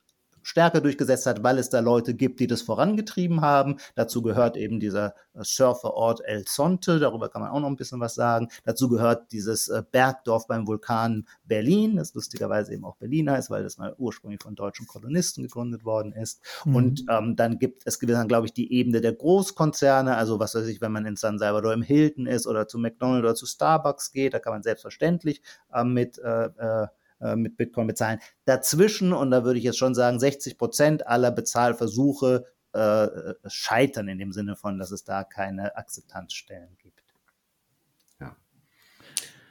stärker 0.48 0.80
durchgesetzt 0.80 1.26
hat, 1.26 1.44
weil 1.44 1.58
es 1.58 1.70
da 1.70 1.82
Leute 1.82 2.14
gibt, 2.14 2.40
die 2.40 2.48
das 2.48 2.62
vorangetrieben 2.62 3.42
haben. 3.42 3.78
Dazu 3.96 4.22
gehört 4.22 4.56
eben 4.56 4.80
dieser 4.80 5.14
äh, 5.34 5.44
Surferort 5.44 6.22
El 6.24 6.46
Sonte, 6.48 7.00
darüber 7.00 7.28
kann 7.28 7.42
man 7.42 7.52
auch 7.52 7.60
noch 7.60 7.68
ein 7.68 7.76
bisschen 7.76 8.00
was 8.00 8.16
sagen. 8.16 8.48
Dazu 8.64 8.88
gehört 8.88 9.34
dieses 9.34 9.68
äh, 9.68 9.84
Bergdorf 9.92 10.48
beim 10.48 10.66
Vulkan 10.66 11.28
Berlin, 11.44 11.98
das 11.98 12.14
lustigerweise 12.14 12.74
eben 12.74 12.86
auch 12.86 12.96
Berliner 12.96 13.38
ist, 13.38 13.50
weil 13.50 13.64
das 13.64 13.78
mal 13.78 13.94
ursprünglich 13.98 14.42
von 14.42 14.56
deutschen 14.56 14.88
Kolonisten 14.88 15.44
gegründet 15.44 15.84
worden 15.84 16.14
ist. 16.14 16.42
Mhm. 16.64 16.76
Und 16.76 17.06
ähm, 17.10 17.36
dann 17.36 17.60
gibt 17.60 17.84
es 17.86 18.00
dann, 18.00 18.30
glaube 18.30 18.46
ich, 18.46 18.54
die 18.54 18.72
Ebene 18.72 19.02
der 19.02 19.14
Großkonzerne, 19.14 20.16
also 20.16 20.40
was 20.40 20.56
weiß 20.56 20.68
ich, 20.68 20.80
wenn 20.80 20.94
man 20.94 21.06
in 21.06 21.18
San 21.18 21.40
Salvador 21.40 21.74
im 21.74 21.82
Hilton 21.82 22.26
ist 22.26 22.48
oder 22.48 22.70
zu 22.70 22.80
McDonald's 22.80 23.26
oder 23.26 23.36
zu 23.36 23.46
Starbucks 23.46 24.14
geht, 24.14 24.34
da 24.34 24.40
kann 24.40 24.54
man 24.54 24.64
selbstverständlich 24.64 25.42
äh, 25.74 25.84
mit 25.84 26.20
äh, 26.20 26.88
äh 27.20 27.28
äh, 27.28 27.36
mit 27.36 27.58
Bitcoin 27.58 27.88
bezahlen. 27.88 28.20
Dazwischen, 28.46 29.14
und 29.14 29.32
da 29.32 29.44
würde 29.44 29.58
ich 29.58 29.66
jetzt 29.66 29.78
schon 29.78 29.96
sagen, 29.96 30.20
60 30.20 30.58
Prozent 30.58 31.08
aller 31.08 31.32
Bezahlversuche 31.32 32.46
äh, 32.74 33.08
scheitern 33.48 34.08
in 34.08 34.20
dem 34.20 34.32
Sinne 34.32 34.56
von, 34.56 34.78
dass 34.78 34.92
es 34.92 35.04
da 35.04 35.24
keine 35.24 35.76
Akzeptanzstellen 35.76 36.78
gibt. 36.78 37.02
Ja. 38.20 38.36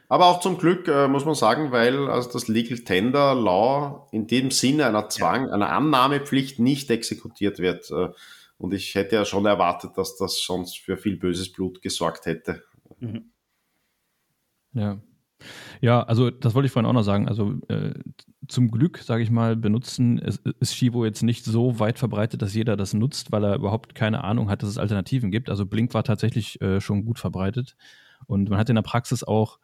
Aber 0.09 0.27
auch 0.27 0.41
zum 0.41 0.59
Glück 0.59 0.87
äh, 0.87 1.09
muss 1.09 1.25
man 1.25 1.35
sagen, 1.35 1.73
weil 1.73 2.09
also 2.09 2.31
das 2.33 2.49
Legal 2.49 2.79
Tender 2.79 3.35
Law 3.35 4.09
in 4.13 4.27
dem 4.27 4.51
Sinne 4.51 4.87
einer 4.87 5.09
Zwang, 5.09 5.49
ja. 5.49 5.53
einer 5.53 5.71
Annahmepflicht 5.71 6.61
nicht 6.61 6.91
exekutiert 6.91 7.59
wird. 7.59 7.91
Äh, 7.91 8.11
und 8.59 8.73
ich 8.73 8.95
hätte 8.95 9.17
ja 9.17 9.25
schon 9.25 9.45
erwartet, 9.45 9.99
dass 9.99 10.17
das 10.17 10.41
sonst 10.41 10.79
für 10.79 10.97
viel 10.97 11.17
böses 11.17 11.53
Blut 11.53 11.83
gesorgt 11.83 12.27
hätte. 12.27 12.63
Mhm. 13.01 13.33
Ja, 14.73 15.01
ja, 15.81 16.03
also 16.03 16.31
das 16.31 16.55
wollte 16.55 16.67
ich 16.67 16.73
vorhin 16.73 16.89
auch 16.89 16.95
noch 16.95 17.03
sagen. 17.03 17.29
Also 17.29 17.55
äh, 17.69 17.95
zum 18.49 18.71
Glück, 18.71 18.99
sage 18.99 19.23
ich 19.23 19.31
mal, 19.31 19.57
benutzen 19.57 20.19
ist, 20.19 20.47
ist 20.61 20.75
Shivo 20.75 21.05
jetzt 21.05 21.23
nicht 21.23 21.45
so 21.45 21.79
weit 21.79 21.99
verbreitet, 21.99 22.43
dass 22.43 22.55
jeder 22.55 22.77
das 22.77 22.95
nutzt, 22.95 23.33
weil 23.33 23.45
er 23.45 23.57
überhaupt 23.57 23.95
keine 23.95 24.25
Ahnung 24.25 24.51
hat, 24.51 24.63
dass 24.63 24.71
es 24.71 24.79
Alternativen 24.79 25.31
gibt. 25.31 25.51
Also 25.51 25.67
Blink 25.67 25.95
war 25.95 26.05
tatsächlich 26.05 26.61
äh, 26.61 26.81
schon 26.81 27.05
gut 27.05 27.19
verbreitet. 27.19 27.77
Und 28.27 28.49
man 28.49 28.59
hat 28.59 28.69
in 28.69 28.77
der 28.77 28.83
Praxis 28.83 29.23
auch, 29.23 29.59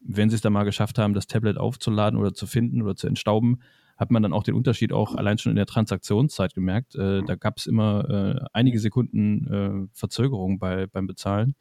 wenn 0.00 0.30
sie 0.30 0.36
es 0.36 0.42
da 0.42 0.50
mal 0.50 0.64
geschafft 0.64 0.98
haben, 0.98 1.14
das 1.14 1.26
Tablet 1.26 1.58
aufzuladen 1.58 2.18
oder 2.18 2.34
zu 2.34 2.46
finden 2.46 2.82
oder 2.82 2.94
zu 2.94 3.06
entstauben, 3.06 3.60
hat 3.96 4.10
man 4.10 4.22
dann 4.22 4.32
auch 4.32 4.42
den 4.42 4.54
Unterschied 4.54 4.92
auch 4.92 5.14
allein 5.14 5.38
schon 5.38 5.50
in 5.50 5.56
der 5.56 5.66
Transaktionszeit 5.66 6.54
gemerkt. 6.54 6.94
Äh, 6.94 7.22
da 7.22 7.34
gab 7.34 7.58
es 7.58 7.66
immer 7.66 8.08
äh, 8.08 8.44
einige 8.52 8.78
Sekunden 8.78 9.46
äh, 9.46 9.88
Verzögerung 9.92 10.58
bei, 10.58 10.86
beim 10.86 11.06
Bezahlen. 11.06 11.54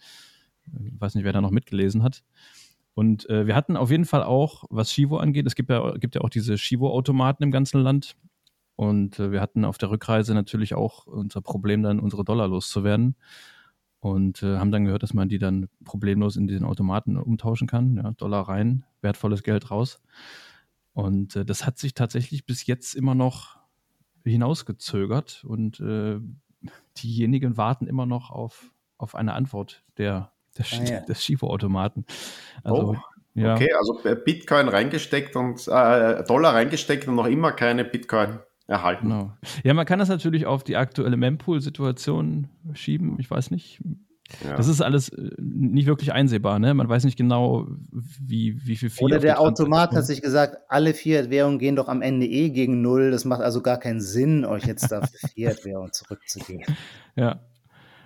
Ich 0.84 1.00
weiß 1.00 1.16
nicht, 1.16 1.24
wer 1.24 1.34
da 1.34 1.42
noch 1.42 1.52
mitgelesen 1.52 2.04
hat. 2.04 2.24
Und 2.96 3.30
äh, 3.30 3.46
wir 3.46 3.56
hatten 3.56 3.76
auf 3.76 3.92
jeden 3.92 4.06
Fall 4.06 4.24
auch, 4.24 4.64
was 4.70 4.92
Shivo 4.92 5.18
angeht, 5.18 5.46
es 5.46 5.56
gibt 5.56 5.70
ja, 5.70 5.92
gibt 5.98 6.16
ja 6.16 6.22
auch 6.22 6.30
diese 6.30 6.58
Shivo-Automaten 6.58 7.44
im 7.44 7.52
ganzen 7.52 7.82
Land. 7.82 8.16
Und 8.78 9.20
äh, 9.20 9.32
wir 9.32 9.42
hatten 9.42 9.66
auf 9.66 9.78
der 9.78 9.92
Rückreise 9.92 10.34
natürlich 10.34 10.74
auch 10.76 11.06
unser 11.06 11.42
Problem, 11.42 11.84
dann 11.84 12.00
unsere 12.00 12.24
Dollar 12.24 12.48
loszuwerden. 12.48 13.16
Und 14.00 14.44
äh, 14.44 14.58
haben 14.58 14.72
dann 14.72 14.86
gehört, 14.86 15.04
dass 15.04 15.14
man 15.14 15.28
die 15.28 15.40
dann 15.40 15.68
problemlos 15.84 16.38
in 16.38 16.48
diesen 16.48 16.66
Automaten 16.66 17.18
umtauschen 17.18 17.68
kann. 17.68 17.98
Ja, 17.98 18.12
Dollar 18.12 18.48
rein, 18.48 18.86
wertvolles 19.02 19.44
Geld 19.44 19.72
raus. 19.72 20.02
Und 20.94 21.36
äh, 21.36 21.44
das 21.44 21.66
hat 21.66 21.78
sich 21.78 21.96
tatsächlich 21.96 22.46
bis 22.46 22.66
jetzt 22.66 22.96
immer 22.96 23.16
noch 23.16 23.58
hinausgezögert. 24.24 25.44
Und 25.44 25.82
äh, 25.82 26.20
diejenigen 26.98 27.58
warten 27.58 27.88
immer 27.88 28.06
noch 28.06 28.32
auf, 28.32 28.72
auf 28.98 29.16
eine 29.16 29.34
Antwort 29.34 29.84
der 29.98 30.32
des, 30.58 30.74
ah, 30.74 30.84
ja. 30.84 31.00
des 31.02 31.24
Schifo-Automaten. 31.24 32.06
Also, 32.64 32.92
oh. 32.92 32.96
Ja. 33.36 33.56
Okay, 33.56 33.70
also 33.74 34.00
Bitcoin 34.24 34.70
reingesteckt 34.70 35.36
und 35.36 35.68
äh, 35.68 36.24
Dollar 36.24 36.54
reingesteckt 36.54 37.06
und 37.08 37.16
noch 37.16 37.26
immer 37.26 37.52
keine 37.52 37.84
Bitcoin 37.84 38.40
erhalten. 38.66 39.10
Genau. 39.10 39.34
Ja, 39.64 39.74
man 39.74 39.86
kann 39.86 40.00
das 40.00 40.08
natürlich 40.08 40.46
auf 40.46 40.64
die 40.64 40.78
aktuelle 40.78 41.18
Mempool-Situation 41.18 42.48
schieben. 42.74 43.18
Ich 43.20 43.30
weiß 43.30 43.52
nicht. 43.52 43.82
Ja. 44.44 44.56
Das 44.56 44.68
ist 44.68 44.82
alles 44.82 45.10
äh, 45.10 45.30
nicht 45.38 45.86
wirklich 45.86 46.14
einsehbar, 46.14 46.58
ne? 46.58 46.74
Man 46.74 46.90
weiß 46.90 47.04
nicht 47.04 47.18
genau, 47.18 47.68
wie, 47.92 48.66
wie 48.66 48.76
viel 48.76 48.90
Oder 49.02 49.20
der 49.20 49.40
Automat 49.40 49.92
hat 49.92 50.06
sich 50.06 50.22
gesagt, 50.22 50.58
alle 50.68 50.94
Fiat-Währungen 50.96 51.60
gehen 51.60 51.76
doch 51.76 51.88
am 51.88 52.02
Ende 52.02 52.26
eh 52.26 52.50
gegen 52.50 52.82
Null. 52.82 53.12
Das 53.12 53.26
macht 53.26 53.42
also 53.42 53.62
gar 53.62 53.78
keinen 53.78 54.02
Sinn, 54.02 54.46
euch 54.46 54.66
jetzt 54.66 54.92
da 54.92 55.02
Fiat-Währung 55.36 55.92
zurückzugeben. 55.92 56.76
Ja, 57.16 57.42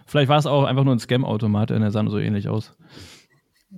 Vielleicht 0.10 0.30
war 0.30 0.40
es 0.40 0.48
auch 0.48 0.64
einfach 0.64 0.84
nur 0.84 0.96
ein 0.96 1.00
Scam-Automat, 1.00 1.70
der 1.70 1.92
sah 1.92 2.04
so 2.08 2.18
ähnlich 2.18 2.50
aus. 2.50 2.76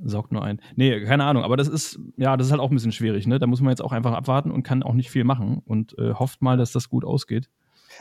Saugt 0.06 0.32
nur 0.32 0.44
ein. 0.44 0.62
Nee, 0.78 1.04
keine 1.04 1.26
Ahnung, 1.26 1.44
aber 1.44 1.58
das 1.58 1.68
ist, 1.68 2.00
ja, 2.16 2.38
das 2.38 2.48
ist 2.48 2.52
halt 2.52 2.62
auch 2.62 2.72
ein 2.72 2.76
bisschen 2.76 2.94
schwierig, 2.94 3.28
ne? 3.28 3.38
Da 3.38 3.48
muss 3.48 3.60
man 3.60 3.72
jetzt 3.72 3.82
auch 3.82 3.92
einfach 3.92 4.14
abwarten 4.14 4.50
und 4.50 4.64
kann 4.64 4.82
auch 4.82 4.94
nicht 4.94 5.12
viel 5.12 5.26
machen 5.26 5.62
und 5.66 5.98
äh, 6.00 6.14
hofft 6.14 6.42
mal, 6.42 6.56
dass 6.56 6.72
das 6.72 6.88
gut 6.88 7.04
ausgeht. 7.04 7.50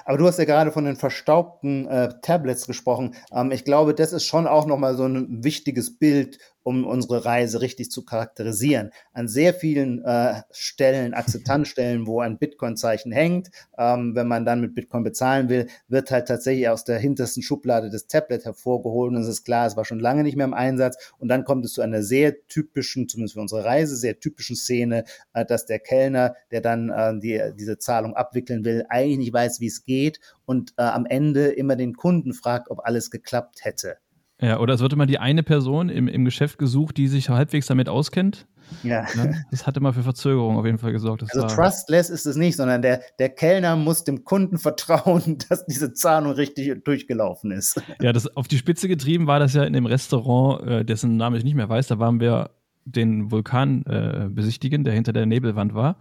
Aber 0.05 0.17
du 0.17 0.27
hast 0.29 0.39
ja 0.39 0.45
gerade 0.45 0.71
von 0.71 0.85
den 0.85 0.95
verstaubten 0.95 1.89
äh, 1.89 2.11
Tablets 2.23 2.69
gesprochen. 2.69 3.17
Ähm, 3.33 3.51
ich 3.51 3.65
glaube, 3.65 3.95
das 3.95 4.13
ist 4.13 4.25
schon 4.25 4.47
auch 4.47 4.67
nochmal 4.67 4.95
so 4.95 5.05
ein 5.05 5.43
wichtiges 5.43 5.99
Bild, 5.99 6.39
um 6.63 6.87
unsere 6.87 7.25
Reise 7.25 7.61
richtig 7.61 7.91
zu 7.91 8.05
charakterisieren. 8.05 8.91
An 9.13 9.29
sehr 9.29 9.55
vielen 9.55 10.05
äh, 10.05 10.43
Stellen, 10.51 11.15
Akzeptanzstellen, 11.15 12.07
wo 12.07 12.21
ein 12.21 12.39
Bitcoin-Zeichen 12.39 13.13
hängt, 13.13 13.51
ähm, 13.79 14.15
wenn 14.15 14.29
man 14.29 14.45
dann 14.45 14.61
mit 14.61 14.75
Bitcoin 14.75 15.03
bezahlen 15.03 15.49
will, 15.49 15.69
wird 15.89 16.11
halt 16.11 16.29
tatsächlich 16.29 16.69
aus 16.69 16.85
der 16.85 16.99
hintersten 16.99 17.43
Schublade 17.43 17.91
des 17.91 18.07
Tablet 18.07 18.45
hervorgeholt 18.45 19.13
und 19.13 19.21
es 19.21 19.29
ist 19.29 19.45
klar, 19.45 19.67
es 19.67 19.77
war 19.77 19.85
schon 19.85 20.01
lange 20.01 20.23
nicht 20.23 20.37
mehr 20.37 20.47
im 20.47 20.55
Einsatz 20.55 21.13
und 21.19 21.29
dann 21.29 21.45
kommt 21.45 21.65
es 21.65 21.73
zu 21.73 21.83
einer 21.83 22.03
sehr 22.03 22.47
typischen, 22.47 23.09
zumindest 23.09 23.35
für 23.35 23.41
unsere 23.41 23.65
Reise, 23.65 23.97
sehr 23.97 24.21
typischen 24.21 24.57
Szene, 24.57 25.05
äh, 25.33 25.45
dass 25.45 25.67
der 25.67 25.79
Kellner, 25.79 26.35
der 26.51 26.61
dann 26.61 26.91
äh, 26.91 27.19
die, 27.19 27.41
diese 27.59 27.79
Zahlung 27.79 28.15
abwickeln 28.15 28.65
will, 28.65 28.85
eigentlich 28.89 29.19
nicht 29.19 29.33
weiß, 29.33 29.61
wie 29.61 29.67
es 29.67 29.85
geht 29.85 30.21
und 30.47 30.75
äh, 30.77 30.83
am 30.83 31.07
Ende 31.07 31.49
immer 31.49 31.77
den 31.77 31.95
Kunden 31.95 32.33
fragt, 32.33 32.71
ob 32.71 32.81
alles 32.81 33.11
geklappt 33.11 33.65
hätte. 33.65 33.99
Ja, 34.41 34.59
oder 34.59 34.75
es 34.75 34.81
wird 34.81 34.93
immer 34.93 35.07
die 35.07 35.19
eine 35.19 35.43
Person 35.43 35.89
im, 35.89 36.09
im 36.09 36.25
Geschäft 36.25 36.59
gesucht, 36.59 36.97
die 36.97 37.09
sich 37.09 37.29
halbwegs 37.29 37.67
damit 37.67 37.89
auskennt. 37.89 38.47
Ja. 38.83 39.05
ja 39.15 39.33
das 39.51 39.67
hat 39.67 39.77
immer 39.77 39.93
für 39.93 40.03
Verzögerung 40.03 40.57
auf 40.57 40.65
jeden 40.65 40.79
Fall 40.79 40.93
gesorgt. 40.93 41.23
Also 41.23 41.47
trustless 41.47 42.09
ist 42.09 42.27
es 42.27 42.37
nicht, 42.37 42.57
sondern 42.57 42.83
der, 42.83 43.03
der 43.19 43.29
Kellner 43.29 43.77
muss 43.77 44.05
dem 44.05 44.25
Kunden 44.25 44.59
vertrauen, 44.59 45.39
dass 45.49 45.67
diese 45.67 45.93
Zahlung 45.93 46.33
richtig 46.33 46.85
durchgelaufen 46.85 47.51
ist. 47.51 47.83
Ja, 48.01 48.13
das 48.13 48.35
auf 48.37 48.49
die 48.49 48.59
Spitze 48.59 48.89
getrieben 48.89 49.27
war 49.27 49.41
das 49.41 49.55
ja 49.55 49.65
in 49.65 49.73
dem 49.73 49.87
Restaurant, 49.87 50.67
äh, 50.67 50.85
dessen 50.85 51.17
Name 51.17 51.37
ich 51.37 51.45
nicht 51.45 51.55
mehr 51.55 51.69
weiß. 51.69 51.89
Da 51.89 51.99
waren 51.99 52.21
wir 52.21 52.51
den 52.85 53.31
Vulkan 53.31 53.85
äh, 53.85 54.29
besichtigen, 54.31 54.85
der 54.85 54.95
hinter 54.95 55.13
der 55.13 55.27
Nebelwand 55.27 55.75
war. 55.75 55.99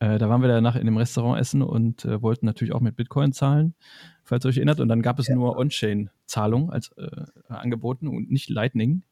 Äh, 0.00 0.18
da 0.18 0.28
waren 0.28 0.40
wir 0.40 0.48
danach 0.48 0.74
in 0.74 0.86
dem 0.86 0.96
Restaurant 0.96 1.40
essen 1.40 1.62
und 1.62 2.04
äh, 2.04 2.20
wollten 2.20 2.46
natürlich 2.46 2.74
auch 2.74 2.80
mit 2.80 2.96
Bitcoin 2.96 3.32
zahlen 3.32 3.74
falls 4.24 4.44
ihr 4.44 4.48
euch 4.48 4.56
erinnert. 4.56 4.80
Und 4.80 4.88
dann 4.88 5.02
gab 5.02 5.18
es 5.18 5.28
ja. 5.28 5.34
nur 5.34 5.56
On-Chain-Zahlung 5.56 6.70
als 6.70 6.88
äh, 6.96 7.24
angeboten 7.48 8.08
und 8.08 8.30
nicht 8.30 8.48
Lightning. 8.50 9.02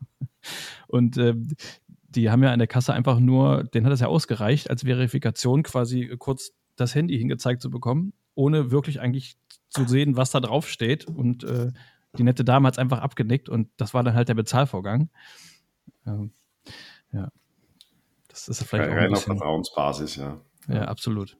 und 0.88 1.16
äh, 1.16 1.34
die 2.08 2.30
haben 2.30 2.42
ja 2.42 2.52
an 2.52 2.58
der 2.58 2.68
Kasse 2.68 2.92
einfach 2.92 3.20
nur, 3.20 3.64
den 3.64 3.84
hat 3.84 3.92
es 3.92 4.00
ja 4.00 4.08
ausgereicht, 4.08 4.68
als 4.68 4.82
Verifikation 4.82 5.62
quasi 5.62 6.14
kurz 6.18 6.52
das 6.76 6.94
Handy 6.94 7.16
hingezeigt 7.16 7.62
zu 7.62 7.70
bekommen, 7.70 8.12
ohne 8.34 8.70
wirklich 8.70 9.00
eigentlich 9.00 9.36
zu 9.68 9.86
sehen, 9.86 10.16
was 10.16 10.30
da 10.30 10.40
drauf 10.40 10.68
steht. 10.68 11.06
Und 11.06 11.44
äh, 11.44 11.70
die 12.18 12.24
nette 12.24 12.44
Dame 12.44 12.66
hat 12.66 12.74
es 12.74 12.78
einfach 12.78 13.00
abgenickt 13.00 13.48
und 13.48 13.68
das 13.76 13.94
war 13.94 14.02
dann 14.02 14.14
halt 14.14 14.28
der 14.28 14.34
Bezahlvorgang. 14.34 15.08
Ähm, 16.06 16.32
ja. 17.12 17.30
Das 18.28 18.48
ist 18.48 18.62
vielleicht 18.64 18.90
Rein 18.90 18.98
auch 18.98 19.02
ein 19.02 19.10
bisschen, 19.10 19.32
auf 19.32 19.38
Vertrauensbasis, 19.38 20.16
ja. 20.16 20.40
Ja, 20.70 20.82
absolut. 20.82 21.36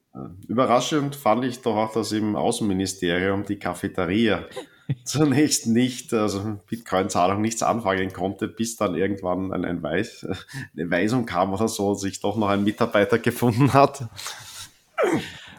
Überraschend 0.47 1.15
fand 1.15 1.45
ich 1.45 1.61
doch 1.61 1.77
auch, 1.77 1.93
dass 1.93 2.11
im 2.11 2.35
Außenministerium 2.35 3.45
die 3.45 3.57
Cafeteria 3.57 4.43
zunächst 5.05 5.67
nicht, 5.67 6.13
also 6.13 6.59
Bitcoin-Zahlung 6.69 7.39
nichts 7.41 7.63
anfangen 7.63 8.11
konnte, 8.11 8.49
bis 8.49 8.75
dann 8.75 8.95
irgendwann 8.95 9.53
ein, 9.53 9.63
ein 9.63 9.81
Weiß, 9.81 10.27
eine 10.75 10.91
Weisung 10.91 11.25
kam 11.25 11.53
oder 11.53 11.69
so, 11.69 11.93
sich 11.93 12.19
doch 12.19 12.35
noch 12.35 12.49
ein 12.49 12.65
Mitarbeiter 12.65 13.19
gefunden 13.19 13.71
hat. 13.73 14.09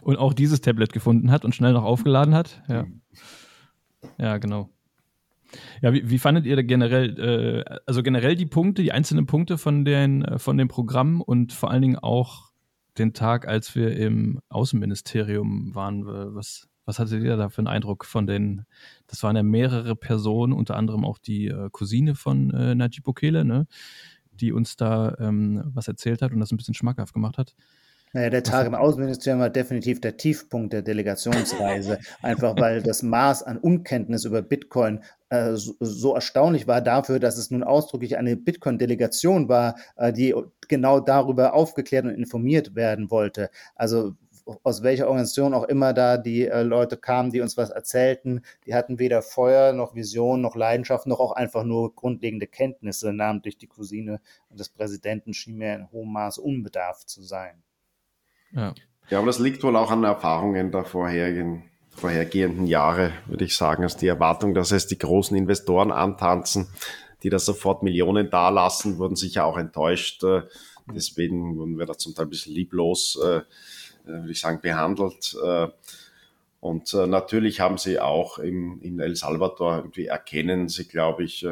Und 0.03 0.17
auch 0.17 0.35
dieses 0.35 0.61
Tablet 0.61 0.93
gefunden 0.93 1.31
hat 1.31 1.45
und 1.47 1.55
schnell 1.55 1.73
noch 1.73 1.85
aufgeladen 1.85 2.35
hat. 2.35 2.63
Ja, 2.69 2.85
ja 4.19 4.37
genau. 4.37 4.69
Ja, 5.81 5.93
wie, 5.93 6.11
wie 6.11 6.19
fandet 6.19 6.45
ihr 6.45 6.63
generell, 6.63 7.19
äh, 7.19 7.79
also 7.87 8.03
generell 8.03 8.37
die 8.37 8.47
Punkte, 8.47 8.83
die 8.83 8.93
einzelnen 8.93 9.27
Punkte 9.27 9.57
von 9.59 9.85
den, 9.85 10.25
äh, 10.25 10.39
von 10.39 10.59
dem 10.59 10.69
Programm 10.69 11.21
und 11.21 11.53
vor 11.53 11.71
allen 11.71 11.83
Dingen 11.83 11.99
auch 11.99 12.52
den 12.99 13.15
Tag, 13.15 13.49
als 13.49 13.75
wir 13.75 13.97
im 13.97 14.41
Außenministerium 14.49 15.75
waren. 15.75 16.05
Was, 16.07 16.69
was 16.85 16.99
hattet 16.99 17.23
ihr 17.23 17.37
da 17.37 17.49
für 17.49 17.59
einen 17.59 17.69
Eindruck 17.69 18.05
von 18.05 18.27
den, 18.27 18.67
das 19.07 19.23
waren 19.23 19.37
ja 19.37 19.43
mehrere 19.43 19.97
Personen, 19.97 20.53
unter 20.53 20.77
anderem 20.77 21.05
auch 21.05 21.19
die 21.19 21.47
äh, 21.47 21.69
Cousine 21.71 22.15
von 22.15 22.51
äh, 22.53 22.75
Najib 22.75 23.05
Bukele, 23.05 23.45
ne? 23.45 23.67
die 24.33 24.53
uns 24.53 24.77
da 24.77 25.17
ähm, 25.21 25.63
was 25.75 25.89
erzählt 25.89 26.23
hat 26.23 26.33
und 26.33 26.41
das 26.41 26.53
ein 26.53 26.57
bisschen 26.57 26.75
schmackhaft 26.75 27.13
gemacht 27.13 27.39
hat. 27.39 27.55
Naja, 28.15 28.29
der 28.29 28.43
Tag 28.43 28.67
im 28.67 28.75
Außenministerium 28.75 29.41
war 29.41 29.49
definitiv 29.49 30.01
der 30.01 30.19
Tiefpunkt 30.19 30.75
der 30.75 30.83
Delegationsreise, 30.83 31.99
einfach 32.23 32.57
weil 32.59 32.83
das 32.83 33.03
Maß 33.03 33.43
an 33.43 33.57
Unkenntnis 33.57 34.27
über 34.27 34.43
Bitcoin 34.43 35.01
äh, 35.33 35.57
so, 35.57 35.75
so, 35.81 36.15
erstaunlich 36.15 36.67
war 36.67 36.83
dafür, 36.83 37.19
dass 37.19 37.39
es 37.39 37.51
nun 37.51 37.63
ausdrücklich 37.63 38.19
eine 38.19 38.37
Bitcoin-Delegation 38.37 39.49
war, 39.49 39.77
äh, 39.97 40.13
die 40.13 40.35
genau 40.69 41.01
darüber 41.01 41.55
aufgeklärt 41.55 42.05
und 42.05 42.11
informiert 42.11 42.75
werden 42.75 43.11
wollte. 43.11 43.49
Also 43.75 44.13
aus 44.63 44.83
welcher 44.83 45.07
Organisation 45.07 45.55
auch 45.55 45.65
immer 45.65 45.95
da 45.95 46.19
die 46.19 46.47
äh, 46.47 46.63
Leute 46.63 46.99
kamen, 46.99 47.31
die 47.31 47.41
uns 47.41 47.57
was 47.57 47.71
erzählten, 47.71 48.43
die 48.67 48.75
hatten 48.75 48.99
weder 48.99 49.23
Feuer 49.23 49.73
noch 49.73 49.95
Vision 49.95 50.43
noch 50.43 50.55
Leidenschaft 50.55 51.07
noch 51.07 51.19
auch 51.21 51.33
einfach 51.33 51.65
nur 51.65 51.95
grundlegende 51.95 52.47
Kenntnisse, 52.47 53.15
namentlich 53.15 53.57
die 53.57 53.69
Cousine 53.69 54.21
des 54.51 54.69
Präsidenten 54.69 55.33
schien 55.33 55.57
mir 55.57 55.75
in 55.75 55.91
hohem 55.93 56.13
Maß 56.13 56.39
unbedarft 56.39 57.09
zu 57.09 57.23
sein. 57.23 57.63
Ja. 58.51 58.75
ja, 59.09 59.17
aber 59.17 59.29
das 59.29 59.39
liegt 59.39 59.63
wohl 59.63 59.77
auch 59.77 59.91
an 59.91 60.05
Erfahrungen 60.05 60.73
der 60.73 60.85
vorherigen, 60.85 61.72
vorhergehenden 61.95 62.67
Jahre, 62.67 63.13
würde 63.27 63.45
ich 63.45 63.57
sagen. 63.57 63.83
Also 63.83 63.99
die 63.99 64.09
Erwartung, 64.09 64.55
dass 64.55 64.73
es 64.73 64.87
die 64.87 64.99
großen 64.99 65.37
Investoren 65.37 65.93
antanzen, 65.93 66.69
die 67.23 67.31
da 67.31 67.39
sofort 67.39 67.83
Millionen 67.83 68.31
dalassen, 68.31 68.99
wurden 68.99 69.17
sicher 69.17 69.45
auch 69.45 69.57
enttäuscht. 69.57 70.25
Äh, 70.25 70.43
deswegen 70.93 71.57
wurden 71.57 71.79
wir 71.79 71.87
da 71.87 71.97
zum 71.97 72.15
Teil 72.15 72.27
ein 72.27 72.31
bisschen 72.31 72.55
lieblos, 72.55 73.19
äh, 73.23 73.37
äh, 73.37 73.43
würde 74.05 74.33
ich 74.33 74.41
sagen, 74.41 74.61
behandelt. 74.61 75.37
Und 76.61 76.93
natürlich 76.95 77.59
haben 77.59 77.77
sie 77.77 77.99
auch 77.99 78.39
in, 78.39 78.81
in 78.83 79.01
El 79.01 79.17
Salvador 79.17 79.79
irgendwie 79.79 80.07
erkennen 80.07 80.69
sie, 80.69 80.87
glaube 80.87 81.25
ich, 81.25 81.45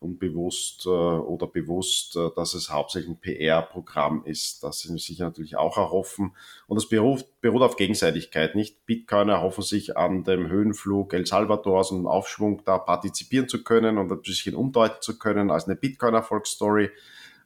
unbewusst 0.00 0.86
äh, 0.86 0.88
oder 0.88 1.46
bewusst, 1.46 2.16
äh, 2.16 2.30
dass 2.34 2.54
es 2.54 2.70
hauptsächlich 2.70 3.10
ein 3.10 3.20
PR-Programm 3.20 4.24
ist. 4.24 4.64
Das 4.64 4.80
sie 4.80 4.96
sich 4.98 5.18
natürlich 5.18 5.56
auch 5.56 5.76
erhoffen. 5.76 6.34
Und 6.66 6.76
das 6.76 6.88
beruht, 6.88 7.26
beruht 7.40 7.62
auf 7.62 7.76
Gegenseitigkeit. 7.76 8.54
Nicht 8.54 8.86
Bitcoiner 8.86 9.34
erhoffen 9.34 9.62
sich 9.62 9.96
an 9.96 10.24
dem 10.24 10.48
Höhenflug 10.48 11.12
El 11.12 11.26
Salvadors 11.26 11.92
und 11.92 12.06
Aufschwung 12.06 12.62
da 12.64 12.78
partizipieren 12.78 13.48
zu 13.48 13.62
können 13.62 13.98
und 13.98 14.10
ein 14.10 14.22
bisschen 14.22 14.56
umdeuten 14.56 15.02
zu 15.02 15.18
können 15.18 15.50
als 15.50 15.66
eine 15.66 15.76
Bitcoin-Erfolgsstory. 15.76 16.90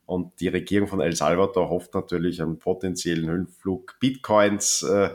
Und 0.06 0.38
die 0.40 0.48
Regierung 0.48 0.86
von 0.86 1.00
El 1.00 1.16
Salvador 1.16 1.70
hofft 1.70 1.94
natürlich 1.94 2.42
einen 2.42 2.58
potenziellen 2.58 3.28
Höhenflug 3.28 3.96
Bitcoins. 4.00 4.82
Äh, 4.82 5.10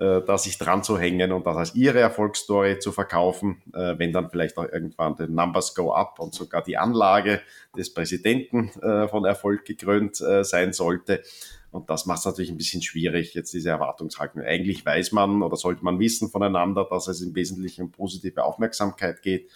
äh, 0.00 0.22
da 0.26 0.38
sich 0.38 0.56
dran 0.56 0.82
zu 0.82 0.98
hängen 0.98 1.30
und 1.30 1.46
das 1.46 1.56
als 1.56 1.74
ihre 1.74 2.00
Erfolgsstory 2.00 2.78
zu 2.78 2.90
verkaufen, 2.90 3.62
äh, 3.74 3.98
wenn 3.98 4.12
dann 4.12 4.30
vielleicht 4.30 4.56
auch 4.56 4.64
irgendwann 4.64 5.14
die 5.16 5.28
Numbers 5.28 5.74
go 5.74 5.92
up 5.92 6.18
und 6.18 6.34
sogar 6.34 6.62
die 6.62 6.78
Anlage 6.78 7.42
des 7.76 7.92
Präsidenten 7.92 8.70
äh, 8.80 9.08
von 9.08 9.26
Erfolg 9.26 9.66
gekrönt 9.66 10.20
äh, 10.22 10.42
sein 10.42 10.72
sollte. 10.72 11.22
Und 11.70 11.90
das 11.90 12.06
macht 12.06 12.20
es 12.20 12.24
natürlich 12.24 12.50
ein 12.50 12.56
bisschen 12.56 12.80
schwierig, 12.80 13.34
jetzt 13.34 13.52
diese 13.52 13.68
Erwartungshaltung. 13.68 14.42
Eigentlich 14.42 14.84
weiß 14.84 15.12
man 15.12 15.42
oder 15.42 15.56
sollte 15.56 15.84
man 15.84 16.00
wissen 16.00 16.30
voneinander, 16.30 16.86
dass 16.88 17.06
es 17.06 17.20
im 17.20 17.34
Wesentlichen 17.34 17.82
um 17.82 17.92
positive 17.92 18.42
Aufmerksamkeit 18.42 19.20
geht. 19.20 19.50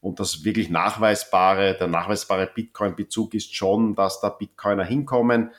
Und 0.00 0.20
das 0.20 0.44
wirklich 0.44 0.68
nachweisbare, 0.68 1.76
der 1.76 1.88
nachweisbare 1.88 2.48
Bitcoin-Bezug 2.54 3.34
ist 3.34 3.54
schon, 3.54 3.94
dass 3.96 4.20
da 4.20 4.28
Bitcoiner 4.28 4.84
hinkommen, 4.84 5.50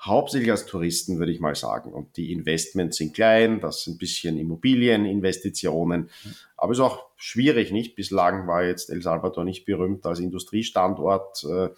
hauptsächlich 0.00 0.50
als 0.50 0.66
Touristen, 0.66 1.18
würde 1.18 1.32
ich 1.32 1.40
mal 1.40 1.54
sagen. 1.54 1.92
Und 1.92 2.16
die 2.16 2.32
Investments 2.32 2.98
sind 2.98 3.14
klein, 3.14 3.60
das 3.60 3.82
sind 3.82 3.94
ein 3.94 3.98
bisschen 3.98 4.38
Immobilieninvestitionen, 4.38 6.10
aber 6.56 6.72
es 6.72 6.78
ist 6.78 6.84
auch 6.84 7.06
schwierig, 7.16 7.72
nicht? 7.72 7.96
Bislang 7.96 8.46
war 8.46 8.64
jetzt 8.64 8.90
El 8.90 9.02
Salvador 9.02 9.44
nicht 9.44 9.64
berühmt 9.64 10.04
als 10.06 10.20
Industriestandort. 10.20 11.44
Äh, 11.44 11.70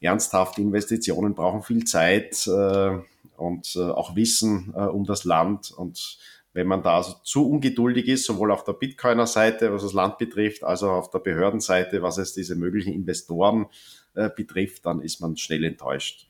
ernsthafte 0.00 0.60
Investitionen 0.60 1.34
brauchen 1.34 1.62
viel 1.62 1.84
Zeit 1.84 2.46
äh, 2.46 2.98
und 3.36 3.76
äh, 3.76 3.80
auch 3.80 4.16
Wissen 4.16 4.72
äh, 4.76 4.80
um 4.80 5.04
das 5.04 5.24
Land. 5.24 5.72
Und 5.72 6.18
wenn 6.52 6.66
man 6.66 6.82
da 6.82 6.96
also 6.96 7.14
zu 7.22 7.48
ungeduldig 7.48 8.08
ist, 8.08 8.24
sowohl 8.24 8.50
auf 8.50 8.64
der 8.64 8.72
Bitcoiner-Seite, 8.72 9.72
was 9.72 9.82
das 9.82 9.92
Land 9.92 10.18
betrifft, 10.18 10.64
als 10.64 10.82
auch 10.82 10.92
auf 10.92 11.10
der 11.10 11.20
Behördenseite, 11.20 12.02
was 12.02 12.18
es 12.18 12.32
diese 12.32 12.56
möglichen 12.56 12.92
Investoren 12.92 13.66
äh, 14.14 14.30
betrifft, 14.34 14.86
dann 14.86 15.00
ist 15.00 15.20
man 15.20 15.36
schnell 15.36 15.64
enttäuscht. 15.64 16.28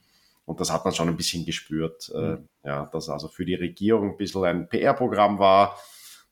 Und 0.49 0.61
das 0.61 0.72
hat 0.72 0.82
man 0.86 0.94
schon 0.94 1.11
ein 1.11 1.16
bisschen 1.16 1.44
gespürt, 1.44 2.11
äh, 2.14 2.36
mhm. 2.36 2.49
ja, 2.64 2.86
dass 2.86 3.11
also 3.11 3.28
für 3.28 3.44
die 3.44 3.55
Regierung 3.55 4.12
ein 4.12 4.16
bisschen 4.16 4.44
ein 4.44 4.66
PR-Programm 4.66 5.38
war. 5.38 5.78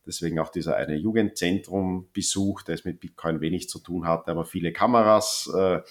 Deswegen 0.07 0.39
auch 0.39 0.49
dieser 0.49 0.75
eine 0.75 0.97
Jugendzentrum-Besuch, 0.97 2.63
der 2.63 2.77
es 2.77 2.87
mit 2.87 2.99
Bitcoin 2.99 3.43
wenig 3.43 3.69
zu 3.69 3.79
tun 3.79 4.09
hatte, 4.09 4.31
aber 4.31 4.47
viele 4.47 4.73
Kameras. 4.73 5.53
Äh, 5.55 5.83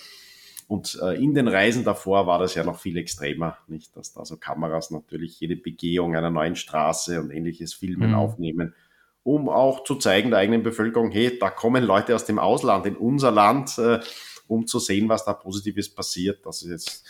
und 0.67 0.99
äh, 1.03 1.21
in 1.21 1.35
den 1.35 1.47
Reisen 1.47 1.83
davor 1.83 2.25
war 2.25 2.39
das 2.39 2.55
ja 2.55 2.63
noch 2.63 2.79
viel 2.79 2.97
extremer, 2.97 3.59
nicht, 3.67 3.95
dass 3.95 4.13
da 4.13 4.25
so 4.25 4.37
Kameras 4.37 4.89
natürlich 4.89 5.39
jede 5.39 5.55
Begehung 5.55 6.15
einer 6.15 6.31
neuen 6.31 6.55
Straße 6.55 7.21
und 7.21 7.29
ähnliches 7.29 7.75
Filmen 7.75 8.09
mhm. 8.09 8.15
aufnehmen, 8.15 8.73
um 9.21 9.49
auch 9.49 9.83
zu 9.83 9.97
zeigen 9.97 10.31
der 10.31 10.39
eigenen 10.39 10.63
Bevölkerung, 10.63 11.11
hey, 11.11 11.37
da 11.37 11.51
kommen 11.51 11.83
Leute 11.83 12.15
aus 12.15 12.25
dem 12.25 12.39
Ausland 12.39 12.87
in 12.87 12.95
unser 12.95 13.29
Land, 13.29 13.77
äh, 13.77 13.99
um 14.47 14.65
zu 14.65 14.79
sehen, 14.79 15.09
was 15.09 15.25
da 15.25 15.33
Positives 15.33 15.93
passiert. 15.93 16.43
Das 16.43 16.63
ist 16.63 16.71
jetzt 16.71 17.05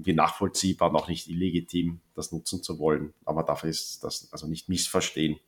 irgendwie 0.00 0.14
nachvollziehbar, 0.14 0.90
noch 0.90 1.08
nicht 1.08 1.28
illegitim, 1.28 2.00
das 2.14 2.32
nutzen 2.32 2.62
zu 2.62 2.78
wollen. 2.78 3.12
Aber 3.24 3.42
dafür 3.42 3.68
ist 3.68 4.02
das 4.02 4.32
also 4.32 4.46
nicht 4.46 4.68
missverstehen. 4.68 5.38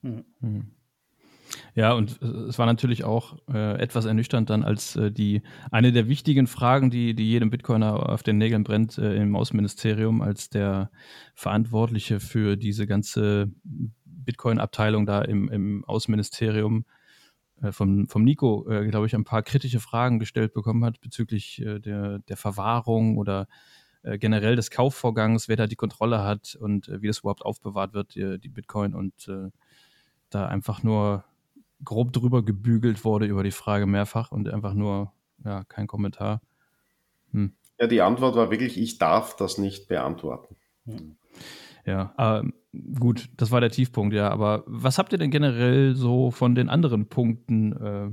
Mhm. 0.00 0.70
Ja, 1.74 1.92
und 1.92 2.22
es 2.22 2.58
war 2.58 2.66
natürlich 2.66 3.04
auch 3.04 3.36
äh, 3.52 3.78
etwas 3.80 4.04
ernüchternd 4.04 4.48
dann, 4.50 4.62
als 4.62 4.96
äh, 4.96 5.10
die 5.10 5.42
eine 5.70 5.92
der 5.92 6.08
wichtigen 6.08 6.46
Fragen, 6.46 6.90
die, 6.90 7.14
die 7.14 7.28
jedem 7.28 7.50
Bitcoiner 7.50 8.08
auf 8.08 8.22
den 8.22 8.38
Nägeln 8.38 8.62
brennt 8.62 8.98
äh, 8.98 9.16
im 9.16 9.34
Außenministerium, 9.34 10.22
als 10.22 10.48
der 10.48 10.90
Verantwortliche 11.34 12.20
für 12.20 12.56
diese 12.56 12.86
ganze 12.86 13.50
Bitcoin-Abteilung 14.04 15.06
da 15.06 15.22
im, 15.22 15.48
im 15.48 15.84
Außenministerium 15.84 16.84
äh, 17.62 17.72
vom, 17.72 18.06
vom 18.06 18.22
Nico, 18.22 18.68
äh, 18.70 18.86
glaube 18.86 19.06
ich, 19.06 19.14
ein 19.14 19.24
paar 19.24 19.42
kritische 19.42 19.80
Fragen 19.80 20.20
gestellt 20.20 20.54
bekommen 20.54 20.84
hat 20.84 21.00
bezüglich 21.00 21.60
äh, 21.60 21.80
der, 21.80 22.20
der 22.20 22.36
Verwahrung 22.36 23.18
oder 23.18 23.48
äh, 24.02 24.18
generell 24.18 24.56
des 24.56 24.70
Kaufvorgangs, 24.70 25.48
wer 25.48 25.56
da 25.56 25.66
die 25.66 25.76
Kontrolle 25.76 26.22
hat 26.24 26.56
und 26.60 26.88
äh, 26.88 27.02
wie 27.02 27.06
das 27.06 27.20
überhaupt 27.20 27.44
aufbewahrt 27.44 27.92
wird, 27.92 28.14
die, 28.14 28.38
die 28.38 28.48
Bitcoin 28.48 28.94
und 28.94 29.28
äh, 29.28 29.50
da 30.30 30.46
einfach 30.46 30.82
nur 30.82 31.24
grob 31.84 32.12
drüber 32.12 32.44
gebügelt 32.44 33.04
wurde 33.04 33.26
über 33.26 33.42
die 33.42 33.50
Frage 33.50 33.86
mehrfach 33.86 34.32
und 34.32 34.48
einfach 34.48 34.74
nur, 34.74 35.12
ja, 35.44 35.64
kein 35.64 35.86
Kommentar. 35.86 36.40
Hm. 37.32 37.52
Ja, 37.78 37.86
die 37.86 38.02
Antwort 38.02 38.36
war 38.36 38.50
wirklich, 38.50 38.78
ich 38.78 38.98
darf 38.98 39.36
das 39.36 39.58
nicht 39.58 39.88
beantworten. 39.88 40.56
Hm. 40.84 41.16
Ja, 41.86 42.14
ähm, 42.18 42.52
gut, 42.98 43.30
das 43.36 43.50
war 43.50 43.60
der 43.60 43.70
Tiefpunkt, 43.70 44.14
ja. 44.14 44.30
Aber 44.30 44.64
was 44.66 44.98
habt 44.98 45.12
ihr 45.12 45.18
denn 45.18 45.30
generell 45.30 45.94
so 45.96 46.30
von 46.30 46.54
den 46.54 46.68
anderen 46.68 47.08
Punkten 47.08 47.72
äh, 47.72 48.10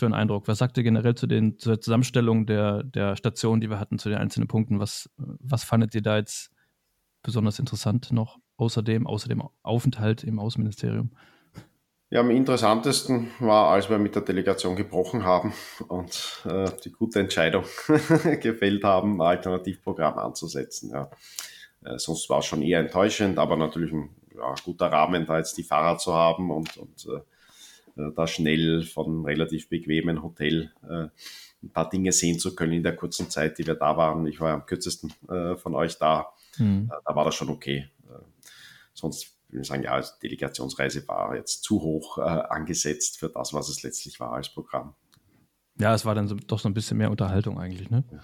für 0.00 0.06
einen 0.06 0.14
Eindruck? 0.14 0.48
Was 0.48 0.58
sagt 0.58 0.76
ihr 0.76 0.82
generell 0.82 1.14
zu 1.14 1.26
den, 1.26 1.58
zur 1.58 1.80
Zusammenstellung 1.80 2.46
der, 2.46 2.82
der 2.82 3.14
Stationen, 3.16 3.60
die 3.60 3.70
wir 3.70 3.78
hatten, 3.78 3.98
zu 3.98 4.08
den 4.08 4.18
einzelnen 4.18 4.48
Punkten? 4.48 4.80
Was, 4.80 5.08
was 5.16 5.62
fandet 5.62 5.94
ihr 5.94 6.02
da 6.02 6.16
jetzt 6.16 6.50
besonders 7.22 7.58
interessant 7.58 8.10
noch 8.10 8.38
außerdem, 8.56 9.06
außer 9.06 9.28
dem 9.28 9.42
Aufenthalt 9.62 10.24
im 10.24 10.38
Außenministerium? 10.38 11.12
Ja, 12.12 12.20
am 12.20 12.30
interessantesten 12.30 13.30
war, 13.38 13.70
als 13.70 13.88
wir 13.88 13.98
mit 13.98 14.16
der 14.16 14.22
Delegation 14.22 14.74
gebrochen 14.74 15.24
haben 15.24 15.52
und 15.86 16.42
äh, 16.44 16.68
die 16.84 16.90
gute 16.90 17.20
Entscheidung 17.20 17.64
gefällt 18.40 18.82
haben, 18.82 19.22
ein 19.22 19.26
Alternativprogramm 19.28 20.18
anzusetzen. 20.18 20.90
Ja. 20.90 21.08
Äh, 21.84 21.98
sonst 21.98 22.28
war 22.28 22.40
es 22.40 22.46
schon 22.46 22.62
eher 22.62 22.80
enttäuschend, 22.80 23.38
aber 23.38 23.56
natürlich 23.56 23.92
ein 23.92 24.10
ja, 24.34 24.54
guter 24.64 24.90
Rahmen, 24.90 25.24
da 25.24 25.38
jetzt 25.38 25.56
die 25.56 25.62
Fahrer 25.62 25.98
zu 25.98 26.12
haben 26.12 26.50
und, 26.50 26.76
und 26.78 27.06
äh, 27.06 27.20
da 27.96 28.26
schnell 28.26 28.82
von 28.82 29.24
relativ 29.24 29.68
bequemen 29.68 30.22
Hotel 30.22 30.72
äh, 30.82 31.08
ein 31.62 31.70
paar 31.72 31.88
Dinge 31.90 32.12
sehen 32.12 32.38
zu 32.38 32.54
können 32.54 32.72
in 32.72 32.82
der 32.82 32.96
kurzen 32.96 33.28
Zeit, 33.28 33.58
die 33.58 33.66
wir 33.66 33.74
da 33.74 33.96
waren. 33.96 34.26
Ich 34.26 34.40
war 34.40 34.54
am 34.54 34.66
kürzesten 34.66 35.12
äh, 35.28 35.56
von 35.56 35.74
euch 35.74 35.98
da. 35.98 36.32
Mhm. 36.58 36.90
da 37.06 37.14
war 37.14 37.24
das 37.24 37.36
schon 37.36 37.48
okay. 37.48 37.88
sonst 38.92 39.36
würde 39.48 39.62
ich 39.62 39.68
sagen, 39.68 39.84
ja, 39.84 40.00
die 40.00 40.06
Delegationsreise 40.22 41.06
war 41.06 41.36
jetzt 41.36 41.62
zu 41.62 41.80
hoch 41.80 42.18
angesetzt 42.18 43.18
für 43.18 43.28
das, 43.28 43.54
was 43.54 43.68
es 43.68 43.82
letztlich 43.82 44.18
war 44.20 44.32
als 44.32 44.48
Programm. 44.48 44.94
Ja, 45.80 45.94
es 45.94 46.04
war 46.04 46.14
dann 46.14 46.28
so, 46.28 46.34
doch 46.34 46.58
so 46.58 46.68
ein 46.68 46.74
bisschen 46.74 46.98
mehr 46.98 47.10
Unterhaltung 47.10 47.58
eigentlich, 47.58 47.90
ne? 47.90 48.04
Ja. 48.10 48.20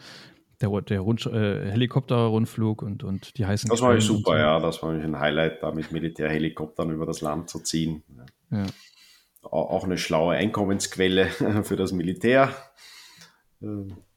Der, 0.61 0.81
der 0.81 1.01
Rund, 1.01 1.27
äh, 1.27 1.71
Helikopterrundflug 1.71 2.83
und, 2.83 3.05
und 3.05 3.37
die 3.37 3.45
heißen. 3.45 3.69
Das 3.69 3.83
war 3.83 4.01
super, 4.01 4.33
so. 4.33 4.37
ja. 4.37 4.59
Das 4.59 4.83
war 4.83 4.91
ein 4.91 5.19
Highlight, 5.19 5.62
da 5.62 5.71
mit 5.71 5.93
Militärhelikoptern 5.93 6.91
über 6.91 7.05
das 7.05 7.21
Land 7.21 7.51
zu 7.51 7.61
ziehen. 7.61 8.03
Ja. 8.51 8.59
ja 8.59 8.67
auch 9.53 9.84
eine 9.84 9.99
schlaue 9.99 10.34
Einkommensquelle 10.34 11.26
für 11.62 11.76
das 11.76 11.92
Militär, 11.92 12.51
äh, 13.61 13.66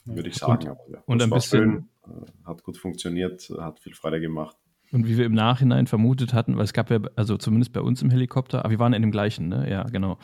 würde 0.05 0.29
ich 0.29 0.35
sagen. 0.35 0.69
Und, 0.69 0.93
ja, 0.93 1.03
und 1.05 1.21
ein 1.21 1.29
bisschen 1.29 1.89
schön, 2.05 2.23
äh, 2.23 2.47
hat 2.47 2.63
gut 2.63 2.77
funktioniert, 2.77 3.49
hat 3.59 3.79
viel 3.79 3.93
Freude 3.93 4.19
gemacht. 4.19 4.57
Und 4.91 5.07
wie 5.07 5.17
wir 5.17 5.25
im 5.25 5.33
Nachhinein 5.33 5.85
vermutet 5.85 6.33
hatten, 6.33 6.57
weil 6.57 6.63
es 6.63 6.73
gab 6.73 6.89
ja, 6.89 6.99
also 7.15 7.37
zumindest 7.37 7.73
bei 7.73 7.81
uns 7.81 8.01
im 8.01 8.09
Helikopter, 8.09 8.59
aber 8.59 8.71
wir 8.71 8.79
waren 8.79 8.93
in 8.93 9.03
dem 9.03 9.11
gleichen, 9.11 9.47
ne? 9.47 9.69
Ja, 9.69 9.83
genau. 9.83 10.17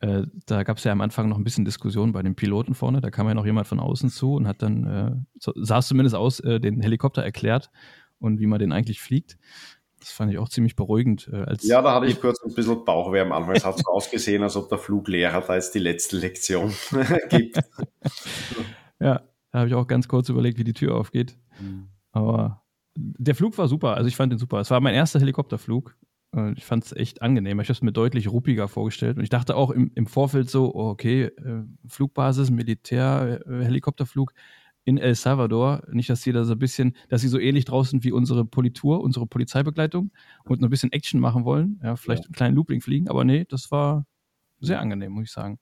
äh, 0.00 0.24
da 0.46 0.64
gab 0.64 0.78
es 0.78 0.84
ja 0.84 0.92
am 0.92 1.00
Anfang 1.00 1.28
noch 1.28 1.38
ein 1.38 1.44
bisschen 1.44 1.64
Diskussion 1.64 2.12
bei 2.12 2.22
den 2.22 2.34
Piloten 2.34 2.74
vorne. 2.74 3.00
Da 3.00 3.10
kam 3.10 3.28
ja 3.28 3.34
noch 3.34 3.46
jemand 3.46 3.68
von 3.68 3.78
außen 3.78 4.10
zu 4.10 4.34
und 4.34 4.48
hat 4.48 4.62
dann, 4.62 4.86
äh, 4.86 5.12
so, 5.38 5.52
sah 5.54 5.78
es 5.78 5.86
zumindest 5.86 6.16
aus, 6.16 6.40
äh, 6.40 6.58
den 6.58 6.80
Helikopter 6.80 7.22
erklärt 7.22 7.70
und 8.18 8.40
wie 8.40 8.46
man 8.46 8.58
den 8.58 8.72
eigentlich 8.72 9.00
fliegt. 9.00 9.38
Das 10.00 10.10
fand 10.10 10.32
ich 10.32 10.38
auch 10.38 10.48
ziemlich 10.48 10.76
beruhigend. 10.76 11.28
Äh, 11.32 11.36
als 11.36 11.66
ja, 11.66 11.82
da 11.82 11.94
hatte 11.94 12.06
ich 12.06 12.20
kurz 12.20 12.42
ein 12.42 12.54
bisschen 12.54 12.84
Bauchweh 12.84 13.20
am 13.20 13.32
Anfang. 13.32 13.54
Es 13.54 13.64
hat 13.64 13.78
so 13.78 13.84
ausgesehen, 13.92 14.42
als 14.42 14.56
ob 14.56 14.68
der 14.68 14.78
Fluglehrer 14.78 15.42
da 15.42 15.54
jetzt 15.54 15.74
die 15.74 15.78
letzte 15.78 16.16
Lektion 16.16 16.74
gibt. 17.28 17.56
ja, 19.00 19.22
da 19.52 19.58
habe 19.58 19.68
ich 19.68 19.74
auch 19.74 19.86
ganz 19.86 20.08
kurz 20.08 20.28
überlegt, 20.28 20.58
wie 20.58 20.64
die 20.64 20.72
Tür 20.72 20.96
aufgeht. 20.96 21.36
Mhm. 21.60 21.88
Aber 22.12 22.62
der 22.96 23.34
Flug 23.34 23.56
war 23.58 23.68
super. 23.68 23.94
Also 23.94 24.08
ich 24.08 24.16
fand 24.16 24.32
den 24.32 24.38
super. 24.38 24.58
Es 24.60 24.70
war 24.70 24.80
mein 24.80 24.94
erster 24.94 25.20
Helikopterflug. 25.20 25.96
Ich 26.54 26.64
fand 26.64 26.84
es 26.84 26.92
echt 26.92 27.22
angenehm. 27.22 27.58
Ich 27.58 27.68
habe 27.68 27.72
es 27.72 27.82
mir 27.82 27.92
deutlich 27.92 28.28
ruppiger 28.28 28.68
vorgestellt. 28.68 29.16
Und 29.16 29.24
ich 29.24 29.30
dachte 29.30 29.56
auch 29.56 29.70
im, 29.70 29.90
im 29.96 30.06
Vorfeld 30.06 30.48
so, 30.48 30.72
oh, 30.72 30.90
okay, 30.90 31.24
äh, 31.24 31.64
Flugbasis, 31.88 32.50
Militär, 32.50 33.40
äh, 33.46 33.64
Helikopterflug 33.64 34.32
in 34.84 34.98
El 34.98 35.14
Salvador. 35.14 35.82
Nicht, 35.90 36.10
dass 36.10 36.22
sie 36.22 36.32
da 36.32 36.44
so 36.44 36.52
ein 36.52 36.58
bisschen, 36.58 36.96
dass 37.08 37.20
sie 37.20 37.28
so 37.28 37.38
ähnlich 37.38 37.64
draußen 37.64 38.02
wie 38.04 38.12
unsere 38.12 38.44
Politur, 38.44 39.00
unsere 39.00 39.26
Polizeibegleitung 39.26 40.10
und 40.44 40.62
ein 40.62 40.70
bisschen 40.70 40.92
Action 40.92 41.20
machen 41.20 41.44
wollen. 41.44 41.80
Ja, 41.82 41.96
vielleicht 41.96 42.24
ja. 42.24 42.26
einen 42.26 42.34
kleinen 42.34 42.56
Looping 42.56 42.80
fliegen, 42.80 43.08
aber 43.08 43.24
nee, 43.24 43.44
das 43.48 43.70
war 43.70 44.06
sehr 44.60 44.80
angenehm, 44.80 45.12
muss 45.12 45.24
ich 45.24 45.32
sagen. 45.32 45.58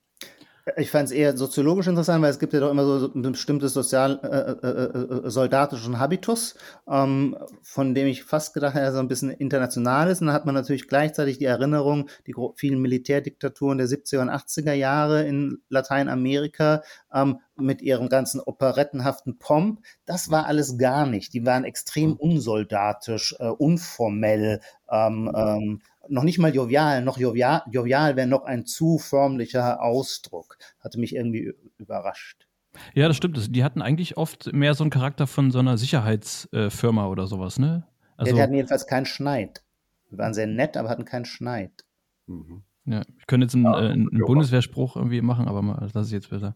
Ich 0.77 0.91
fand 0.91 1.05
es 1.05 1.11
eher 1.11 1.37
soziologisch 1.37 1.87
interessant, 1.87 2.21
weil 2.21 2.31
es 2.31 2.39
gibt 2.39 2.53
ja 2.53 2.59
doch 2.59 2.71
immer 2.71 2.83
so 2.83 3.11
ein 3.13 3.21
bestimmtes 3.21 3.73
sozial 3.73 4.19
äh, 4.23 4.67
äh, 4.67 5.23
äh, 5.23 5.27
äh, 5.27 5.29
soldatischen 5.29 5.99
Habitus, 5.99 6.55
ähm, 6.89 7.37
von 7.61 7.93
dem 7.93 8.07
ich 8.07 8.23
fast 8.23 8.53
gedacht 8.53 8.75
er 8.75 8.91
so 8.91 8.99
ein 8.99 9.07
bisschen 9.07 9.29
international 9.29 10.09
ist. 10.09 10.21
Und 10.21 10.27
dann 10.27 10.35
hat 10.35 10.45
man 10.45 10.55
natürlich 10.55 10.87
gleichzeitig 10.87 11.37
die 11.37 11.45
Erinnerung, 11.45 12.09
die 12.27 12.35
vielen 12.55 12.81
Militärdiktaturen 12.81 13.77
der 13.77 13.87
70er 13.87 14.21
und 14.21 14.29
80er 14.29 14.73
Jahre 14.73 15.23
in 15.25 15.61
Lateinamerika 15.69 16.83
ähm, 17.13 17.39
mit 17.55 17.81
ihrem 17.81 18.09
ganzen 18.09 18.39
operettenhaften 18.39 19.37
Pomp. 19.37 19.81
Das 20.05 20.29
war 20.29 20.45
alles 20.45 20.77
gar 20.77 21.05
nicht. 21.05 21.33
Die 21.33 21.45
waren 21.45 21.63
extrem 21.63 22.13
unsoldatisch, 22.13 23.35
äh, 23.39 23.47
unformell. 23.47 24.61
Ähm, 24.91 25.31
ähm, 25.35 25.81
noch 26.09 26.23
nicht 26.23 26.39
mal 26.39 26.53
jovial, 26.53 27.03
noch 27.03 27.17
jovial, 27.17 27.63
jovial 27.69 28.15
wäre 28.15 28.27
noch 28.27 28.43
ein 28.43 28.65
zu 28.65 28.97
förmlicher 28.97 29.81
Ausdruck. 29.81 30.57
Hatte 30.79 30.99
mich 30.99 31.15
irgendwie 31.15 31.53
überrascht. 31.77 32.47
Ja, 32.93 33.07
das 33.07 33.17
stimmt. 33.17 33.55
Die 33.55 33.63
hatten 33.63 33.81
eigentlich 33.81 34.17
oft 34.17 34.53
mehr 34.53 34.73
so 34.73 34.83
einen 34.83 34.91
Charakter 34.91 35.27
von 35.27 35.51
so 35.51 35.59
einer 35.59 35.77
Sicherheitsfirma 35.77 37.07
oder 37.07 37.27
sowas, 37.27 37.59
ne? 37.59 37.87
Also, 38.17 38.31
ja, 38.31 38.35
die 38.35 38.41
hatten 38.43 38.53
jedenfalls 38.53 38.85
keinen 38.85 39.05
Schneid. 39.05 39.63
Die 40.11 40.17
waren 40.17 40.33
sehr 40.33 40.47
nett, 40.47 40.77
aber 40.77 40.89
hatten 40.89 41.05
keinen 41.05 41.25
Schneid. 41.25 41.85
Mhm. 42.27 42.63
Ja, 42.85 43.03
ich 43.19 43.27
könnte 43.27 43.45
jetzt 43.45 43.55
einen, 43.55 43.65
ja, 43.65 43.81
äh, 43.81 43.91
einen 43.91 44.09
Bundeswehrspruch 44.09 44.95
irgendwie 44.95 45.21
machen, 45.21 45.47
aber 45.47 45.61
mal, 45.61 45.89
das 45.93 46.07
ist 46.07 46.13
jetzt 46.13 46.29
besser. 46.29 46.55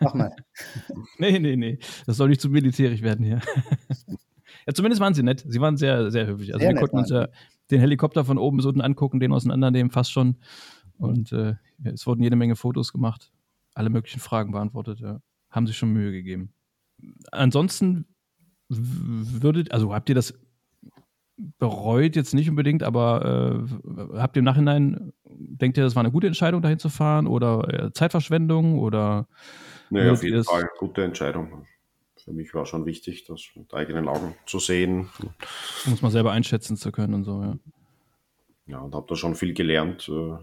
Mach 0.00 0.14
mal. 0.14 0.34
nee, 1.18 1.38
nee, 1.38 1.56
nee. 1.56 1.78
Das 2.06 2.16
soll 2.16 2.28
nicht 2.28 2.40
zu 2.40 2.48
militärisch 2.48 3.02
werden 3.02 3.24
hier. 3.24 3.40
ja, 4.66 4.74
zumindest 4.74 5.00
waren 5.00 5.14
sie 5.14 5.22
nett. 5.22 5.44
Sie 5.46 5.60
waren 5.60 5.76
sehr, 5.76 6.10
sehr 6.10 6.26
höflich. 6.26 6.52
Also 6.52 6.64
sehr 6.64 6.74
wir 6.74 6.80
konnten 6.80 6.98
uns 6.98 7.10
ja 7.10 7.28
den 7.70 7.80
Helikopter 7.80 8.24
von 8.24 8.36
oben 8.36 8.56
bis 8.56 8.66
unten 8.66 8.80
angucken, 8.80 9.20
den 9.20 9.32
auseinandernehmen, 9.32 9.90
fast 9.90 10.10
schon. 10.10 10.36
Und 10.98 11.32
äh, 11.32 11.54
es 11.84 12.06
wurden 12.06 12.22
jede 12.22 12.36
Menge 12.36 12.56
Fotos 12.56 12.92
gemacht, 12.92 13.32
alle 13.74 13.90
möglichen 13.90 14.20
Fragen 14.20 14.52
beantwortet. 14.52 15.00
Ja. 15.00 15.20
Haben 15.50 15.66
sich 15.66 15.76
schon 15.76 15.92
Mühe 15.92 16.10
gegeben. 16.10 16.52
Ansonsten 17.30 18.06
würdet, 18.68 19.70
also 19.70 19.94
habt 19.94 20.08
ihr 20.08 20.14
das 20.16 20.34
bereut 21.58 22.16
jetzt 22.16 22.34
nicht 22.34 22.48
unbedingt, 22.48 22.82
aber 22.82 23.66
äh, 24.14 24.18
habt 24.18 24.36
ihr 24.36 24.40
im 24.40 24.46
Nachhinein, 24.46 25.12
denkt 25.24 25.76
ihr, 25.76 25.84
das 25.84 25.94
war 25.94 26.00
eine 26.00 26.10
gute 26.10 26.26
Entscheidung, 26.26 26.62
dahin 26.62 26.78
zu 26.78 26.88
fahren 26.88 27.26
oder 27.26 27.68
äh, 27.68 27.92
Zeitverschwendung 27.92 28.78
oder? 28.78 29.28
Nee, 29.90 30.08
auf 30.08 30.24
jeden 30.24 30.42
Fall 30.42 30.68
gute 30.78 31.04
Entscheidung 31.04 31.66
für 32.26 32.32
mich 32.32 32.52
war 32.54 32.66
schon 32.66 32.86
wichtig, 32.86 33.24
das 33.24 33.40
mit 33.54 33.72
eigenen 33.72 34.08
Augen 34.08 34.34
zu 34.46 34.58
sehen. 34.58 35.08
Muss 35.84 36.02
man 36.02 36.10
selber 36.10 36.32
einschätzen 36.32 36.76
zu 36.76 36.90
können 36.90 37.14
und 37.14 37.22
so, 37.22 37.40
ja. 37.40 37.56
Ja, 38.66 38.78
und 38.80 38.96
habe 38.96 39.06
da 39.08 39.14
schon 39.14 39.36
viel 39.36 39.54
gelernt 39.54 40.08
äh, 40.08 40.36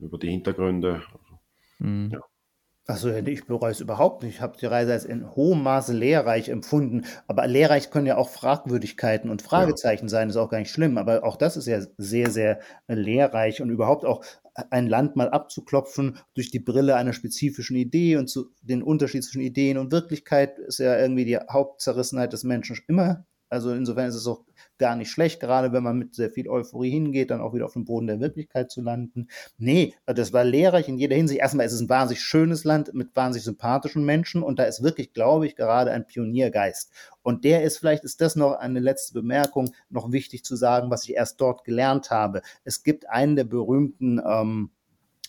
über 0.00 0.18
die 0.18 0.30
Hintergründe. 0.30 1.02
Mhm. 1.78 2.10
Ja. 2.12 2.20
Also 2.90 3.10
ich 3.10 3.44
bereue 3.44 3.70
es 3.70 3.80
überhaupt 3.80 4.22
nicht. 4.22 4.36
Ich 4.36 4.40
habe 4.40 4.56
die 4.56 4.64
Reise 4.64 4.92
als 4.92 5.04
in 5.04 5.36
hohem 5.36 5.62
Maße 5.62 5.92
lehrreich 5.92 6.48
empfunden. 6.48 7.04
Aber 7.26 7.46
lehrreich 7.46 7.90
können 7.90 8.06
ja 8.06 8.16
auch 8.16 8.30
Fragwürdigkeiten 8.30 9.28
und 9.28 9.42
Fragezeichen 9.42 10.06
ja. 10.06 10.08
sein, 10.08 10.30
ist 10.30 10.38
auch 10.38 10.48
gar 10.48 10.58
nicht 10.58 10.70
schlimm. 10.70 10.96
Aber 10.96 11.22
auch 11.22 11.36
das 11.36 11.58
ist 11.58 11.66
ja 11.66 11.82
sehr, 11.98 12.30
sehr 12.30 12.60
lehrreich 12.88 13.60
und 13.60 13.68
überhaupt 13.68 14.06
auch 14.06 14.24
ein 14.70 14.86
Land 14.86 15.16
mal 15.16 15.28
abzuklopfen 15.28 16.18
durch 16.32 16.50
die 16.50 16.60
Brille 16.60 16.96
einer 16.96 17.12
spezifischen 17.12 17.76
Idee 17.76 18.16
und 18.16 18.28
zu 18.28 18.46
den 18.62 18.82
Unterschied 18.82 19.22
zwischen 19.22 19.42
Ideen 19.42 19.76
und 19.76 19.92
Wirklichkeit 19.92 20.58
ist 20.58 20.78
ja 20.78 20.98
irgendwie 20.98 21.26
die 21.26 21.36
Hauptzerrissenheit 21.36 22.32
des 22.32 22.42
Menschen 22.42 22.78
immer. 22.88 23.26
Also 23.50 23.72
insofern 23.72 24.08
ist 24.08 24.14
es 24.14 24.26
auch 24.26 24.44
gar 24.78 24.96
nicht 24.96 25.10
schlecht, 25.10 25.40
gerade 25.40 25.72
wenn 25.72 25.82
man 25.82 25.98
mit 25.98 26.14
sehr 26.14 26.30
viel 26.30 26.48
Euphorie 26.48 26.90
hingeht, 26.90 27.30
dann 27.30 27.40
auch 27.40 27.54
wieder 27.54 27.64
auf 27.64 27.72
dem 27.72 27.84
Boden 27.84 28.06
der 28.06 28.20
Wirklichkeit 28.20 28.70
zu 28.70 28.80
landen. 28.80 29.28
Nee, 29.56 29.94
das 30.06 30.32
war 30.32 30.44
lehrreich 30.44 30.88
in 30.88 30.98
jeder 30.98 31.16
Hinsicht. 31.16 31.40
Erstmal 31.40 31.66
ist 31.66 31.72
es 31.72 31.80
ein 31.80 31.88
wahnsinnig 31.88 32.22
schönes 32.22 32.64
Land 32.64 32.94
mit 32.94 33.14
wahnsinnig 33.16 33.44
sympathischen 33.44 34.04
Menschen 34.04 34.42
und 34.42 34.58
da 34.58 34.64
ist 34.64 34.82
wirklich, 34.82 35.12
glaube 35.12 35.46
ich, 35.46 35.56
gerade 35.56 35.90
ein 35.90 36.06
Pioniergeist. 36.06 36.92
Und 37.22 37.44
der 37.44 37.62
ist, 37.62 37.78
vielleicht 37.78 38.04
ist 38.04 38.20
das 38.20 38.36
noch 38.36 38.54
eine 38.54 38.80
letzte 38.80 39.14
Bemerkung, 39.14 39.74
noch 39.90 40.12
wichtig 40.12 40.44
zu 40.44 40.56
sagen, 40.56 40.90
was 40.90 41.04
ich 41.04 41.14
erst 41.14 41.40
dort 41.40 41.64
gelernt 41.64 42.10
habe. 42.10 42.42
Es 42.64 42.82
gibt 42.82 43.08
einen 43.08 43.36
der 43.36 43.44
berühmten 43.44 44.20
ähm, 44.24 44.70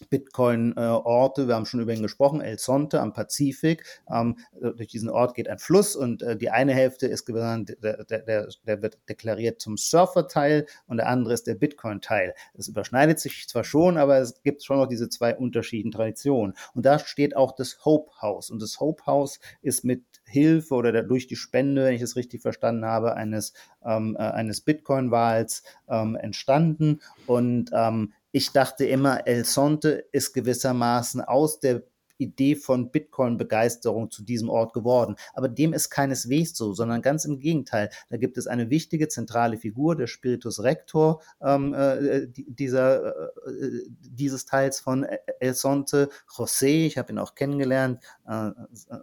Bitcoin-Orte. 0.09 1.47
Wir 1.47 1.55
haben 1.55 1.65
schon 1.65 1.79
über 1.79 1.93
ihn 1.93 2.01
gesprochen, 2.01 2.41
El 2.41 2.59
Sonte 2.59 3.01
am 3.01 3.13
Pazifik. 3.13 3.83
Ähm, 4.11 4.37
durch 4.59 4.87
diesen 4.87 5.09
Ort 5.09 5.35
geht 5.35 5.47
ein 5.47 5.59
Fluss 5.59 5.95
und 5.95 6.21
äh, 6.21 6.37
die 6.37 6.49
eine 6.49 6.73
Hälfte 6.73 7.07
ist 7.07 7.27
der, 7.27 8.03
der, 8.03 8.47
der, 8.65 8.81
wird 8.81 8.97
deklariert 9.07 9.61
zum 9.61 9.77
Surfer-Teil 9.77 10.65
und 10.87 10.97
der 10.97 11.07
andere 11.07 11.33
ist 11.33 11.47
der 11.47 11.55
Bitcoin-Teil. 11.55 12.33
Das 12.53 12.67
überschneidet 12.67 13.19
sich 13.19 13.47
zwar 13.47 13.63
schon, 13.63 13.97
aber 13.97 14.17
es 14.19 14.41
gibt 14.43 14.63
schon 14.63 14.77
noch 14.77 14.87
diese 14.87 15.09
zwei 15.09 15.35
unterschiedlichen 15.35 15.91
Traditionen. 15.91 16.53
Und 16.73 16.85
da 16.85 16.99
steht 16.99 17.35
auch 17.35 17.53
das 17.53 17.85
Hope 17.85 18.11
House. 18.21 18.49
Und 18.49 18.61
das 18.61 18.79
Hope 18.79 19.05
House 19.05 19.39
ist 19.61 19.83
mit 19.83 20.03
Hilfe 20.25 20.75
oder 20.75 21.03
durch 21.03 21.27
die 21.27 21.35
Spende, 21.35 21.85
wenn 21.85 21.95
ich 21.95 22.01
es 22.01 22.15
richtig 22.15 22.41
verstanden 22.41 22.85
habe, 22.85 23.15
eines, 23.15 23.53
ähm, 23.83 24.15
äh, 24.17 24.23
eines 24.23 24.61
Bitcoin-Wahls 24.61 25.63
ähm, 25.87 26.15
entstanden. 26.15 27.01
Und 27.25 27.71
ähm, 27.73 28.13
ich 28.31 28.51
dachte 28.51 28.85
immer, 28.85 29.25
El 29.27 29.45
Sonte 29.45 30.05
ist 30.11 30.33
gewissermaßen 30.33 31.21
aus 31.21 31.59
der 31.59 31.83
Idee 32.19 32.55
von 32.55 32.91
Bitcoin-Begeisterung 32.91 34.11
zu 34.11 34.23
diesem 34.23 34.49
Ort 34.49 34.73
geworden. 34.73 35.15
Aber 35.33 35.47
dem 35.47 35.73
ist 35.73 35.89
keineswegs 35.89 36.55
so, 36.55 36.73
sondern 36.73 37.01
ganz 37.01 37.25
im 37.25 37.39
Gegenteil. 37.39 37.89
Da 38.09 38.17
gibt 38.17 38.37
es 38.37 38.45
eine 38.45 38.69
wichtige 38.69 39.07
zentrale 39.07 39.57
Figur, 39.57 39.95
der 39.95 40.07
Spiritus 40.07 40.61
Rector 40.61 41.21
ähm, 41.41 41.73
äh, 41.73 42.27
dieser, 42.27 43.15
äh, 43.47 43.83
dieses 44.01 44.45
Teils 44.45 44.79
von 44.79 45.07
El 45.39 45.53
Sonte, 45.53 46.09
José. 46.29 46.85
Ich 46.85 46.97
habe 46.97 47.13
ihn 47.13 47.19
auch 47.19 47.35
kennengelernt. 47.35 48.03
Äh, 48.27 48.51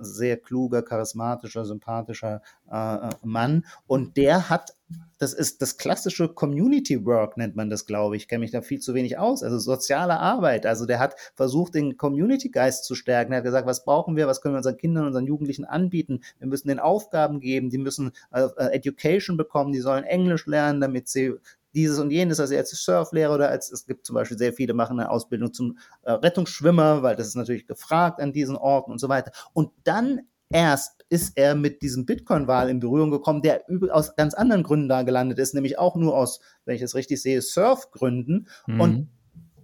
sehr 0.01 0.37
kluger, 0.37 0.83
charismatischer, 0.83 1.65
sympathischer 1.65 2.43
äh, 2.71 3.09
Mann. 3.23 3.65
Und 3.87 4.17
der 4.17 4.51
hat 4.51 4.77
das 5.19 5.33
ist 5.33 5.63
das 5.63 5.79
klassische 5.79 6.29
Community 6.29 7.05
Work, 7.05 7.37
nennt 7.37 7.57
man 7.57 7.71
das, 7.71 7.87
glaube 7.87 8.17
ich. 8.17 8.23
Ich 8.23 8.29
kenne 8.29 8.41
mich 8.41 8.51
da 8.51 8.61
viel 8.61 8.81
zu 8.81 8.95
wenig 8.95 9.19
aus. 9.19 9.43
Also 9.43 9.59
soziale 9.59 10.19
Arbeit. 10.19 10.67
Also 10.67 10.87
der 10.87 10.99
hat 10.99 11.17
versucht, 11.35 11.75
den 11.75 11.97
Community-Geist 11.97 12.85
zu 12.85 12.95
stärken. 12.95 13.33
Er 13.33 13.39
hat 13.39 13.45
gesagt, 13.45 13.67
was 13.67 13.85
brauchen 13.85 14.17
wir, 14.17 14.27
was 14.27 14.41
können 14.41 14.55
wir 14.55 14.59
unseren 14.59 14.77
Kindern, 14.77 15.07
unseren 15.07 15.27
Jugendlichen 15.27 15.65
anbieten? 15.65 16.21
Wir 16.39 16.49
müssen 16.49 16.69
den 16.69 16.79
Aufgaben 16.79 17.41
geben, 17.41 17.71
die 17.71 17.79
müssen 17.79 18.13
äh, 18.31 18.49
Education 18.73 19.37
bekommen, 19.37 19.73
die 19.73 19.81
sollen 19.81 20.05
Englisch 20.05 20.47
lernen, 20.47 20.81
damit 20.81 21.09
sie 21.09 21.35
dieses 21.75 21.99
und 21.99 22.11
jenes, 22.11 22.41
also 22.41 22.57
als 22.57 22.71
Surflehrer 22.71 23.35
oder 23.35 23.51
als, 23.51 23.71
es 23.71 23.87
gibt 23.87 24.07
zum 24.07 24.15
Beispiel 24.15 24.39
sehr 24.39 24.55
viele 24.55 24.73
machen 24.73 24.99
eine 24.99 25.11
Ausbildung 25.11 25.53
zum 25.53 25.79
äh, 26.03 26.13
Rettungsschwimmer, 26.13 27.03
weil 27.03 27.17
das 27.17 27.27
ist 27.27 27.35
natürlich 27.35 27.67
gefragt 27.67 28.21
an 28.21 28.33
diesen 28.33 28.57
Orten 28.57 28.93
und 28.93 28.99
so 28.99 29.09
weiter. 29.09 29.31
Und 29.53 29.71
dann 29.85 30.23
erst 30.51 31.05
ist 31.09 31.37
er 31.37 31.55
mit 31.55 31.83
diesem 31.83 32.07
Bitcoin-Wahl 32.07 32.69
in 32.69 32.81
Berührung 32.81 33.11
gekommen, 33.11 33.43
der 33.43 33.63
aus 33.91 34.17
ganz 34.17 34.35
anderen 34.35 34.63
Gründen 34.63 34.89
da 34.89 35.03
gelandet 35.03 35.39
ist, 35.39 35.55
nämlich 35.55 35.79
auch 35.79 35.97
nur 35.97 36.17
aus, 36.17 36.41
wenn 36.65 36.77
ich 36.77 36.83
es 36.83 36.95
richtig 36.95 37.23
sehe, 37.23 37.43
Surfgründen. 37.43 38.49
Mhm. 38.67 38.81
Und 38.81 39.09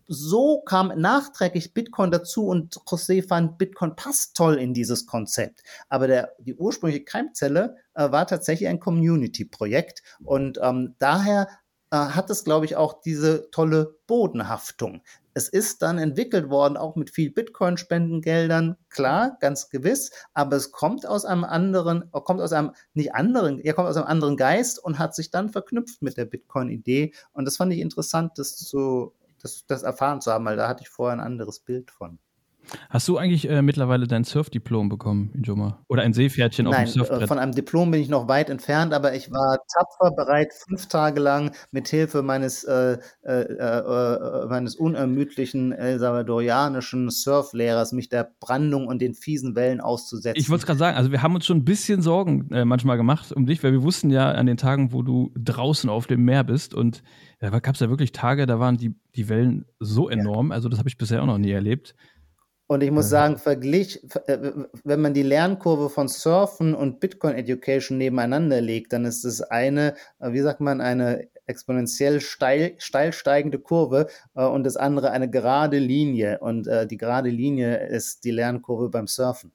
so 0.07 0.61
kam 0.61 0.93
nachträglich 0.97 1.75
Bitcoin 1.75 2.11
dazu 2.11 2.47
und 2.47 2.75
José 2.75 3.27
fand, 3.27 3.59
Bitcoin 3.59 3.97
passt 3.97 4.37
toll 4.37 4.57
in 4.57 4.75
dieses 4.75 5.07
Konzept. 5.07 5.63
Aber 5.89 6.07
der, 6.07 6.35
die 6.39 6.55
ursprüngliche 6.55 7.05
Keimzelle 7.05 7.77
äh, 7.95 8.11
war 8.11 8.27
tatsächlich 8.27 8.69
ein 8.69 8.81
Community-Projekt 8.81 10.03
und 10.25 10.59
ähm, 10.63 10.95
daher 10.99 11.49
äh, 11.91 11.97
hat 11.97 12.31
es, 12.31 12.45
glaube 12.45 12.67
ich, 12.67 12.77
auch 12.77 13.01
diese 13.01 13.51
tolle 13.51 13.97
Bodenhaftung 14.07 15.03
es 15.35 15.49
ist 15.49 15.83
dann 15.83 15.99
entwickelt 15.99 16.51
worden, 16.51 16.77
auch 16.77 16.97
mit 16.97 17.11
viel 17.11 17.31
Bitcoin-Spendengeldern, 17.31 18.77
klar, 18.91 19.37
ganz 19.41 19.71
gewiss, 19.71 20.11
aber 20.35 20.57
es 20.57 20.73
kommt 20.73 21.07
aus 21.07 21.25
einem 21.25 21.45
anderen, 21.45 22.11
kommt 22.11 22.41
aus 22.41 22.53
einem, 22.53 22.73
nicht 22.95 23.15
anderen, 23.15 23.59
er 23.59 23.75
kommt 23.75 23.89
aus 23.89 23.97
einem 23.97 24.07
anderen 24.07 24.37
Geist 24.37 24.79
und 24.83 24.99
hat 24.99 25.15
sich 25.15 25.31
dann 25.31 25.51
verknüpft 25.51 26.03
mit 26.03 26.17
der 26.17 26.27
Bitcoin-Idee. 26.27 27.13
Und 27.33 27.45
das 27.45 27.57
fand 27.57 27.73
ich 27.73 27.81
interessant, 27.81 28.33
das 28.37 28.57
zu, 28.57 29.15
das, 29.41 29.67
das 29.67 29.83
erfahren 29.83 30.21
zu 30.21 30.33
haben, 30.33 30.45
weil 30.45 30.57
da 30.57 30.69
hatte 30.69 30.83
ich 30.83 30.89
vorher 30.89 31.17
ein 31.17 31.25
anderes 31.25 31.61
Bild 31.61 31.91
von. 31.91 32.19
Hast 32.91 33.09
du 33.09 33.19
eigentlich 33.19 33.49
äh, 33.49 33.63
mittlerweile 33.63 34.07
dein 34.07 34.25
Surfdiplom 34.25 34.89
bekommen, 34.89 35.33
Joma? 35.43 35.85
Oder 35.89 36.03
ein 36.03 36.13
Seepferdchen 36.13 36.67
Nein, 36.67 36.75
auf 36.75 36.81
dem 36.81 36.89
Surfbrett? 36.89 37.23
Äh, 37.23 37.27
von 37.27 37.39
einem 37.39 37.53
Diplom 37.53 37.91
bin 37.91 38.01
ich 38.01 38.09
noch 38.09 38.29
weit 38.29 38.51
entfernt, 38.51 38.95
aber 38.95 39.15
ich 39.15 39.31
war 39.31 39.59
tapfer 39.75 40.15
bereit, 40.15 40.53
fünf 40.53 40.87
Tage 40.87 41.21
lang 41.21 41.53
mit 41.71 41.89
Hilfe 41.89 42.23
meines, 42.23 42.65
äh, 42.65 42.99
äh, 43.25 43.31
äh, 43.33 44.47
meines 44.47 44.77
unermüdlichen 44.77 45.73
El 45.73 45.99
Salvadorianischen 45.99 47.11
Surflehrers 47.11 47.93
mich 47.93 48.09
der 48.09 48.31
Brandung 48.41 48.87
und 48.87 49.01
den 49.01 49.15
fiesen 49.15 49.55
Wellen 49.55 49.81
auszusetzen. 49.81 50.41
Ich 50.41 50.49
wollte 50.49 50.63
es 50.63 50.67
gerade 50.67 50.79
sagen, 50.79 50.97
also 50.97 51.13
wir 51.13 51.23
haben 51.23 51.35
uns 51.35 51.47
schon 51.47 51.59
ein 51.59 51.65
bisschen 51.65 52.03
Sorgen 52.03 52.51
äh, 52.53 52.65
manchmal 52.65 52.97
gemacht 52.97 53.33
um 53.33 53.47
dich, 53.47 53.63
weil 53.63 53.73
wir 53.73 53.83
wussten 53.83 54.11
ja 54.11 54.31
an 54.31 54.47
den 54.47 54.57
Tagen, 54.57 54.93
wo 54.93 55.03
du 55.03 55.33
draußen 55.37 55.91
auf 55.91 56.07
dem 56.07 56.25
Meer 56.25 56.45
bist 56.45 56.75
und 56.75 57.03
da 57.39 57.59
gab 57.59 57.75
es 57.75 57.81
ja 57.81 57.91
wirklich 57.91 58.13
Tage, 58.13 58.47
da 58.47 58.61
waren 58.61 58.77
die, 58.77 58.95
die 59.17 59.29
Wellen 59.29 59.65
so 59.81 60.09
enorm, 60.09 60.51
ja. 60.51 60.55
also 60.55 60.69
das 60.69 60.79
habe 60.79 60.89
ich 60.89 60.97
bisher 60.97 61.23
auch 61.23 61.27
noch 61.27 61.39
nie 61.39 61.51
erlebt. 61.51 61.97
Und 62.73 62.83
ich 62.83 62.91
muss 62.91 63.11
sagen, 63.11 63.37
verglich, 63.37 64.03
äh, 64.27 64.51
wenn 64.83 65.03
man 65.03 65.13
die 65.13 65.23
Lernkurve 65.23 65.91
von 65.91 66.09
Surfen 66.09 66.75
und 66.75 67.01
Bitcoin 67.01 67.35
Education 67.35 67.99
nebeneinander 67.99 68.63
legt, 68.63 68.95
dann 68.95 69.05
ist 69.05 69.27
das 69.27 69.43
eine, 69.43 69.95
äh, 70.21 70.33
wie 70.33 70.41
sagt 70.41 70.63
man, 70.63 70.81
eine 70.81 71.29
exponentiell 71.45 72.23
steil, 72.23 72.77
steil 72.79 73.13
steigende 73.13 73.59
Kurve 73.59 74.07
äh, 74.35 74.47
und 74.47 74.65
das 74.65 74.79
andere 74.79 75.11
eine 75.11 75.29
gerade 75.29 75.79
Linie. 75.79 76.39
Und 76.41 76.67
die 76.91 76.97
gerade 76.97 77.29
Linie 77.29 77.89
ist 77.89 78.25
die 78.25 78.31
Lernkurve 78.31 78.89
beim 78.89 79.07
Surfen. 79.07 79.53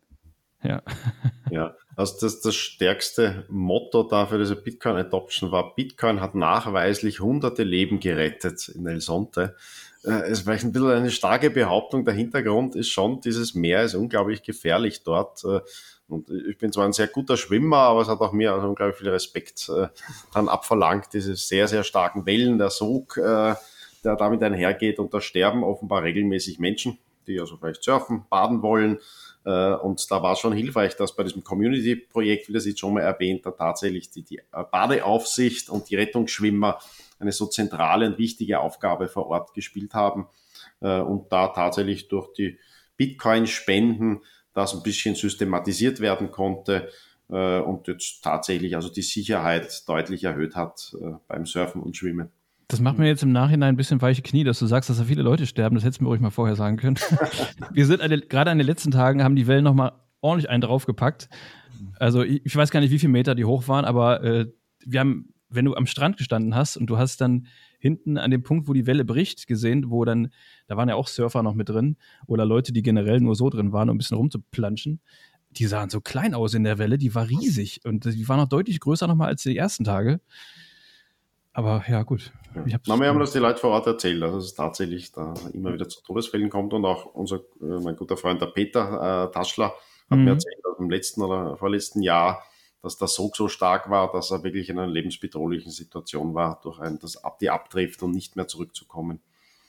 Ja. 0.61 0.83
ja, 1.49 1.75
also 1.95 2.17
das, 2.21 2.41
das 2.41 2.55
stärkste 2.55 3.45
Motto 3.49 4.03
dafür 4.03 4.37
diese 4.37 4.55
Bitcoin 4.55 4.95
Adoption 4.95 5.51
war, 5.51 5.73
Bitcoin 5.73 6.21
hat 6.21 6.35
nachweislich 6.35 7.19
hunderte 7.19 7.63
Leben 7.63 7.99
gerettet 7.99 8.69
in 8.69 8.85
El 8.85 9.01
Sonte. 9.01 9.55
Äh, 10.03 10.29
es 10.29 10.45
war 10.45 10.53
ein 10.53 10.71
bisschen 10.71 10.89
eine 10.89 11.11
starke 11.11 11.49
Behauptung. 11.49 12.05
Der 12.05 12.13
Hintergrund 12.13 12.75
ist 12.75 12.89
schon, 12.89 13.21
dieses 13.21 13.55
Meer 13.55 13.83
ist 13.83 13.95
unglaublich 13.95 14.43
gefährlich 14.43 15.03
dort. 15.03 15.43
Äh, 15.43 15.61
und 16.07 16.29
ich 16.29 16.57
bin 16.57 16.71
zwar 16.71 16.85
ein 16.85 16.93
sehr 16.93 17.07
guter 17.07 17.35
Schwimmer, 17.35 17.77
aber 17.77 18.01
es 18.01 18.07
hat 18.07 18.21
auch 18.21 18.31
mir 18.31 18.53
also 18.53 18.67
unglaublich 18.67 18.97
viel 18.97 19.09
Respekt 19.09 19.69
äh, 19.69 19.87
dann 20.33 20.47
abverlangt, 20.47 21.07
diese 21.13 21.35
sehr, 21.35 21.67
sehr 21.67 21.83
starken 21.83 22.25
Wellen, 22.25 22.57
der 22.57 22.69
Sog, 22.69 23.15
der 23.15 23.59
damit 24.03 24.41
einhergeht. 24.41 24.99
Und 24.99 25.13
da 25.13 25.19
sterben 25.19 25.63
offenbar 25.63 26.03
regelmäßig 26.03 26.59
Menschen, 26.59 26.97
die 27.27 27.39
also 27.41 27.57
vielleicht 27.57 27.83
surfen, 27.83 28.23
baden 28.29 28.61
wollen. 28.61 28.99
Und 29.43 30.11
da 30.11 30.21
war 30.21 30.33
es 30.33 30.39
schon 30.39 30.53
hilfreich, 30.53 30.95
dass 30.95 31.15
bei 31.15 31.23
diesem 31.23 31.43
Community-Projekt, 31.43 32.47
wie 32.47 32.53
das 32.53 32.65
jetzt 32.65 32.79
schon 32.79 32.93
mal 32.93 33.01
erwähnt, 33.01 33.45
da 33.45 33.51
tatsächlich 33.51 34.09
die, 34.09 34.23
die 34.23 34.39
Badeaufsicht 34.51 35.69
und 35.69 35.89
die 35.89 35.95
Rettungsschwimmer 35.95 36.79
eine 37.19 37.31
so 37.31 37.47
zentrale 37.47 38.07
und 38.07 38.17
wichtige 38.17 38.59
Aufgabe 38.59 39.07
vor 39.07 39.27
Ort 39.27 39.53
gespielt 39.53 39.93
haben 39.93 40.27
äh, 40.81 40.99
und 40.99 41.31
da 41.31 41.47
tatsächlich 41.47 42.07
durch 42.07 42.33
die 42.33 42.57
Bitcoin-Spenden 42.97 44.21
das 44.53 44.73
ein 44.73 44.83
bisschen 44.83 45.15
systematisiert 45.15 45.99
werden 45.99 46.31
konnte 46.31 46.89
äh, 47.29 47.59
und 47.59 47.87
jetzt 47.87 48.23
tatsächlich 48.23 48.75
also 48.75 48.89
die 48.89 49.01
Sicherheit 49.01 49.87
deutlich 49.87 50.23
erhöht 50.23 50.55
hat 50.55 50.95
äh, 50.99 51.13
beim 51.27 51.45
Surfen 51.45 51.81
und 51.81 51.95
Schwimmen. 51.95 52.29
Das 52.69 52.81
macht 52.81 52.97
mir 52.97 53.07
jetzt 53.07 53.23
im 53.23 53.31
Nachhinein 53.31 53.75
ein 53.75 53.77
bisschen 53.77 54.01
weiche 54.01 54.21
Knie, 54.21 54.43
dass 54.43 54.59
du 54.59 54.65
sagst, 54.65 54.89
dass 54.89 54.97
da 54.97 55.05
viele 55.05 55.21
Leute 55.21 55.45
sterben. 55.45 55.75
Das 55.75 55.85
hättest 55.85 56.01
du 56.01 56.03
mir 56.03 56.09
ruhig 56.09 56.19
mal 56.19 56.31
vorher 56.31 56.57
sagen 56.57 56.75
können. 56.75 56.97
Wir 57.71 57.85
sind 57.85 58.01
eine, 58.01 58.19
gerade 58.19 58.51
an 58.51 58.57
den 58.57 58.67
letzten 58.67 58.91
Tagen, 58.91 59.23
haben 59.23 59.37
die 59.37 59.47
Wellen 59.47 59.63
nochmal 59.63 59.93
ordentlich 60.19 60.49
einen 60.49 60.61
draufgepackt. 60.61 61.29
Also 61.97 62.23
ich, 62.23 62.45
ich, 62.45 62.55
weiß 62.55 62.71
gar 62.71 62.81
nicht, 62.81 62.91
wie 62.91 62.99
viele 62.99 63.11
Meter 63.11 63.35
die 63.35 63.45
hoch 63.45 63.67
waren, 63.69 63.85
aber 63.85 64.23
äh, 64.23 64.47
wir 64.85 64.99
haben 64.99 65.33
wenn 65.49 65.65
du 65.65 65.75
am 65.75 65.85
Strand 65.85 66.17
gestanden 66.17 66.55
hast 66.55 66.77
und 66.77 66.87
du 66.87 66.97
hast 66.97 67.21
dann 67.21 67.47
hinten 67.79 68.17
an 68.17 68.31
dem 68.31 68.43
Punkt, 68.43 68.67
wo 68.67 68.73
die 68.73 68.87
Welle 68.87 69.05
bricht, 69.05 69.47
gesehen, 69.47 69.89
wo 69.89 70.03
dann, 70.05 70.31
da 70.67 70.77
waren 70.77 70.89
ja 70.89 70.95
auch 70.95 71.07
Surfer 71.07 71.43
noch 71.43 71.53
mit 71.53 71.69
drin 71.69 71.97
oder 72.25 72.45
Leute, 72.45 72.73
die 72.73 72.81
generell 72.81 73.21
nur 73.21 73.35
so 73.35 73.49
drin 73.49 73.71
waren, 73.71 73.89
um 73.89 73.95
ein 73.95 73.97
bisschen 73.97 74.17
rumzuplanschen. 74.17 74.99
Die 75.51 75.65
sahen 75.65 75.89
so 75.89 76.01
klein 76.01 76.33
aus 76.33 76.53
in 76.53 76.63
der 76.63 76.77
Welle, 76.77 76.97
die 76.97 77.15
war 77.15 77.29
riesig 77.29 77.81
und 77.85 78.05
die 78.05 78.27
war 78.27 78.37
noch 78.37 78.49
deutlich 78.49 78.79
größer 78.79 79.07
nochmal 79.07 79.29
als 79.29 79.43
die 79.43 79.57
ersten 79.57 79.83
Tage. 79.83 80.19
Aber 81.53 81.83
ja, 81.87 82.03
gut. 82.03 82.31
Ich 82.67 82.75
Na, 82.85 82.99
wir 82.99 83.07
haben 83.07 83.19
das 83.19 83.31
die 83.31 83.39
Leute 83.39 83.59
vor 83.59 83.71
Ort 83.71 83.87
erzählt, 83.87 84.21
dass 84.21 84.35
es 84.35 84.53
tatsächlich 84.53 85.11
da 85.11 85.33
immer 85.53 85.73
wieder 85.73 85.89
zu 85.89 86.03
Todesfällen 86.03 86.51
kommt 86.51 86.73
und 86.73 86.85
auch 86.85 87.05
unser, 87.05 87.37
äh, 87.61 87.79
mein 87.83 87.95
guter 87.95 88.15
Freund 88.15 88.41
der 88.41 88.47
Peter 88.47 89.29
äh, 89.29 89.31
Taschler 89.31 89.73
hat 90.09 90.19
mhm. 90.19 90.25
mir 90.25 90.31
erzählt, 90.31 90.57
dass 90.63 90.77
im 90.79 90.89
letzten 90.89 91.21
oder 91.21 91.57
vorletzten 91.57 92.01
Jahr 92.01 92.43
dass 92.87 92.97
der 92.97 93.09
Sog 93.09 93.35
so 93.35 93.49
stark 93.49 93.89
war, 93.89 94.09
dass 94.13 94.31
er 94.31 94.43
wirklich 94.43 94.69
in 94.69 94.79
einer 94.79 94.87
lebensbedrohlichen 94.87 95.73
Situation 95.73 96.33
war, 96.33 96.61
durch 96.63 96.79
ein, 96.79 96.99
das 96.99 97.21
die 97.41 97.49
abtrifft 97.49 98.01
und 98.01 98.11
nicht 98.11 98.37
mehr 98.37 98.47
zurückzukommen. 98.47 99.19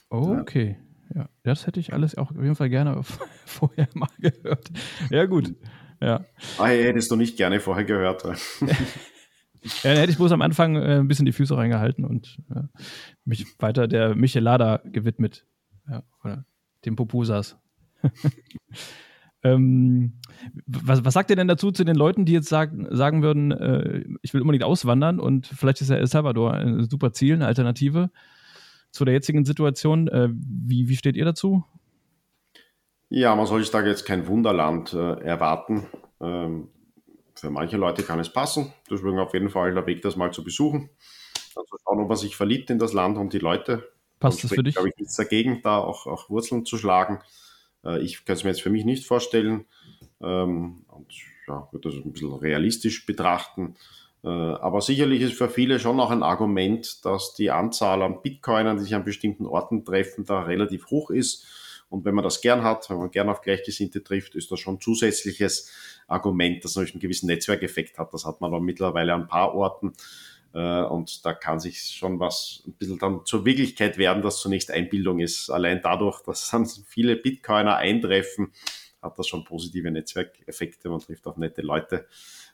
Oh, 0.08 0.36
okay. 0.40 0.78
Ja, 1.12 1.28
das 1.42 1.66
hätte 1.66 1.80
ich 1.80 1.92
alles 1.92 2.16
auch 2.16 2.30
auf 2.30 2.40
jeden 2.40 2.54
Fall 2.54 2.70
gerne 2.70 3.02
vorher 3.44 3.88
mal 3.94 4.08
gehört. 4.20 4.70
Ja, 5.10 5.26
gut. 5.26 5.52
Ja. 6.00 6.24
Ah, 6.58 6.66
hättest 6.66 7.10
du 7.10 7.16
nicht 7.16 7.36
gerne 7.36 7.58
vorher 7.58 7.84
gehört. 7.84 8.22
ja, 8.62 8.68
dann 9.82 9.96
hätte 9.96 10.12
ich 10.12 10.16
bloß 10.16 10.30
am 10.30 10.42
Anfang 10.42 10.76
äh, 10.76 11.00
ein 11.00 11.08
bisschen 11.08 11.26
die 11.26 11.32
Füße 11.32 11.56
reingehalten 11.56 12.04
und 12.04 12.38
ja, 12.54 12.68
mich 13.24 13.46
weiter 13.58 13.88
der 13.88 14.14
Michelada 14.14 14.80
gewidmet. 14.84 15.44
Ja, 15.90 16.04
oder 16.22 16.44
dem 16.84 16.94
Popusas. 16.94 17.58
Ähm, 19.42 20.14
was, 20.66 21.04
was 21.04 21.14
sagt 21.14 21.30
ihr 21.30 21.36
denn 21.36 21.48
dazu 21.48 21.70
zu 21.70 21.84
den 21.84 21.96
Leuten, 21.96 22.24
die 22.24 22.32
jetzt 22.32 22.48
sagen, 22.48 22.86
sagen 22.90 23.22
würden, 23.22 23.52
äh, 23.52 24.04
ich 24.22 24.34
will 24.34 24.40
unbedingt 24.40 24.64
auswandern 24.64 25.20
und 25.20 25.46
vielleicht 25.46 25.80
ist 25.80 25.90
ja 25.90 25.96
El 25.96 26.06
Salvador 26.06 26.54
ein 26.54 26.88
super 26.88 27.12
Ziel, 27.12 27.34
eine 27.34 27.46
Alternative 27.46 28.10
zu 28.90 29.04
der 29.04 29.14
jetzigen 29.14 29.44
Situation? 29.44 30.08
Äh, 30.08 30.28
wie, 30.32 30.88
wie 30.88 30.96
steht 30.96 31.16
ihr 31.16 31.24
dazu? 31.24 31.64
Ja, 33.10 33.34
man 33.34 33.46
soll 33.46 33.60
sich 33.60 33.70
da 33.70 33.84
jetzt 33.84 34.04
kein 34.04 34.26
Wunderland 34.26 34.92
äh, 34.92 35.20
erwarten. 35.20 35.86
Ähm, 36.20 36.68
für 37.34 37.50
manche 37.50 37.76
Leute 37.76 38.02
kann 38.02 38.18
es 38.18 38.32
passen. 38.32 38.72
Deswegen 38.90 39.18
auf 39.18 39.32
jeden 39.32 39.50
Fall 39.50 39.72
der 39.72 39.86
Weg, 39.86 40.02
das 40.02 40.16
mal 40.16 40.32
zu 40.32 40.42
besuchen. 40.44 40.90
Also 41.54 41.76
schauen, 41.82 42.00
ob 42.00 42.08
man 42.08 42.16
sich 42.16 42.36
verliebt 42.36 42.70
in 42.70 42.78
das 42.78 42.92
Land 42.92 43.16
und 43.16 43.32
die 43.32 43.38
Leute. 43.38 43.88
Passt 44.20 44.42
das 44.42 44.52
für 44.52 44.62
dich? 44.62 44.74
glaube 44.74 44.88
ich, 44.90 44.96
nichts 44.96 45.14
dagegen, 45.14 45.60
da 45.62 45.78
auch, 45.78 46.06
auch 46.06 46.28
Wurzeln 46.28 46.64
zu 46.64 46.76
schlagen. 46.76 47.20
Äh, 47.84 48.00
ich 48.02 48.24
kann 48.24 48.36
es 48.36 48.44
mir 48.44 48.50
jetzt 48.50 48.62
für 48.62 48.70
mich 48.70 48.84
nicht 48.84 49.06
vorstellen 49.06 49.64
ähm, 50.22 50.84
und 50.88 51.12
ja, 51.46 51.68
würde 51.72 51.90
das 51.90 52.04
ein 52.04 52.12
bisschen 52.12 52.32
realistisch 52.34 53.06
betrachten. 53.06 53.76
Äh, 54.24 54.28
aber 54.28 54.80
sicherlich 54.80 55.22
ist 55.22 55.34
für 55.34 55.48
viele 55.48 55.78
schon 55.78 55.96
noch 55.96 56.10
ein 56.10 56.22
Argument, 56.22 57.04
dass 57.04 57.34
die 57.34 57.50
Anzahl 57.50 58.02
an 58.02 58.22
Bitcoinern, 58.22 58.76
die 58.76 58.84
sich 58.84 58.94
an 58.94 59.04
bestimmten 59.04 59.46
Orten 59.46 59.84
treffen, 59.84 60.24
da 60.24 60.42
relativ 60.42 60.86
hoch 60.90 61.10
ist. 61.10 61.46
Und 61.90 62.04
wenn 62.04 62.14
man 62.14 62.24
das 62.24 62.42
gern 62.42 62.64
hat, 62.64 62.90
wenn 62.90 62.98
man 62.98 63.10
gern 63.10 63.30
auf 63.30 63.40
Gleichgesinnte 63.40 64.02
trifft, 64.04 64.34
ist 64.34 64.50
das 64.50 64.60
schon 64.60 64.74
ein 64.74 64.80
zusätzliches 64.80 65.70
Argument, 66.06 66.62
das 66.62 66.74
natürlich 66.74 66.94
einen 66.94 67.00
gewissen 67.00 67.28
Netzwerkeffekt 67.28 67.98
hat. 67.98 68.12
Das 68.12 68.26
hat 68.26 68.40
man 68.40 68.52
aber 68.52 68.60
mittlerweile 68.60 69.14
an 69.14 69.22
ein 69.22 69.28
paar 69.28 69.54
Orten. 69.54 69.94
Äh, 70.54 70.82
und 70.82 71.24
da 71.24 71.34
kann 71.34 71.60
sich 71.60 71.80
schon 71.82 72.18
was 72.20 72.62
ein 72.66 72.72
bisschen 72.72 72.98
dann 72.98 73.24
zur 73.24 73.44
Wirklichkeit 73.44 73.98
werden, 73.98 74.22
dass 74.22 74.40
zunächst 74.40 74.70
Einbildung 74.70 75.20
ist. 75.20 75.50
Allein 75.50 75.80
dadurch, 75.82 76.22
dass 76.22 76.50
dann 76.50 76.66
viele 76.66 77.16
Bitcoiner 77.16 77.76
eintreffen, 77.76 78.52
hat 79.02 79.18
das 79.18 79.28
schon 79.28 79.44
positive 79.44 79.90
Netzwerkeffekte. 79.90 80.88
Man 80.88 81.00
trifft 81.00 81.26
auch 81.26 81.36
nette 81.36 81.62
Leute. 81.62 82.06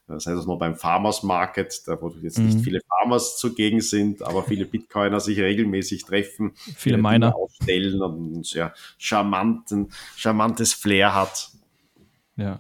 Das 0.07 0.27
heißt, 0.27 0.39
es 0.39 0.47
noch 0.47 0.59
beim 0.59 0.77
Farmers 0.77 1.23
Market, 1.23 1.83
da 1.87 2.01
wo 2.01 2.11
jetzt 2.21 2.39
nicht 2.39 2.59
mhm. 2.59 2.63
viele 2.63 2.81
Farmers 2.87 3.39
zugegen 3.39 3.81
sind, 3.81 4.23
aber 4.23 4.43
viele 4.43 4.67
Bitcoiner 4.67 5.19
sich 5.19 5.39
regelmäßig 5.39 6.05
treffen, 6.05 6.53
viele 6.57 6.99
Miner 6.99 7.35
aufstellen 7.35 8.03
und 8.03 8.33
ein 8.33 8.43
sehr 8.43 8.75
charmanten, 8.99 9.91
charmantes 10.15 10.75
Flair 10.75 11.15
hat. 11.15 11.51
Ja. 12.37 12.59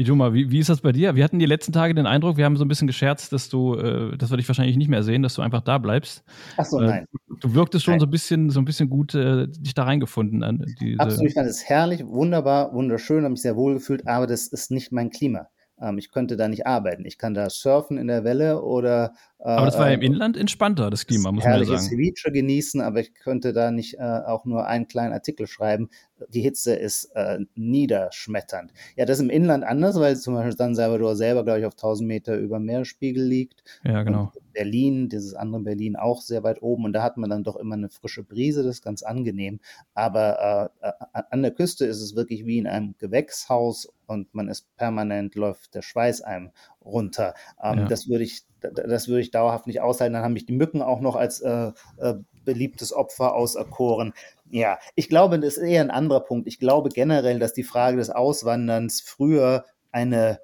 Ijuma, 0.00 0.32
wie, 0.32 0.50
wie 0.50 0.58
ist 0.60 0.70
das 0.70 0.80
bei 0.80 0.92
dir? 0.92 1.14
Wir 1.14 1.22
hatten 1.22 1.38
die 1.38 1.46
letzten 1.46 1.72
Tage 1.72 1.94
den 1.94 2.06
Eindruck, 2.06 2.38
wir 2.38 2.46
haben 2.46 2.56
so 2.56 2.64
ein 2.64 2.68
bisschen 2.68 2.86
gescherzt, 2.86 3.34
dass 3.34 3.50
du, 3.50 3.74
äh, 3.74 4.16
das 4.16 4.30
würde 4.30 4.40
ich 4.40 4.48
wahrscheinlich 4.48 4.78
nicht 4.78 4.88
mehr 4.88 5.02
sehen, 5.02 5.22
dass 5.22 5.34
du 5.34 5.42
einfach 5.42 5.60
da 5.60 5.76
bleibst. 5.76 6.24
Ach 6.56 6.64
so, 6.64 6.80
äh, 6.80 6.86
nein. 6.86 7.06
Du 7.40 7.54
wirktest 7.54 7.84
schon 7.84 7.92
nein. 7.92 8.00
so 8.00 8.06
ein 8.06 8.10
bisschen, 8.10 8.48
so 8.48 8.60
ein 8.60 8.64
bisschen 8.64 8.88
gut 8.88 9.14
äh, 9.14 9.46
dich 9.46 9.74
da 9.74 9.84
reingefunden. 9.84 10.42
An 10.42 10.64
diese 10.80 10.98
Absolut, 11.00 11.28
ich 11.28 11.34
fand 11.34 11.48
es 11.48 11.68
herrlich, 11.68 12.06
wunderbar, 12.06 12.72
wunderschön, 12.72 13.24
habe 13.24 13.32
mich 13.32 13.42
sehr 13.42 13.56
wohl 13.56 13.74
gefühlt, 13.74 14.08
aber 14.08 14.26
das 14.26 14.46
ist 14.46 14.70
nicht 14.70 14.90
mein 14.90 15.10
Klima. 15.10 15.48
Ähm, 15.78 15.98
ich 15.98 16.10
könnte 16.10 16.38
da 16.38 16.48
nicht 16.48 16.66
arbeiten. 16.66 17.04
Ich 17.04 17.18
kann 17.18 17.34
da 17.34 17.50
surfen 17.50 17.98
in 17.98 18.06
der 18.06 18.24
Welle 18.24 18.62
oder. 18.62 19.12
Aber 19.42 19.66
das 19.66 19.78
war 19.78 19.88
ja 19.88 19.94
im 19.94 20.02
äh, 20.02 20.06
Inland 20.06 20.36
entspannter, 20.36 20.90
das 20.90 21.06
Klima, 21.06 21.32
muss 21.32 21.44
man 21.44 21.60
ja 21.60 21.64
sagen. 21.64 21.80
Ceviche 21.80 22.30
genießen, 22.30 22.80
aber 22.82 23.00
ich 23.00 23.14
könnte 23.14 23.54
da 23.54 23.70
nicht 23.70 23.94
äh, 23.94 24.20
auch 24.26 24.44
nur 24.44 24.66
einen 24.66 24.86
kleinen 24.86 25.14
Artikel 25.14 25.46
schreiben. 25.46 25.88
Die 26.28 26.42
Hitze 26.42 26.74
ist 26.74 27.06
äh, 27.14 27.38
niederschmetternd. 27.54 28.72
Ja, 28.96 29.06
das 29.06 29.16
ist 29.16 29.22
im 29.22 29.30
Inland 29.30 29.64
anders, 29.64 29.98
weil 29.98 30.18
zum 30.18 30.34
Beispiel 30.34 30.54
San 30.56 30.74
Salvador 30.74 31.16
selber, 31.16 31.42
glaube 31.44 31.60
ich, 31.60 31.64
auf 31.64 31.72
1000 31.72 32.06
Meter 32.06 32.36
über 32.36 32.58
Meeresspiegel 32.58 33.24
liegt. 33.24 33.64
Ja, 33.82 34.02
genau. 34.02 34.30
Und 34.34 34.52
Berlin, 34.52 35.08
dieses 35.08 35.34
andere 35.34 35.62
Berlin, 35.62 35.96
auch 35.96 36.20
sehr 36.20 36.42
weit 36.42 36.60
oben. 36.60 36.84
Und 36.84 36.92
da 36.92 37.02
hat 37.02 37.16
man 37.16 37.30
dann 37.30 37.42
doch 37.42 37.56
immer 37.56 37.76
eine 37.76 37.88
frische 37.88 38.22
Brise, 38.22 38.62
das 38.62 38.76
ist 38.76 38.84
ganz 38.84 39.02
angenehm. 39.02 39.60
Aber 39.94 40.70
äh, 40.82 40.90
an 41.30 41.40
der 41.40 41.52
Küste 41.52 41.86
ist 41.86 42.02
es 42.02 42.14
wirklich 42.14 42.44
wie 42.44 42.58
in 42.58 42.66
einem 42.66 42.94
Gewächshaus 42.98 43.88
und 44.06 44.34
man 44.34 44.48
ist 44.48 44.66
permanent, 44.76 45.34
läuft 45.34 45.74
der 45.74 45.82
Schweiß 45.82 46.20
einem 46.20 46.50
runter. 46.84 47.32
Ähm, 47.62 47.78
ja. 47.78 47.84
Das 47.86 48.08
würde 48.08 48.24
ich 48.24 48.42
das 48.60 49.08
würde 49.08 49.20
ich 49.20 49.30
dauerhaft 49.30 49.66
nicht 49.66 49.80
aushalten. 49.80 50.14
Dann 50.14 50.22
haben 50.22 50.32
mich 50.32 50.46
die 50.46 50.52
Mücken 50.52 50.82
auch 50.82 51.00
noch 51.00 51.16
als 51.16 51.40
äh, 51.40 51.72
äh, 51.98 52.14
beliebtes 52.44 52.92
Opfer 52.92 53.34
auserkoren. 53.34 54.12
Ja, 54.50 54.78
ich 54.94 55.08
glaube, 55.08 55.38
das 55.38 55.56
ist 55.56 55.62
eher 55.62 55.80
ein 55.80 55.90
anderer 55.90 56.20
Punkt. 56.20 56.48
Ich 56.48 56.58
glaube 56.58 56.88
generell, 56.88 57.38
dass 57.38 57.52
die 57.52 57.62
Frage 57.62 57.96
des 57.96 58.10
Auswanderns 58.10 59.00
früher 59.00 59.64
eine 59.92 60.40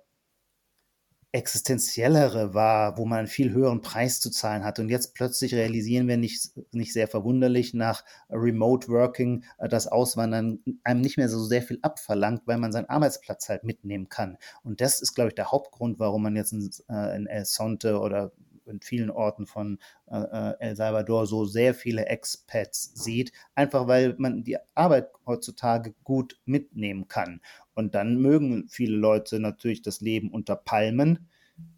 existenziellere 1.37 2.55
war, 2.55 2.97
wo 2.97 3.05
man 3.05 3.19
einen 3.19 3.27
viel 3.29 3.53
höheren 3.53 3.83
Preis 3.83 4.21
zu 4.21 4.31
zahlen 4.31 4.65
hat. 4.65 4.79
Und 4.79 4.89
jetzt 4.89 5.15
plötzlich 5.15 5.55
realisieren 5.55 6.09
wir 6.09 6.17
nicht, 6.17 6.53
nicht 6.73 6.95
sehr 6.95 7.09
verwunderlich 7.09 7.75
nach 7.75 8.05
Remote 8.31 8.89
Working, 8.89 9.45
äh, 9.59 9.69
dass 9.69 9.87
Auswandern 9.87 10.61
einem 10.83 11.03
nicht 11.03 11.19
mehr 11.19 11.29
so 11.29 11.45
sehr 11.45 11.63
viel 11.63 11.79
abverlangt, 11.83 12.43
weil 12.47 12.57
man 12.59 12.73
seinen 12.73 12.89
Arbeitsplatz 12.89 13.49
halt 13.51 13.65
mitnehmen 13.65 14.09
kann. 14.09 14.39
Und 14.65 14.81
das 14.81 15.03
ist, 15.03 15.15
glaube 15.15 15.29
ich, 15.29 15.35
der 15.35 15.53
Hauptgrund, 15.53 15.99
warum 15.99 16.23
man 16.23 16.37
jetzt 16.37 16.53
in, 16.53 16.71
äh, 16.89 17.17
in 17.17 17.27
El 17.27 17.45
Sonte 17.45 18.01
oder 18.01 18.33
in 18.67 18.81
vielen 18.81 19.11
Orten 19.11 19.47
von 19.47 19.79
äh, 20.07 20.19
äh, 20.19 20.55
El 20.61 20.77
Salvador 20.77 21.27
so 21.27 21.45
sehr 21.45 21.75
viele 21.75 22.07
Expats 22.07 22.93
sieht, 22.95 23.33
einfach 23.55 23.87
weil 23.87 24.15
man 24.19 24.45
die 24.45 24.59
Arbeit 24.75 25.11
heutzutage 25.27 25.95
gut 26.05 26.39
mitnehmen 26.45 27.09
kann. 27.09 27.41
Und 27.75 27.95
dann 27.95 28.21
mögen 28.21 28.69
viele 28.69 28.97
Leute 28.97 29.39
natürlich 29.41 29.83
das 29.83 30.01
Leben 30.01 30.31
unter 30.31 30.57
Palmen. 30.57 31.29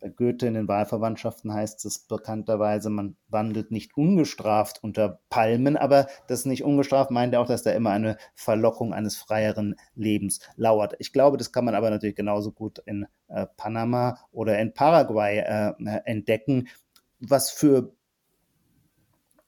Bei 0.00 0.08
Goethe 0.08 0.46
in 0.46 0.54
den 0.54 0.68
Wahlverwandtschaften 0.68 1.52
heißt 1.52 1.84
es 1.84 2.00
bekannterweise, 2.00 2.90
man 2.90 3.16
wandelt 3.28 3.70
nicht 3.70 3.96
ungestraft 3.96 4.82
unter 4.82 5.20
Palmen, 5.28 5.76
aber 5.76 6.08
das 6.26 6.46
nicht 6.46 6.64
ungestraft 6.64 7.10
meint 7.10 7.32
ja 7.32 7.40
auch, 7.40 7.46
dass 7.46 7.62
da 7.62 7.70
immer 7.70 7.90
eine 7.90 8.16
Verlockung 8.34 8.92
eines 8.92 9.16
freieren 9.16 9.76
Lebens 9.94 10.40
lauert. 10.56 10.94
Ich 10.98 11.12
glaube, 11.12 11.36
das 11.36 11.52
kann 11.52 11.64
man 11.64 11.74
aber 11.74 11.90
natürlich 11.90 12.16
genauso 12.16 12.50
gut 12.52 12.80
in 12.86 13.06
äh, 13.28 13.46
Panama 13.56 14.18
oder 14.32 14.58
in 14.58 14.74
Paraguay 14.74 15.38
äh, 15.38 15.72
entdecken, 16.04 16.68
was 17.20 17.50
für 17.50 17.92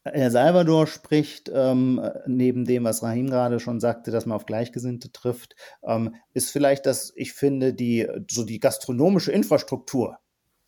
El 0.05 0.31
Salvador 0.31 0.87
spricht, 0.87 1.51
ähm, 1.55 2.01
neben 2.27 2.65
dem, 2.65 2.85
was 2.85 3.03
Rahim 3.03 3.29
gerade 3.29 3.61
schon 3.61 3.81
sagte, 3.81 4.11
dass 4.11 4.25
man 4.25 4.37
auf 4.37 4.47
Gleichgesinnte 4.47 5.13
trifft, 5.13 5.57
ähm, 5.83 6.15
ist 6.33 6.51
vielleicht, 6.51 6.87
dass 6.87 7.13
ich 7.17 7.35
finde, 7.35 7.75
die, 7.75 8.09
so 8.31 8.45
die 8.45 8.61
gastronomische 8.61 9.33
Infrastruktur, 9.33 10.19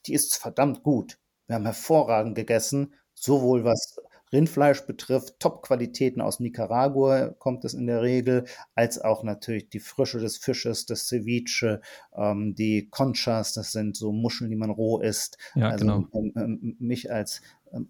die 0.06 0.12
ist 0.12 0.36
verdammt 0.36 0.82
gut. 0.82 1.18
Wir 1.46 1.56
haben 1.56 1.64
hervorragend 1.64 2.34
gegessen, 2.34 2.92
sowohl 3.14 3.64
was 3.64 3.96
Rindfleisch 4.32 4.86
betrifft, 4.86 5.38
Top-Qualitäten 5.40 6.22
aus 6.22 6.40
Nicaragua 6.40 7.28
kommt 7.38 7.64
es 7.66 7.74
in 7.74 7.86
der 7.86 8.00
Regel, 8.00 8.46
als 8.74 8.98
auch 8.98 9.24
natürlich 9.24 9.68
die 9.68 9.80
Frische 9.80 10.20
des 10.20 10.38
Fisches, 10.38 10.86
das 10.86 11.06
Ceviche, 11.06 11.82
ähm, 12.16 12.54
die 12.54 12.88
Conchas, 12.88 13.52
das 13.52 13.72
sind 13.72 13.94
so 13.94 14.10
Muscheln, 14.10 14.48
die 14.48 14.56
man 14.56 14.70
roh 14.70 15.00
isst. 15.00 15.36
Ja, 15.54 15.68
also 15.68 15.84
genau. 15.84 16.08
ähm, 16.14 16.32
ähm, 16.36 16.76
mich 16.78 17.12
als 17.12 17.42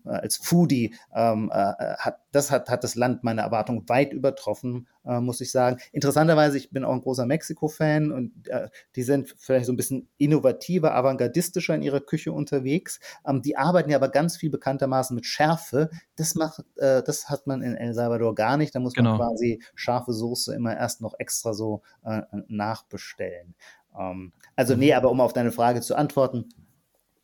als 0.04 0.36
Foodie 0.36 0.94
ähm, 1.14 1.50
äh, 1.52 1.72
hat 1.98 2.22
das 2.32 2.50
hat, 2.50 2.68
hat 2.70 2.82
das 2.82 2.94
Land 2.94 3.24
meine 3.24 3.42
Erwartungen 3.42 3.88
weit 3.88 4.12
übertroffen, 4.12 4.88
äh, 5.04 5.20
muss 5.20 5.40
ich 5.40 5.52
sagen. 5.52 5.78
Interessanterweise, 5.92 6.56
ich 6.56 6.70
bin 6.70 6.84
auch 6.84 6.92
ein 6.92 7.02
großer 7.02 7.26
Mexiko-Fan 7.26 8.10
und 8.10 8.48
äh, 8.48 8.68
die 8.96 9.02
sind 9.02 9.34
vielleicht 9.38 9.66
so 9.66 9.72
ein 9.72 9.76
bisschen 9.76 10.08
innovativer, 10.16 10.94
avantgardistischer 10.94 11.74
in 11.74 11.82
ihrer 11.82 12.00
Küche 12.00 12.32
unterwegs. 12.32 13.00
Ähm, 13.26 13.42
die 13.42 13.56
arbeiten 13.56 13.90
ja 13.90 13.98
aber 13.98 14.08
ganz 14.08 14.36
viel 14.36 14.50
bekanntermaßen 14.50 15.14
mit 15.14 15.26
Schärfe. 15.26 15.90
Das 16.16 16.34
macht, 16.34 16.64
äh, 16.76 17.02
das 17.02 17.28
hat 17.28 17.46
man 17.46 17.62
in 17.62 17.76
El 17.76 17.94
Salvador 17.94 18.34
gar 18.34 18.56
nicht. 18.56 18.74
Da 18.74 18.80
muss 18.80 18.94
genau. 18.94 19.18
man 19.18 19.28
quasi 19.28 19.62
scharfe 19.74 20.12
Soße 20.12 20.54
immer 20.54 20.74
erst 20.74 21.02
noch 21.02 21.14
extra 21.18 21.52
so 21.52 21.82
äh, 22.04 22.22
nachbestellen. 22.48 23.54
Ähm, 23.98 24.32
also 24.56 24.74
nee, 24.74 24.94
aber 24.94 25.10
um 25.10 25.20
auf 25.20 25.34
deine 25.34 25.52
Frage 25.52 25.82
zu 25.82 25.94
antworten, 25.96 26.48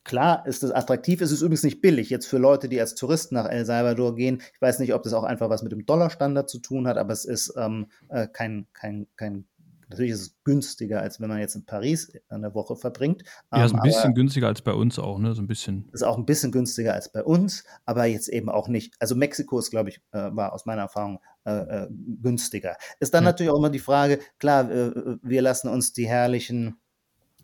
Klar 0.09 0.47
ist 0.47 0.63
es 0.63 0.71
attraktiv, 0.71 1.21
es 1.21 1.31
ist 1.31 1.43
übrigens 1.43 1.65
nicht 1.65 1.83
billig. 1.83 2.09
Jetzt 2.09 2.29
für 2.29 2.39
Leute, 2.39 2.71
die 2.71 2.81
als 2.81 2.95
Touristen 2.95 3.35
nach 3.35 3.45
El 3.45 3.67
Salvador 3.67 4.15
gehen, 4.15 4.41
ich 4.55 4.61
weiß 4.63 4.79
nicht, 4.79 4.95
ob 4.95 5.03
das 5.03 5.13
auch 5.13 5.23
einfach 5.23 5.51
was 5.51 5.63
mit 5.63 5.71
dem 5.71 5.85
Dollarstandard 5.85 6.49
zu 6.49 6.61
tun 6.61 6.89
hat, 6.89 6.97
aber 6.97 7.13
es 7.13 7.27
ist 7.27 7.53
ähm, 7.59 7.89
äh, 8.09 8.27
kein, 8.27 8.67
kein, 8.73 9.07
kein, 9.17 9.45
natürlich 9.91 10.13
ist 10.13 10.21
es 10.23 10.37
günstiger, 10.45 11.03
als 11.03 11.21
wenn 11.21 11.29
man 11.29 11.41
jetzt 11.41 11.57
in 11.57 11.67
Paris 11.67 12.11
eine 12.31 12.55
Woche 12.55 12.75
verbringt. 12.75 13.23
Ja, 13.53 13.67
ist 13.67 13.75
ein 13.75 13.83
bisschen 13.83 14.15
günstiger 14.15 14.47
als 14.47 14.63
bei 14.63 14.73
uns 14.73 14.99
auch, 14.99 15.19
ne? 15.19 15.35
So 15.35 15.43
ein 15.43 15.47
bisschen. 15.47 15.91
Ist 15.93 16.05
auch 16.05 16.17
ein 16.17 16.25
bisschen 16.25 16.53
günstiger 16.53 16.95
als 16.95 17.13
bei 17.13 17.23
uns, 17.23 17.65
aber 17.85 18.07
jetzt 18.07 18.29
eben 18.29 18.49
auch 18.49 18.69
nicht. 18.69 18.95
Also 19.01 19.15
Mexiko 19.15 19.59
ist, 19.59 19.69
glaube 19.69 19.91
ich, 19.91 20.01
äh, 20.13 20.31
war 20.33 20.55
aus 20.55 20.65
meiner 20.65 20.81
Erfahrung 20.81 21.21
äh, 21.45 21.51
äh 21.51 21.89
günstiger. 22.23 22.79
Ist 22.99 23.13
dann 23.13 23.25
ja. 23.25 23.31
natürlich 23.33 23.53
auch 23.53 23.59
immer 23.59 23.69
die 23.69 23.79
Frage, 23.79 24.21
klar, 24.39 24.71
äh, 24.71 25.19
wir 25.23 25.43
lassen 25.43 25.69
uns 25.69 25.93
die 25.93 26.09
herrlichen 26.09 26.81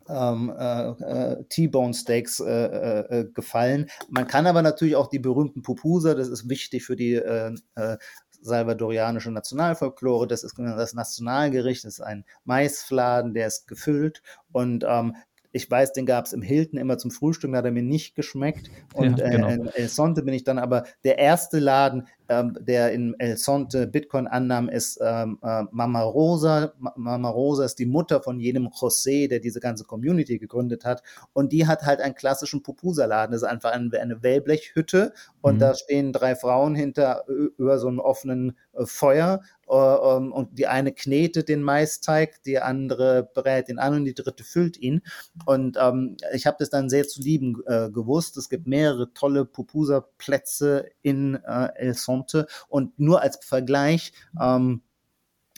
ähm, 0.09 0.53
äh, 0.57 0.91
äh, 0.91 1.45
T-Bone 1.49 1.95
Steaks 1.95 2.41
äh, 2.41 2.45
äh, 2.47 3.21
äh, 3.21 3.25
gefallen. 3.33 3.91
Man 4.09 4.27
kann 4.27 4.47
aber 4.47 4.63
natürlich 4.63 4.97
auch 4.97 5.09
die 5.09 5.19
berühmten 5.19 5.63
Pupusa, 5.63 6.15
das 6.15 6.29
ist 6.29 6.49
wichtig 6.49 6.85
für 6.85 6.97
die 6.97 7.15
äh, 7.15 7.55
salvadorianische 8.41 9.31
Nationalfolklore, 9.31 10.27
das 10.27 10.45
ist 10.45 10.59
das 10.59 10.95
Nationalgericht, 10.95 11.85
das 11.85 11.95
ist 11.95 12.01
ein 12.01 12.25
Maisfladen, 12.45 13.33
der 13.33 13.47
ist 13.47 13.67
gefüllt 13.67 14.23
und 14.53 14.85
ähm, 14.87 15.17
ich 15.55 15.71
weiß, 15.71 15.93
den 15.93 16.05
gab 16.05 16.27
es 16.27 16.33
im 16.33 16.43
Hilton 16.43 16.81
immer 16.81 16.99
zum 16.99 17.13
Frühstück, 17.13 17.53
da 17.53 17.59
hat 17.59 17.65
er 17.65 17.71
mir 17.71 17.85
nicht 17.85 18.17
geschmeckt. 18.17 18.73
Und 18.93 19.21
ja, 19.21 19.29
genau. 19.29 19.47
äh, 19.47 19.55
in 19.55 19.69
El 19.69 19.89
Sonte 19.89 20.23
bin 20.23 20.35
ich 20.35 20.43
dann 20.43 20.59
aber 20.59 20.83
der 21.05 21.19
erste 21.19 21.61
Laden, 21.61 22.09
ähm, 22.29 22.57
der 22.61 22.93
in 22.93 23.15
El 23.19 23.37
Sonte 23.37 23.87
Bitcoin 23.87 24.27
annahm, 24.27 24.69
ist 24.69 24.99
ähm, 25.03 25.39
äh, 25.43 25.65
Mama 25.71 26.03
Rosa. 26.03 26.73
Mama 26.97 27.29
Rosa 27.29 27.65
ist 27.65 27.79
die 27.79 27.87
Mutter 27.87 28.23
von 28.23 28.41
jenem 28.41 28.69
José, 28.69 29.29
der 29.29 29.41
diese 29.41 29.61
ganze 29.61 29.85
Community 29.85 30.39
gegründet 30.39 30.85
hat. 30.85 31.03
Und 31.33 31.53
die 31.53 31.67
hat 31.67 31.83
halt 31.83 32.01
einen 32.01 32.15
klassischen 32.15 32.63
Pupusa-Laden. 32.63 33.33
Das 33.33 33.43
ist 33.43 33.49
einfach 33.49 33.73
eine, 33.73 33.91
eine 33.99 34.23
Wellblechhütte 34.23 35.13
und 35.41 35.57
mhm. 35.57 35.59
da 35.59 35.75
stehen 35.75 36.13
drei 36.13 36.35
Frauen 36.37 36.75
hinter 36.75 37.25
über 37.29 37.79
so 37.79 37.89
einem 37.89 37.99
offenen 37.99 38.57
äh, 38.73 38.87
Feuer 38.87 39.41
äh, 39.69 39.75
ähm, 39.75 40.33
und 40.33 40.59
die 40.59 40.67
eine 40.67 40.93
knetet 40.93 41.49
den 41.49 41.63
Maisteig, 41.63 42.43
die 42.43 42.59
andere 42.59 43.29
brät 43.35 43.69
ihn 43.69 43.79
an 43.79 43.95
und 43.95 44.05
die 44.05 44.15
dritte 44.15 44.45
füllt 44.45 44.77
ihn. 44.79 45.03
Und 45.47 45.77
ähm, 45.81 46.17
ich 46.33 46.47
habe 46.47 46.57
das 46.59 46.71
dann 46.71 46.89
sehr 46.89 47.07
zu 47.07 47.21
lieben 47.21 47.63
äh, 47.67 47.91
gewusst. 47.91 48.37
Es 48.37 48.49
gibt 48.49 48.67
mehrere 48.67 49.13
tolle 49.15 49.45
Pupusa-Plätze 49.45 50.87
in 51.03 51.37
äh, 51.47 51.69
El 51.77 51.95
Sonte 51.95 52.14
und 52.69 52.99
nur 52.99 53.23
als 53.23 53.39
Vergleich, 53.43 54.13
ähm, 54.41 54.83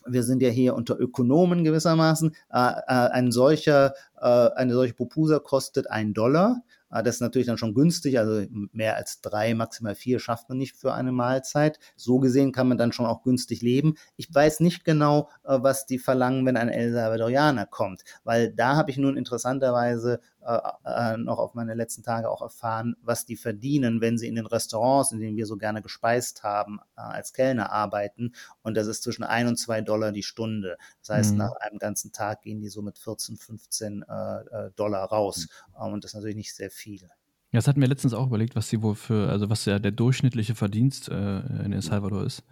wir 0.06 0.22
sind 0.22 0.42
ja 0.42 0.48
hier 0.48 0.74
unter 0.74 0.98
Ökonomen 0.98 1.64
gewissermaßen, 1.64 2.34
äh, 2.52 2.58
äh, 2.58 2.82
ein 2.86 3.32
solcher, 3.32 3.94
äh, 4.20 4.50
eine 4.54 4.74
solche 4.74 4.94
Pupusa 4.94 5.38
kostet 5.38 5.90
ein 5.90 6.14
Dollar. 6.14 6.62
Ah, 6.88 7.02
das 7.02 7.16
ist 7.16 7.20
natürlich 7.20 7.48
dann 7.48 7.58
schon 7.58 7.74
günstig, 7.74 8.18
also 8.18 8.46
mehr 8.72 8.96
als 8.96 9.20
drei, 9.20 9.54
maximal 9.54 9.96
vier 9.96 10.20
schafft 10.20 10.48
man 10.48 10.58
nicht 10.58 10.76
für 10.76 10.94
eine 10.94 11.10
Mahlzeit. 11.10 11.80
So 11.96 12.20
gesehen 12.20 12.52
kann 12.52 12.68
man 12.68 12.78
dann 12.78 12.92
schon 12.92 13.06
auch 13.06 13.22
günstig 13.24 13.60
leben. 13.60 13.96
Ich 14.16 14.32
weiß 14.32 14.60
nicht 14.60 14.84
genau, 14.84 15.28
äh, 15.44 15.58
was 15.60 15.86
die 15.86 15.98
verlangen, 15.98 16.46
wenn 16.46 16.56
ein 16.56 16.68
El 16.68 16.92
Salvadorianer 16.92 17.66
kommt, 17.66 18.04
weil 18.22 18.52
da 18.52 18.76
habe 18.76 18.90
ich 18.90 18.98
nun 18.98 19.16
interessanterweise 19.16 20.20
äh, 20.46 20.60
äh, 20.84 21.16
noch 21.16 21.38
auf 21.38 21.54
meine 21.54 21.74
letzten 21.74 22.04
Tage 22.04 22.30
auch 22.30 22.40
erfahren, 22.40 22.94
was 23.02 23.26
die 23.26 23.34
verdienen, 23.34 24.00
wenn 24.00 24.16
sie 24.16 24.28
in 24.28 24.36
den 24.36 24.46
Restaurants, 24.46 25.10
in 25.10 25.18
denen 25.18 25.36
wir 25.36 25.44
so 25.44 25.56
gerne 25.56 25.82
gespeist 25.82 26.44
haben, 26.44 26.78
äh, 26.96 27.00
als 27.00 27.32
Kellner 27.32 27.72
arbeiten. 27.72 28.32
Und 28.62 28.76
das 28.76 28.86
ist 28.86 29.02
zwischen 29.02 29.24
ein 29.24 29.48
und 29.48 29.56
zwei 29.56 29.80
Dollar 29.80 30.12
die 30.12 30.22
Stunde. 30.22 30.76
Das 31.00 31.16
heißt, 31.16 31.32
mhm. 31.32 31.38
nach 31.38 31.52
einem 31.56 31.78
ganzen 31.78 32.12
Tag 32.12 32.42
gehen 32.42 32.60
die 32.60 32.68
so 32.68 32.80
mit 32.80 32.96
14, 32.96 33.36
15 33.36 34.02
äh, 34.02 34.70
Dollar 34.76 35.08
raus. 35.08 35.48
Mhm. 35.74 35.92
Und 35.92 36.04
das 36.04 36.12
ist 36.12 36.14
natürlich 36.14 36.36
nicht 36.36 36.54
sehr 36.54 36.70
viel. 36.70 37.02
Ja, 37.02 37.58
das 37.58 37.66
hatten 37.66 37.80
wir 37.80 37.88
letztens 37.88 38.14
auch 38.14 38.26
überlegt, 38.26 38.54
was 38.54 38.68
sie 38.68 38.82
wohl 38.82 38.94
für, 38.94 39.28
also 39.28 39.50
was 39.50 39.64
ja 39.64 39.80
der 39.80 39.92
durchschnittliche 39.92 40.54
Verdienst 40.54 41.08
äh, 41.08 41.38
in 41.64 41.72
El 41.72 41.82
Salvador 41.82 42.24
ist. 42.24 42.44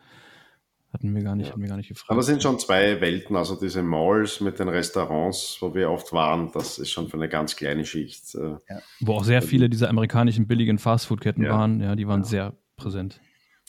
Hatten 0.95 1.13
wir 1.13 1.25
gar 1.25 1.35
nicht, 1.35 1.47
ja. 1.47 1.53
hatten 1.53 1.61
wir 1.61 1.69
gar 1.69 1.77
nicht 1.77 1.89
gefragt. 1.89 2.09
Aber 2.09 2.21
es 2.21 2.27
sind 2.27 2.41
schon 2.41 2.57
zwei 2.61 3.01
Welten, 3.01 3.35
also 3.35 3.59
diese 3.59 3.83
Malls 3.83 4.41
mit 4.41 4.61
den 4.61 4.69
Restaurants, 4.69 5.59
wo 5.61 5.75
wir 5.75 5.91
oft 5.91 6.13
waren, 6.13 6.53
das 6.55 6.79
ist 6.79 6.93
schon 6.93 7.09
für 7.09 7.17
eine 7.17 7.29
ganz 7.29 7.57
kleine 7.57 7.85
Schicht. 7.85 8.33
Äh, 8.37 8.59
ja. 8.69 8.81
Wo 9.01 9.15
auch 9.15 9.25
sehr 9.25 9.43
viele 9.43 9.69
dieser 9.69 9.91
amerikanischen 9.91 10.47
billigen 10.47 10.79
Fastfood-Ketten 10.79 11.43
ja. 11.43 11.51
waren, 11.51 11.81
ja, 11.81 11.97
die 11.97 12.07
waren 12.07 12.23
sehr 12.23 12.57
präsent. 12.77 13.21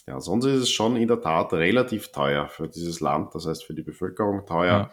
Ja, 0.06 0.20
sonst 0.20 0.44
ist 0.44 0.62
es 0.62 0.70
schon 0.70 0.94
in 0.94 1.08
der 1.08 1.20
Tat 1.20 1.52
relativ 1.52 2.12
teuer 2.12 2.48
für 2.48 2.68
dieses 2.68 3.00
Land, 3.00 3.34
das 3.34 3.44
heißt 3.44 3.64
für 3.64 3.74
die 3.74 3.82
Bevölkerung 3.82 4.46
teuer. 4.46 4.92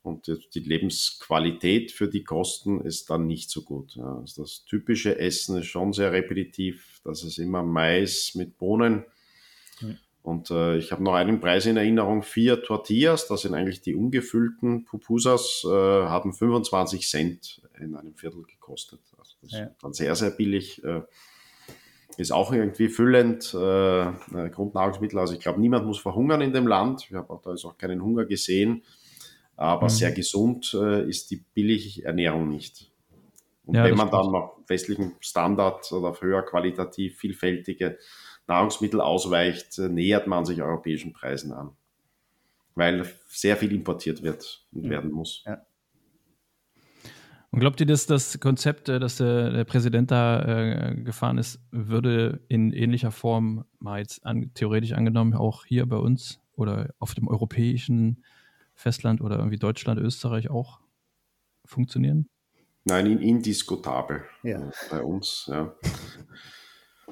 Und 0.00 0.28
die 0.54 0.60
Lebensqualität 0.60 1.92
für 1.92 2.08
die 2.08 2.24
Kosten 2.24 2.80
ist 2.80 3.10
dann 3.10 3.26
nicht 3.26 3.50
so 3.50 3.60
gut. 3.60 3.98
Also 3.98 4.44
das 4.44 4.64
typische 4.64 5.18
Essen 5.18 5.58
ist 5.58 5.66
schon 5.66 5.92
sehr 5.92 6.12
repetitiv. 6.12 7.02
Das 7.04 7.22
ist 7.22 7.36
immer 7.36 7.62
Mais 7.62 8.34
mit 8.34 8.56
Bohnen 8.56 9.04
und 10.26 10.50
äh, 10.50 10.76
ich 10.76 10.90
habe 10.90 11.04
noch 11.04 11.14
einen 11.14 11.38
Preis 11.38 11.66
in 11.66 11.76
Erinnerung, 11.76 12.24
vier 12.24 12.60
Tortillas, 12.60 13.28
das 13.28 13.42
sind 13.42 13.54
eigentlich 13.54 13.80
die 13.80 13.94
ungefüllten 13.94 14.84
Pupusas, 14.84 15.64
äh, 15.64 15.68
haben 15.68 16.32
25 16.32 17.08
Cent 17.08 17.62
in 17.78 17.94
einem 17.94 18.16
Viertel 18.16 18.42
gekostet. 18.42 18.98
Also 19.16 19.36
das 19.42 19.52
ja. 19.52 19.66
ist 19.66 19.76
dann 19.80 19.92
sehr, 19.92 20.16
sehr 20.16 20.30
billig. 20.30 20.82
Äh, 20.82 21.02
ist 22.16 22.32
auch 22.32 22.52
irgendwie 22.52 22.88
füllend, 22.88 23.54
äh, 23.54 24.48
Grundnahrungsmittel. 24.50 25.16
Also 25.16 25.34
ich 25.34 25.40
glaube, 25.40 25.60
niemand 25.60 25.86
muss 25.86 26.00
verhungern 26.00 26.40
in 26.40 26.52
dem 26.52 26.66
Land. 26.66 27.06
Ich 27.08 27.14
habe 27.14 27.30
auch 27.32 27.42
da 27.42 27.52
ist 27.52 27.64
auch 27.64 27.78
keinen 27.78 28.02
Hunger 28.02 28.24
gesehen. 28.24 28.82
Aber 29.54 29.84
mhm. 29.84 29.90
sehr 29.90 30.10
gesund 30.10 30.74
äh, 30.74 31.08
ist 31.08 31.30
die 31.30 31.44
billige 31.54 32.04
Ernährung 32.04 32.48
nicht. 32.48 32.90
Und 33.64 33.76
Ja, 33.76 33.84
wenn 33.84 33.96
man 33.96 34.10
dann 34.10 34.32
nach 34.32 34.50
westlichen 34.66 35.14
Standard 35.20 35.92
oder 35.92 36.08
auf 36.08 36.20
höher 36.20 36.42
qualitativ 36.42 37.16
vielfältige 37.16 37.98
Nahrungsmittel 38.46 39.00
ausweicht, 39.00 39.78
äh, 39.78 39.88
nähert 39.88 40.26
man 40.26 40.44
sich 40.44 40.62
europäischen 40.62 41.12
Preisen 41.12 41.52
an. 41.52 41.70
Weil 42.74 43.06
sehr 43.28 43.56
viel 43.56 43.72
importiert 43.72 44.22
wird 44.22 44.66
und 44.72 44.84
Mhm. 44.84 44.90
werden 44.90 45.10
muss. 45.10 45.44
Und 47.50 47.60
glaubt 47.60 47.80
ihr, 47.80 47.86
dass 47.86 48.06
das 48.06 48.38
Konzept, 48.38 48.88
äh, 48.88 49.00
das 49.00 49.16
der, 49.16 49.50
der 49.50 49.64
Präsident 49.64 50.10
da 50.10 50.42
äh, 50.42 50.94
gefahren 50.96 51.38
ist, 51.38 51.58
würde 51.70 52.40
in 52.48 52.72
ähnlicher 52.72 53.10
Form 53.10 53.64
mal 53.78 54.00
jetzt 54.00 54.26
an, 54.26 54.50
theoretisch 54.54 54.92
angenommen 54.92 55.32
auch 55.34 55.64
hier 55.64 55.86
bei 55.86 55.96
uns 55.96 56.40
oder 56.52 56.94
auf 56.98 57.14
dem 57.14 57.28
europäischen 57.28 58.24
Festland 58.74 59.22
oder 59.22 59.38
irgendwie 59.38 59.58
Deutschland, 59.58 59.98
Österreich 60.00 60.50
auch 60.50 60.80
funktionieren? 61.64 62.28
Nein, 62.84 63.06
in, 63.06 63.18
indiskutabel 63.20 64.22
Ja. 64.42 64.70
bei 64.90 65.02
uns. 65.02 65.48
Ja. 65.50 65.74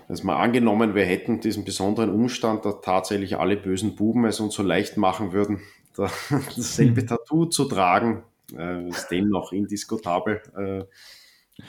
Dass 0.09 0.23
mal 0.23 0.37
angenommen, 0.37 0.95
wir 0.95 1.05
hätten 1.05 1.41
diesen 1.41 1.65
besonderen 1.65 2.11
Umstand, 2.11 2.65
dass 2.65 2.81
tatsächlich 2.83 3.39
alle 3.39 3.57
bösen 3.57 3.97
Buben 3.97 4.25
es 4.27 4.41
uns 4.41 4.55
so 4.55 4.63
leicht 4.63 4.97
machen 4.97 5.33
würden, 5.33 5.63
da, 5.97 6.11
dasselbe 6.57 7.03
Hm. 7.03 7.07
Tattoo 7.07 7.47
zu 7.47 7.65
tragen, 7.67 8.25
äh, 8.57 8.89
ist 8.89 9.09
dennoch 9.11 9.53
indiskutabel, 9.53 10.43
äh, 10.57 10.85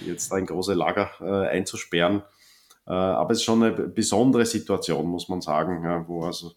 jetzt 0.05 0.31
da 0.31 0.37
in 0.37 0.45
große 0.47 0.73
Lager 0.73 1.11
äh, 1.21 1.49
einzusperren. 1.49 2.23
Äh, 2.87 2.93
aber 2.93 3.31
es 3.31 3.39
ist 3.39 3.45
schon 3.45 3.63
eine 3.63 3.73
besondere 3.73 4.45
Situation, 4.45 5.07
muss 5.07 5.29
man 5.29 5.41
sagen, 5.41 5.83
ja, 5.83 6.07
wo 6.07 6.23
also 6.25 6.53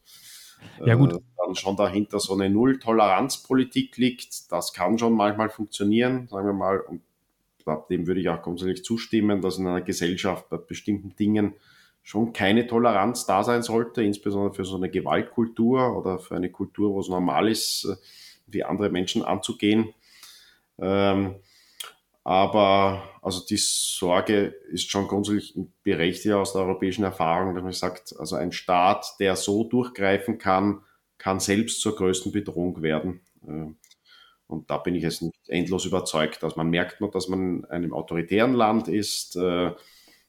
Ja, 0.85 0.95
gut. 0.95 1.15
äh, 1.15 1.19
dann 1.37 1.55
schon 1.55 1.77
dahinter 1.77 2.21
so 2.21 2.35
eine 2.35 2.51
Null-Toleranz-Politik 2.51 3.97
liegt. 3.97 4.51
Das 4.53 4.73
kann 4.73 4.99
schon 4.99 5.15
manchmal 5.15 5.51
funktionieren, 5.51 6.29
sagen 6.29 6.47
wir 6.47 6.53
mal. 6.53 6.81
Und 6.81 7.03
dem 7.91 8.07
würde 8.07 8.21
ich 8.21 8.29
auch 8.29 8.43
grundsätzlich 8.43 8.85
zustimmen, 8.85 9.41
dass 9.41 9.59
in 9.59 9.67
einer 9.67 9.81
Gesellschaft 9.81 10.49
bei 10.49 10.57
bestimmten 10.57 11.15
Dingen 11.17 11.55
schon 12.03 12.33
keine 12.33 12.67
Toleranz 12.67 13.27
da 13.27 13.45
sein 13.45 13.63
sollte, 13.63 14.03
insbesondere 14.03 14.55
für 14.55 14.65
so 14.65 14.77
eine 14.77 14.91
Gewaltkultur 14.91 15.97
oder 15.97 16.19
für 16.19 16.37
eine 16.37 16.51
Kultur, 16.51 16.95
wo 16.95 17.01
es 17.01 17.09
normal 17.09 17.49
ist, 17.49 17.85
äh, 17.85 17.97
wie 18.47 18.65
andere 18.65 18.89
Menschen 18.89 19.23
anzugehen. 19.23 19.93
Ähm, 20.79 21.37
aber 22.25 23.03
also 23.23 23.45
die 23.45 23.59
Sorge 23.59 24.55
ist 24.71 24.91
schon 24.91 25.09
grundsätzlich 25.09 25.59
berechtigt 25.83 26.35
aus 26.35 26.53
der 26.53 26.63
europäischen 26.63 27.05
Erfahrung, 27.05 27.55
dass 27.55 27.65
man 27.65 27.73
sagt, 27.73 28.15
also 28.19 28.37
ein 28.37 28.53
Staat, 28.53 29.15
der 29.19 29.37
so 29.37 29.65
durchgreifen 29.65 30.39
kann, 30.39 30.83
kann 31.17 31.41
selbst 31.41 31.81
zur 31.81 31.97
größten 31.97 32.33
Bedrohung 32.33 32.83
werden. 32.83 33.21
Äh, 33.47 33.73
Und 34.49 34.71
da 34.71 34.79
bin 34.79 34.97
ich 34.97 35.05
jetzt 35.05 35.23
nicht 35.23 35.37
endlos 35.47 35.85
überzeugt, 35.85 36.43
dass 36.43 36.57
man 36.57 36.71
merkt 36.71 37.01
nur, 37.01 37.11
dass 37.11 37.29
man 37.29 37.59
in 37.59 37.65
einem 37.67 37.93
autoritären 37.93 38.55
Land 38.55 38.89
ist. 38.89 39.37
Äh, 39.37 39.73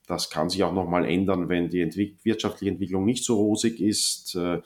Das 0.07 0.29
kann 0.29 0.49
sich 0.49 0.63
auch 0.63 0.73
nochmal 0.73 1.05
ändern, 1.05 1.49
wenn 1.49 1.69
die 1.69 1.81
Entwick 1.81 2.17
wirtschaftliche 2.25 2.71
Entwicklung 2.71 3.05
nicht 3.05 3.23
so 3.23 3.35
rosig 3.37 3.79
ist. 3.79 4.35
Äh, 4.35 4.61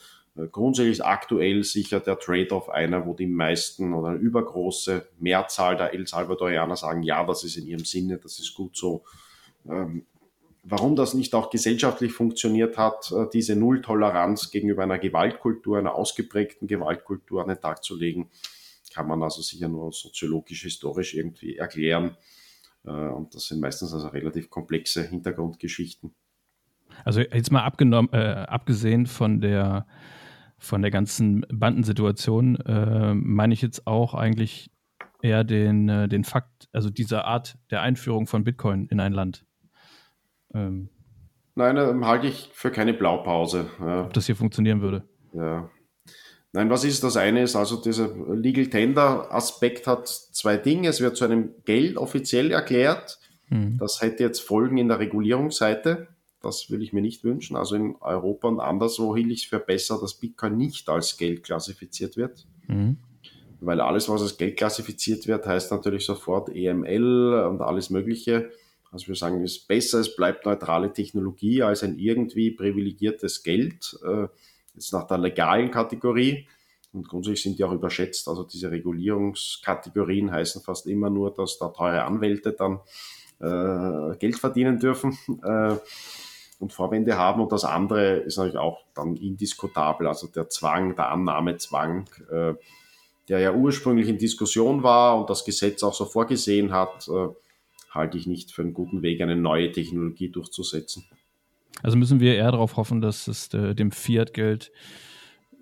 Grundsätzlich 0.51 0.93
ist 0.93 1.05
aktuell 1.05 1.63
sicher 1.63 1.99
der 1.99 2.17
Trade-off 2.17 2.67
einer, 2.69 3.05
wo 3.05 3.13
die 3.13 3.27
meisten 3.27 3.93
oder 3.93 4.09
eine 4.09 4.17
übergroße 4.17 5.07
Mehrzahl 5.19 5.77
der 5.77 5.93
El 5.93 6.07
Salvadorianer 6.07 6.75
sagen, 6.75 7.03
ja, 7.03 7.23
das 7.23 7.43
ist 7.43 7.55
in 7.57 7.67
ihrem 7.67 7.85
Sinne, 7.85 8.17
das 8.17 8.39
ist 8.39 8.55
gut 8.55 8.75
so. 8.75 9.03
Ähm, 9.69 10.05
Warum 10.65 10.95
das 10.95 11.13
nicht 11.13 11.35
auch 11.35 11.49
gesellschaftlich 11.49 12.13
funktioniert 12.13 12.77
hat, 12.77 13.11
äh, 13.11 13.27
diese 13.33 13.55
Nulltoleranz 13.55 14.49
gegenüber 14.49 14.83
einer 14.83 14.97
Gewaltkultur, 14.97 15.77
einer 15.77 15.93
ausgeprägten 15.93 16.67
Gewaltkultur 16.69 17.41
an 17.41 17.49
den 17.49 17.59
Tag 17.59 17.83
zu 17.83 17.95
legen, 17.95 18.29
kann 18.93 19.07
man 19.07 19.23
also 19.23 19.41
sicher 19.41 19.67
nur 19.67 19.91
soziologisch, 19.91 20.63
historisch 20.63 21.13
irgendwie 21.13 21.57
erklären. 21.57 22.17
Äh, 22.85 22.91
Und 22.91 23.33
das 23.35 23.47
sind 23.47 23.59
meistens 23.59 23.93
also 23.93 24.07
relativ 24.07 24.49
komplexe 24.49 25.03
Hintergrundgeschichten. 25.03 26.13
Also 27.05 27.21
jetzt 27.21 27.51
mal 27.51 27.63
abgenommen, 27.63 28.11
äh, 28.13 28.45
abgesehen 28.47 29.07
von 29.07 29.41
der 29.41 29.87
von 30.59 30.81
der 30.81 30.91
ganzen 30.91 31.45
Bandensituation, 31.51 32.55
äh, 32.55 33.13
meine 33.13 33.53
ich 33.53 33.61
jetzt 33.61 33.85
auch 33.85 34.13
eigentlich 34.13 34.71
eher 35.21 35.43
den, 35.43 35.89
äh, 35.89 36.07
den 36.07 36.23
Fakt, 36.23 36.69
also 36.71 36.89
diese 36.89 37.25
Art 37.25 37.57
der 37.69 37.81
Einführung 37.81 38.27
von 38.27 38.45
Bitcoin 38.45 38.87
in 38.87 39.01
ein 39.01 39.11
Land. 39.11 39.45
Ähm, 40.53 40.89
Nein, 41.55 41.75
ähm, 41.75 42.05
halte 42.05 42.27
ich 42.27 42.49
für 42.53 42.71
keine 42.71 42.93
Blaupause. 42.93 43.69
Ob 43.79 44.13
das 44.13 44.25
hier 44.25 44.37
funktionieren 44.37 44.81
würde. 44.81 45.03
Ja. 45.33 45.69
Nein, 46.55 46.69
was 46.69 46.83
ist 46.83 47.03
das 47.03 47.17
eine? 47.17 47.41
Ist 47.41 47.55
also 47.55 47.77
dieser 47.77 48.09
Legal 48.35 48.67
Tender 48.67 49.33
Aspekt 49.33 49.87
hat 49.87 50.07
zwei 50.07 50.55
Dinge. 50.55 50.87
Es 50.87 51.01
wird 51.01 51.17
zu 51.17 51.25
einem 51.25 51.49
Geld 51.65 51.97
offiziell 51.97 52.51
erklärt. 52.51 53.19
Hm. 53.47 53.79
Das 53.79 54.01
hätte 54.01 54.23
jetzt 54.23 54.41
Folgen 54.41 54.77
in 54.77 54.87
der 54.87 54.99
Regulierungsseite. 54.99 56.07
Das 56.43 56.69
will 56.69 56.83
ich 56.83 56.93
mir 56.93 57.01
nicht 57.01 57.23
wünschen. 57.23 57.55
Also 57.55 57.75
in 57.75 57.95
Europa 58.01 58.47
und 58.47 58.59
anderswo 58.59 59.15
hielt 59.15 59.31
ich 59.31 59.43
es 59.43 59.49
für 59.49 59.59
besser, 59.59 59.99
dass 59.99 60.13
Bitcoin 60.13 60.55
nicht 60.55 60.87
als 60.89 61.17
Geld 61.17 61.43
klassifiziert 61.43 62.17
wird. 62.17 62.45
Mhm. 62.67 62.97
Weil 63.59 63.81
alles, 63.81 64.07
was 64.07 64.21
als 64.21 64.37
Geld 64.37 64.57
klassifiziert 64.57 65.25
wird, 65.25 65.47
heißt 65.47 65.71
natürlich 65.71 66.05
sofort 66.05 66.49
EML 66.49 67.47
und 67.49 67.61
alles 67.61 67.89
Mögliche. 67.89 68.51
Also 68.91 69.07
wir 69.07 69.15
sagen, 69.15 69.43
es 69.43 69.53
ist 69.53 69.67
besser, 69.67 70.01
es 70.01 70.15
bleibt 70.15 70.45
neutrale 70.45 70.93
Technologie 70.93 71.63
als 71.63 71.81
ein 71.81 71.97
irgendwie 71.97 72.51
privilegiertes 72.51 73.41
Geld. 73.41 73.97
Äh, 74.05 74.27
jetzt 74.73 74.93
nach 74.93 75.07
der 75.07 75.17
legalen 75.17 75.71
Kategorie. 75.71 76.47
Und 76.93 77.07
grundsätzlich 77.07 77.43
sind 77.43 77.59
die 77.59 77.63
auch 77.63 77.71
überschätzt. 77.71 78.27
Also 78.27 78.43
diese 78.43 78.69
Regulierungskategorien 78.69 80.31
heißen 80.31 80.61
fast 80.61 80.85
immer 80.85 81.09
nur, 81.09 81.33
dass 81.33 81.57
da 81.57 81.69
teure 81.69 82.03
Anwälte 82.03 82.53
dann 82.53 82.79
äh, 83.39 84.15
Geld 84.17 84.37
verdienen 84.37 84.79
dürfen 84.79 85.17
äh, 85.43 85.75
und 86.59 86.71
Vorwände 86.71 87.17
haben. 87.17 87.41
Und 87.41 87.51
das 87.51 87.65
andere 87.65 88.17
ist 88.17 88.37
natürlich 88.37 88.59
auch 88.59 88.79
dann 88.93 89.15
indiskutabel. 89.15 90.07
Also 90.07 90.27
der 90.27 90.49
Zwang, 90.49 90.95
der 90.95 91.11
Annahmezwang, 91.11 92.07
äh, 92.31 92.53
der 93.27 93.39
ja 93.39 93.53
ursprünglich 93.53 94.07
in 94.07 94.17
Diskussion 94.17 94.83
war 94.83 95.19
und 95.19 95.29
das 95.29 95.45
Gesetz 95.45 95.81
auch 95.81 95.93
so 95.93 96.05
vorgesehen 96.05 96.71
hat, 96.73 97.07
äh, 97.07 97.29
halte 97.89 98.17
ich 98.17 98.27
nicht 98.27 98.51
für 98.51 98.61
einen 98.61 98.73
guten 98.73 99.01
Weg, 99.01 99.21
eine 99.21 99.35
neue 99.35 99.71
Technologie 99.71 100.29
durchzusetzen. 100.29 101.05
Also 101.81 101.97
müssen 101.97 102.19
wir 102.19 102.35
eher 102.35 102.51
darauf 102.51 102.77
hoffen, 102.77 103.01
dass 103.01 103.27
es 103.27 103.53
äh, 103.53 103.73
dem 103.75 103.91
Fiat-Geld 103.91 104.71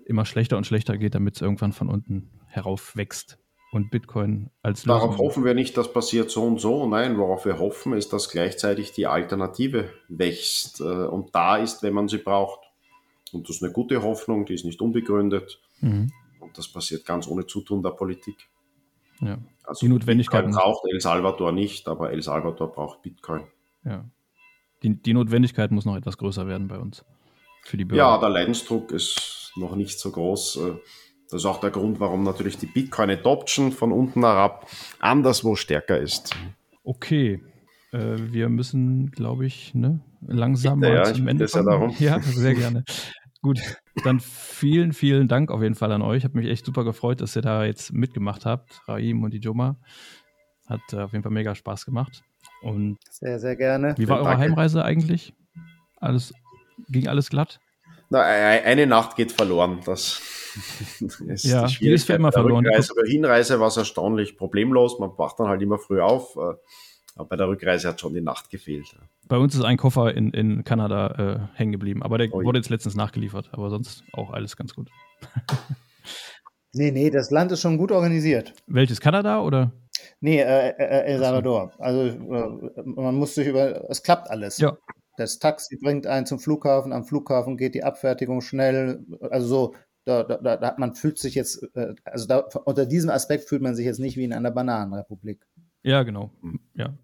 immer 0.04 0.24
schlechter 0.24 0.56
und 0.56 0.66
schlechter 0.66 0.98
geht, 0.98 1.14
damit 1.14 1.36
es 1.36 1.40
irgendwann 1.42 1.72
von 1.72 1.88
unten 1.88 2.30
herauf 2.46 2.96
wächst 2.96 3.38
und 3.72 3.90
Bitcoin 3.90 4.50
als 4.62 4.82
Darauf 4.82 5.12
Lösung- 5.12 5.26
hoffen 5.26 5.44
wir 5.44 5.54
nicht, 5.54 5.76
das 5.76 5.92
passiert 5.92 6.30
so 6.30 6.42
und 6.44 6.60
so. 6.60 6.86
Nein, 6.86 7.16
worauf 7.18 7.44
wir 7.46 7.58
hoffen, 7.58 7.94
ist, 7.94 8.12
dass 8.12 8.28
gleichzeitig 8.28 8.92
die 8.92 9.06
Alternative 9.06 9.90
wächst 10.08 10.80
äh, 10.80 10.84
und 10.84 11.34
da 11.34 11.56
ist, 11.56 11.82
wenn 11.82 11.94
man 11.94 12.08
sie 12.08 12.18
braucht. 12.18 12.60
Und 13.32 13.48
das 13.48 13.56
ist 13.56 13.62
eine 13.64 13.72
gute 13.72 14.02
Hoffnung, 14.02 14.44
die 14.44 14.54
ist 14.54 14.64
nicht 14.66 14.82
unbegründet. 14.82 15.58
Mhm. 15.80 16.12
Und 16.40 16.58
das 16.58 16.68
passiert 16.68 17.06
ganz 17.06 17.26
ohne 17.26 17.46
Zutun 17.46 17.82
der 17.82 17.90
Politik. 17.90 18.36
Ja, 19.20 19.38
Also 19.64 19.86
Die 19.86 19.88
Notwendigkeit 19.92 20.50
braucht 20.50 20.84
El 20.92 21.00
Salvador 21.00 21.52
nicht, 21.52 21.88
aber 21.88 22.10
El 22.10 22.20
Salvador 22.22 22.70
braucht 22.70 23.00
Bitcoin. 23.02 23.44
ja. 23.84 24.04
Die, 24.82 24.94
die 24.94 25.14
Notwendigkeit 25.14 25.70
muss 25.70 25.84
noch 25.84 25.96
etwas 25.96 26.18
größer 26.18 26.46
werden 26.46 26.68
bei 26.68 26.78
uns. 26.78 27.04
Für 27.64 27.76
die 27.76 27.84
Bürger. 27.84 28.02
Ja, 28.02 28.18
der 28.18 28.28
Leidensdruck 28.28 28.90
ist 28.90 29.52
noch 29.56 29.76
nicht 29.76 29.98
so 29.98 30.10
groß. 30.10 30.60
Das 31.30 31.40
ist 31.40 31.46
auch 31.46 31.60
der 31.60 31.70
Grund, 31.70 32.00
warum 32.00 32.24
natürlich 32.24 32.58
die 32.58 32.66
Bitcoin-Adoption 32.66 33.72
von 33.72 33.92
unten 33.92 34.20
herab 34.20 34.68
anderswo 34.98 35.54
stärker 35.56 35.98
ist. 35.98 36.36
Okay. 36.84 37.40
Äh, 37.92 38.16
wir 38.32 38.48
müssen, 38.48 39.10
glaube 39.10 39.46
ich, 39.46 39.74
ne, 39.74 40.00
langsam 40.26 40.80
Bitte, 40.80 40.92
mal 40.92 41.06
ja, 41.06 41.14
zum 41.14 41.28
Ende 41.28 41.46
kommen. 41.46 41.66
darum. 41.66 41.96
Ja, 41.98 42.20
sehr 42.20 42.54
gerne. 42.54 42.84
Gut, 43.42 43.60
dann 44.04 44.20
vielen, 44.20 44.92
vielen 44.92 45.26
Dank 45.26 45.50
auf 45.50 45.62
jeden 45.62 45.74
Fall 45.74 45.92
an 45.92 46.02
euch. 46.02 46.24
Hat 46.24 46.34
mich 46.34 46.48
echt 46.48 46.64
super 46.64 46.84
gefreut, 46.84 47.20
dass 47.20 47.34
ihr 47.34 47.42
da 47.42 47.64
jetzt 47.64 47.92
mitgemacht 47.92 48.46
habt, 48.46 48.80
Raim 48.86 49.22
und 49.22 49.32
die 49.32 49.40
Joma. 49.40 49.76
Hat 50.66 50.80
äh, 50.92 50.98
auf 50.98 51.12
jeden 51.12 51.22
Fall 51.22 51.32
mega 51.32 51.54
Spaß 51.54 51.84
gemacht. 51.84 52.22
Und 52.62 52.98
Sehr, 53.10 53.38
sehr 53.40 53.56
gerne. 53.56 53.94
wie 53.98 54.08
war 54.08 54.18
eure 54.18 54.26
Danke. 54.30 54.42
Heimreise 54.44 54.84
eigentlich? 54.84 55.34
Alles, 55.96 56.32
ging 56.88 57.08
alles 57.08 57.28
glatt? 57.28 57.60
Na, 58.10 58.20
e- 58.22 58.62
eine 58.62 58.86
Nacht 58.86 59.16
geht 59.16 59.32
verloren. 59.32 59.80
Das 59.84 60.20
ist 61.00 61.44
Ja, 61.44 61.66
die 61.66 61.76
die 61.78 61.88
ist 61.90 62.06
für 62.06 62.12
immer 62.14 62.30
verloren. 62.32 62.64
Rückreise. 62.66 62.92
Bei 62.94 63.02
der 63.02 63.10
Hinreise 63.10 63.58
war 63.60 63.68
es 63.68 63.76
erstaunlich 63.76 64.36
problemlos. 64.36 64.98
Man 64.98 65.10
wacht 65.16 65.40
dann 65.40 65.48
halt 65.48 65.62
immer 65.62 65.78
früh 65.78 66.00
auf. 66.00 66.36
äh, 66.36 66.54
Aber 67.16 67.28
bei 67.28 67.36
der 67.36 67.48
Rückreise 67.48 67.88
hat 67.88 68.00
schon 68.00 68.14
die 68.14 68.20
Nacht 68.20 68.50
gefehlt. 68.50 68.94
Bei 69.28 69.38
uns 69.38 69.54
ist 69.54 69.64
ein 69.64 69.76
Koffer 69.78 70.14
in, 70.14 70.30
in 70.32 70.62
Kanada 70.64 71.48
äh, 71.54 71.58
hängen 71.58 71.72
geblieben, 71.72 72.02
aber 72.02 72.18
der 72.18 72.32
Ui. 72.34 72.44
wurde 72.44 72.58
jetzt 72.58 72.68
letztens 72.68 72.94
nachgeliefert. 72.94 73.48
Aber 73.52 73.70
sonst 73.70 74.04
auch 74.12 74.30
alles 74.30 74.56
ganz 74.56 74.74
gut. 74.74 74.88
Nee, 76.74 76.90
nee, 76.90 77.10
das 77.10 77.30
Land 77.30 77.52
ist 77.52 77.60
schon 77.60 77.76
gut 77.76 77.92
organisiert. 77.92 78.54
Welches 78.66 78.98
Kanada 78.98 79.40
oder? 79.42 79.72
Nee, 80.20 80.40
äh, 80.40 80.70
äh, 80.70 81.12
El 81.12 81.18
Salvador. 81.18 81.72
Also 81.78 82.02
äh, 82.02 82.82
man 82.84 83.14
muss 83.14 83.34
sich 83.34 83.46
über, 83.46 83.88
es 83.90 84.02
klappt 84.02 84.30
alles. 84.30 84.58
Ja. 84.58 84.76
Das 85.16 85.38
Taxi 85.38 85.76
bringt 85.76 86.06
einen 86.06 86.26
zum 86.26 86.38
Flughafen, 86.38 86.92
am 86.92 87.04
Flughafen 87.04 87.56
geht 87.56 87.74
die 87.74 87.84
Abfertigung 87.84 88.40
schnell. 88.40 89.04
Also 89.30 89.46
so, 89.46 89.74
da, 90.04 90.24
da, 90.24 90.56
da 90.56 90.66
hat 90.66 90.78
man 90.78 90.94
fühlt 90.94 91.18
sich 91.18 91.34
jetzt, 91.34 91.62
äh, 91.74 91.94
also 92.04 92.26
da, 92.26 92.38
unter 92.64 92.86
diesem 92.86 93.10
Aspekt 93.10 93.48
fühlt 93.48 93.62
man 93.62 93.74
sich 93.74 93.86
jetzt 93.86 94.00
nicht 94.00 94.16
wie 94.16 94.24
in 94.24 94.32
einer 94.32 94.50
Bananenrepublik. 94.50 95.46
Ja, 95.82 96.02
genau. 96.02 96.32
Ja. 96.74 96.94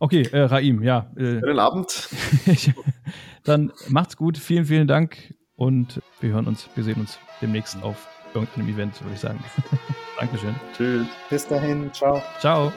Okay, 0.00 0.22
äh, 0.32 0.40
Raim, 0.40 0.82
ja. 0.82 1.12
Äh, 1.16 1.40
Schönen 1.40 1.58
Abend. 1.58 2.08
dann 3.44 3.72
macht's 3.88 4.16
gut. 4.16 4.38
Vielen, 4.38 4.64
vielen 4.64 4.88
Dank 4.88 5.34
und 5.56 6.00
wir 6.20 6.32
hören 6.32 6.46
uns, 6.46 6.68
wir 6.74 6.84
sehen 6.84 7.00
uns 7.00 7.18
demnächst 7.40 7.80
auf 7.82 8.08
irgendeinem 8.34 8.68
Event, 8.68 9.00
würde 9.02 9.14
ich 9.14 9.20
sagen. 9.20 9.42
Dankeschön. 10.18 10.54
Tschüss. 10.76 11.06
Bis 11.30 11.46
dahin. 11.46 11.92
Ciao. 11.92 12.22
Ciao. 12.40 12.72